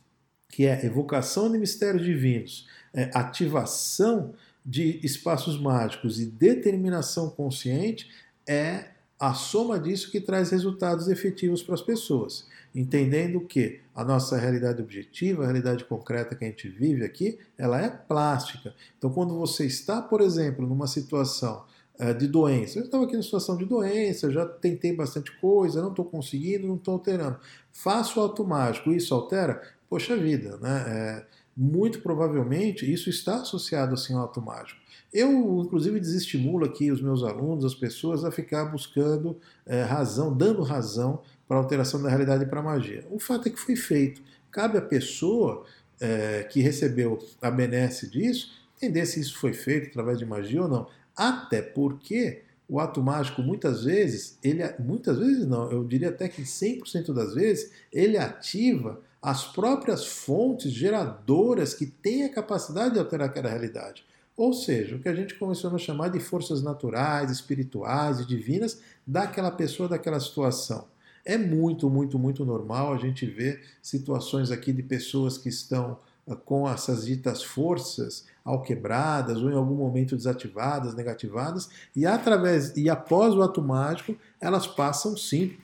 que 0.48 0.66
é 0.66 0.84
evocação 0.84 1.50
de 1.50 1.58
mistérios 1.58 2.04
divinos, 2.04 2.68
é, 2.92 3.10
ativação 3.14 4.34
de 4.64 5.00
espaços 5.02 5.60
mágicos 5.60 6.20
e 6.20 6.26
determinação 6.26 7.30
consciente 7.30 8.10
é 8.46 8.95
a 9.18 9.32
soma 9.34 9.78
disso 9.78 10.10
que 10.10 10.20
traz 10.20 10.50
resultados 10.50 11.08
efetivos 11.08 11.62
para 11.62 11.74
as 11.74 11.82
pessoas. 11.82 12.46
Entendendo 12.74 13.40
que 13.40 13.80
a 13.94 14.04
nossa 14.04 14.36
realidade 14.36 14.82
objetiva, 14.82 15.42
a 15.42 15.46
realidade 15.46 15.84
concreta 15.84 16.34
que 16.34 16.44
a 16.44 16.48
gente 16.48 16.68
vive 16.68 17.04
aqui, 17.04 17.38
ela 17.56 17.80
é 17.80 17.88
plástica. 17.88 18.74
Então, 18.98 19.10
quando 19.10 19.34
você 19.34 19.64
está, 19.64 20.02
por 20.02 20.20
exemplo, 20.20 20.66
numa 20.66 20.86
situação 20.86 21.64
eh, 21.98 22.12
de 22.12 22.28
doença, 22.28 22.78
eu 22.78 22.84
estava 22.84 23.04
aqui 23.04 23.14
numa 23.14 23.22
situação 23.22 23.56
de 23.56 23.64
doença, 23.64 24.30
já 24.30 24.44
tentei 24.44 24.94
bastante 24.94 25.34
coisa, 25.40 25.80
não 25.80 25.88
estou 25.88 26.04
conseguindo, 26.04 26.66
não 26.66 26.76
estou 26.76 26.92
alterando. 26.94 27.38
Faço 27.72 28.20
o 28.20 28.22
auto 28.22 28.44
mágico, 28.44 28.92
isso 28.92 29.14
altera? 29.14 29.62
Poxa 29.88 30.14
vida, 30.14 30.58
né? 30.58 30.84
É, 30.86 31.26
muito 31.56 32.00
provavelmente 32.02 32.92
isso 32.92 33.08
está 33.08 33.36
associado 33.36 33.94
assim 33.94 34.12
ao 34.12 34.24
ato 34.24 34.42
mágico. 34.42 34.78
Eu, 35.12 35.62
inclusive, 35.64 36.00
desestimulo 36.00 36.64
aqui 36.64 36.90
os 36.90 37.00
meus 37.00 37.22
alunos, 37.22 37.64
as 37.64 37.74
pessoas, 37.74 38.24
a 38.24 38.30
ficar 38.30 38.66
buscando 38.66 39.36
é, 39.64 39.82
razão, 39.82 40.36
dando 40.36 40.62
razão 40.62 41.22
para 41.48 41.56
a 41.56 41.60
alteração 41.60 42.02
da 42.02 42.08
realidade 42.08 42.46
para 42.46 42.60
a 42.60 42.62
magia. 42.62 43.04
O 43.10 43.18
fato 43.18 43.48
é 43.48 43.50
que 43.50 43.58
foi 43.58 43.76
feito. 43.76 44.20
Cabe 44.50 44.78
à 44.78 44.82
pessoa 44.82 45.64
é, 46.00 46.42
que 46.50 46.60
recebeu 46.60 47.18
a 47.40 47.50
benesse 47.50 48.08
disso 48.10 48.50
entender 48.76 49.06
se 49.06 49.20
isso 49.20 49.38
foi 49.38 49.52
feito 49.52 49.88
através 49.88 50.18
de 50.18 50.26
magia 50.26 50.62
ou 50.62 50.68
não. 50.68 50.86
Até 51.16 51.62
porque 51.62 52.42
o 52.68 52.80
ato 52.80 53.02
mágico, 53.02 53.42
muitas 53.42 53.84
vezes, 53.84 54.38
ele 54.42 54.62
muitas 54.78 55.18
vezes 55.18 55.46
não, 55.46 55.70
eu 55.70 55.84
diria 55.84 56.08
até 56.08 56.28
que 56.28 56.42
100% 56.42 57.12
das 57.14 57.34
vezes, 57.34 57.70
ele 57.92 58.18
ativa 58.18 59.00
as 59.22 59.44
próprias 59.44 60.06
fontes 60.06 60.72
geradoras 60.72 61.74
que 61.74 61.86
têm 61.86 62.24
a 62.24 62.32
capacidade 62.32 62.94
de 62.94 63.00
alterar 63.00 63.28
aquela 63.28 63.48
realidade. 63.48 64.04
Ou 64.36 64.52
seja, 64.52 64.96
o 64.96 64.98
que 64.98 65.08
a 65.08 65.14
gente 65.14 65.34
começou 65.34 65.74
a 65.74 65.78
chamar 65.78 66.08
de 66.08 66.20
forças 66.20 66.62
naturais, 66.62 67.30
espirituais 67.30 68.20
e 68.20 68.26
divinas 68.26 68.80
daquela 69.06 69.50
pessoa, 69.50 69.88
daquela 69.88 70.20
situação. 70.20 70.86
É 71.24 71.38
muito, 71.38 71.88
muito, 71.88 72.18
muito 72.18 72.44
normal 72.44 72.92
a 72.92 72.98
gente 72.98 73.24
ver 73.26 73.62
situações 73.82 74.50
aqui 74.50 74.72
de 74.72 74.82
pessoas 74.82 75.38
que 75.38 75.48
estão 75.48 75.98
ah, 76.28 76.36
com 76.36 76.68
essas 76.68 77.06
ditas 77.06 77.42
forças 77.42 78.26
alquebradas 78.44 79.42
ou 79.42 79.50
em 79.50 79.54
algum 79.54 79.74
momento 79.74 80.14
desativadas, 80.14 80.94
negativadas, 80.94 81.68
e 81.96 82.06
através 82.06 82.76
e 82.76 82.88
após 82.90 83.34
o 83.34 83.42
ato 83.42 83.60
mágico, 83.62 84.16
elas 84.40 84.66
passam 84.66 85.16
sim 85.16 85.56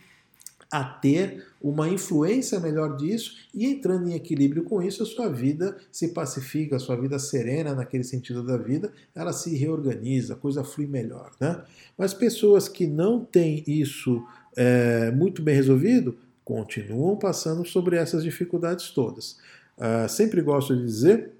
a 0.72 0.82
ter 0.82 1.44
uma 1.60 1.86
influência 1.86 2.58
melhor 2.58 2.96
disso 2.96 3.36
e 3.54 3.66
entrando 3.66 4.08
em 4.08 4.14
equilíbrio 4.14 4.64
com 4.64 4.82
isso, 4.82 5.02
a 5.02 5.06
sua 5.06 5.28
vida 5.28 5.76
se 5.92 6.08
pacifica, 6.08 6.76
a 6.76 6.78
sua 6.78 6.96
vida 6.96 7.18
serena 7.18 7.74
naquele 7.74 8.02
sentido 8.02 8.42
da 8.42 8.56
vida, 8.56 8.90
ela 9.14 9.34
se 9.34 9.54
reorganiza, 9.54 10.32
a 10.32 10.36
coisa 10.36 10.64
flui 10.64 10.86
melhor. 10.86 11.30
Né? 11.38 11.62
Mas 11.96 12.14
pessoas 12.14 12.68
que 12.68 12.86
não 12.86 13.22
têm 13.22 13.62
isso 13.66 14.24
é, 14.56 15.10
muito 15.10 15.42
bem 15.42 15.54
resolvido 15.54 16.16
continuam 16.42 17.16
passando 17.16 17.66
sobre 17.66 17.96
essas 17.96 18.24
dificuldades 18.24 18.90
todas. 18.90 19.36
Uh, 19.76 20.08
sempre 20.08 20.40
gosto 20.40 20.76
de 20.76 20.84
dizer 20.84 21.32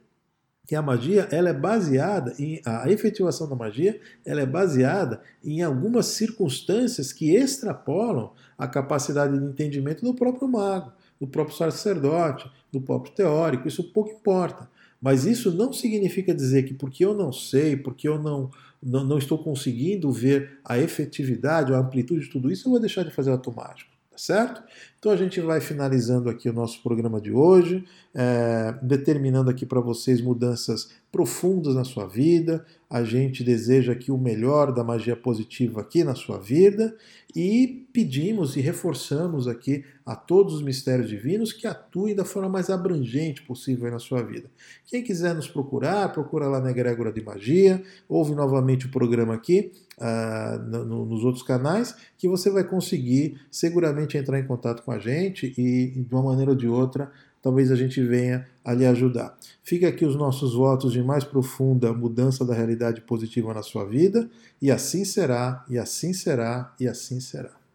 que 0.66 0.76
a 0.76 0.82
magia 0.82 1.28
ela 1.30 1.48
é 1.48 1.52
baseada 1.52 2.34
em 2.38 2.60
a 2.64 2.88
efetivação 2.90 3.48
da 3.48 3.56
magia 3.56 4.00
ela 4.24 4.40
é 4.40 4.46
baseada 4.46 5.20
em 5.44 5.62
algumas 5.62 6.06
circunstâncias 6.06 7.12
que 7.12 7.34
extrapolam 7.34 8.32
a 8.56 8.68
capacidade 8.68 9.36
de 9.36 9.44
entendimento 9.44 10.04
do 10.04 10.14
próprio 10.14 10.46
mago, 10.46 10.92
do 11.20 11.26
próprio 11.26 11.56
sacerdote, 11.56 12.48
do 12.70 12.80
próprio 12.80 13.12
teórico. 13.12 13.66
Isso 13.66 13.92
pouco 13.92 14.12
importa. 14.12 14.70
Mas 15.00 15.24
isso 15.24 15.50
não 15.50 15.72
significa 15.72 16.32
dizer 16.32 16.62
que 16.62 16.74
porque 16.74 17.04
eu 17.04 17.12
não 17.12 17.32
sei, 17.32 17.76
porque 17.76 18.06
eu 18.06 18.22
não, 18.22 18.48
não, 18.80 19.04
não 19.04 19.18
estou 19.18 19.36
conseguindo 19.36 20.12
ver 20.12 20.60
a 20.64 20.78
efetividade, 20.78 21.74
a 21.74 21.78
amplitude 21.78 22.26
de 22.26 22.30
tudo 22.30 22.52
isso, 22.52 22.68
eu 22.68 22.70
vou 22.70 22.80
deixar 22.80 23.02
de 23.02 23.10
fazer 23.10 23.30
o 23.30 23.34
ato 23.34 23.52
mágico 23.52 23.91
tá 24.12 24.18
certo? 24.18 24.62
Então 24.98 25.10
a 25.10 25.16
gente 25.16 25.40
vai 25.40 25.60
finalizando 25.60 26.28
aqui 26.28 26.48
o 26.48 26.52
nosso 26.52 26.82
programa 26.82 27.20
de 27.20 27.32
hoje, 27.32 27.84
é, 28.14 28.74
determinando 28.82 29.50
aqui 29.50 29.64
para 29.66 29.80
vocês 29.80 30.20
mudanças 30.20 30.90
profundas 31.12 31.74
na 31.74 31.84
sua 31.84 32.06
vida. 32.06 32.64
A 32.88 33.04
gente 33.04 33.44
deseja 33.44 33.92
aqui 33.92 34.10
o 34.10 34.16
melhor 34.16 34.72
da 34.72 34.82
magia 34.82 35.14
positiva 35.14 35.82
aqui 35.82 36.02
na 36.02 36.14
sua 36.14 36.38
vida 36.38 36.96
e 37.36 37.86
pedimos 37.92 38.56
e 38.56 38.60
reforçamos 38.60 39.46
aqui 39.46 39.84
a 40.04 40.16
todos 40.16 40.54
os 40.54 40.62
mistérios 40.62 41.08
divinos 41.08 41.52
que 41.52 41.66
atuem 41.66 42.14
da 42.14 42.24
forma 42.24 42.48
mais 42.48 42.70
abrangente 42.70 43.42
possível 43.42 43.90
na 43.90 43.98
sua 43.98 44.22
vida. 44.22 44.50
Quem 44.86 45.02
quiser 45.02 45.34
nos 45.34 45.48
procurar, 45.48 46.10
procura 46.12 46.48
lá 46.48 46.60
na 46.60 46.70
Egrégora 46.70 47.12
de 47.12 47.22
Magia, 47.22 47.82
ouve 48.08 48.34
novamente 48.34 48.86
o 48.86 48.90
programa 48.90 49.34
aqui 49.34 49.70
uh, 49.98 50.58
no, 50.62 51.04
nos 51.04 51.24
outros 51.24 51.44
canais, 51.44 51.94
que 52.16 52.26
você 52.26 52.50
vai 52.50 52.64
conseguir 52.64 53.38
seguramente 53.50 54.16
entrar 54.16 54.38
em 54.38 54.46
contato 54.46 54.82
com 54.82 54.92
a 54.92 54.98
gente 54.98 55.52
e, 55.58 55.90
de 55.90 56.14
uma 56.14 56.22
maneira 56.22 56.52
ou 56.52 56.56
de 56.56 56.66
outra, 56.66 57.12
talvez 57.42 57.70
a 57.70 57.76
gente 57.76 58.02
venha 58.02 58.46
a 58.64 58.72
lhe 58.72 58.86
ajudar. 58.86 59.36
Fica 59.62 59.88
aqui 59.88 60.04
os 60.04 60.16
nossos 60.16 60.54
votos 60.54 60.92
de 60.92 61.02
mais 61.02 61.24
profunda 61.24 61.92
mudança 61.92 62.44
da 62.44 62.54
realidade 62.54 63.00
positiva 63.00 63.52
na 63.54 63.62
sua 63.62 63.84
vida, 63.84 64.28
e 64.60 64.70
assim 64.70 65.04
será, 65.04 65.64
e 65.68 65.78
assim 65.78 66.12
será, 66.12 66.74
e 66.78 66.86
assim 66.86 67.20
será. 67.20 67.61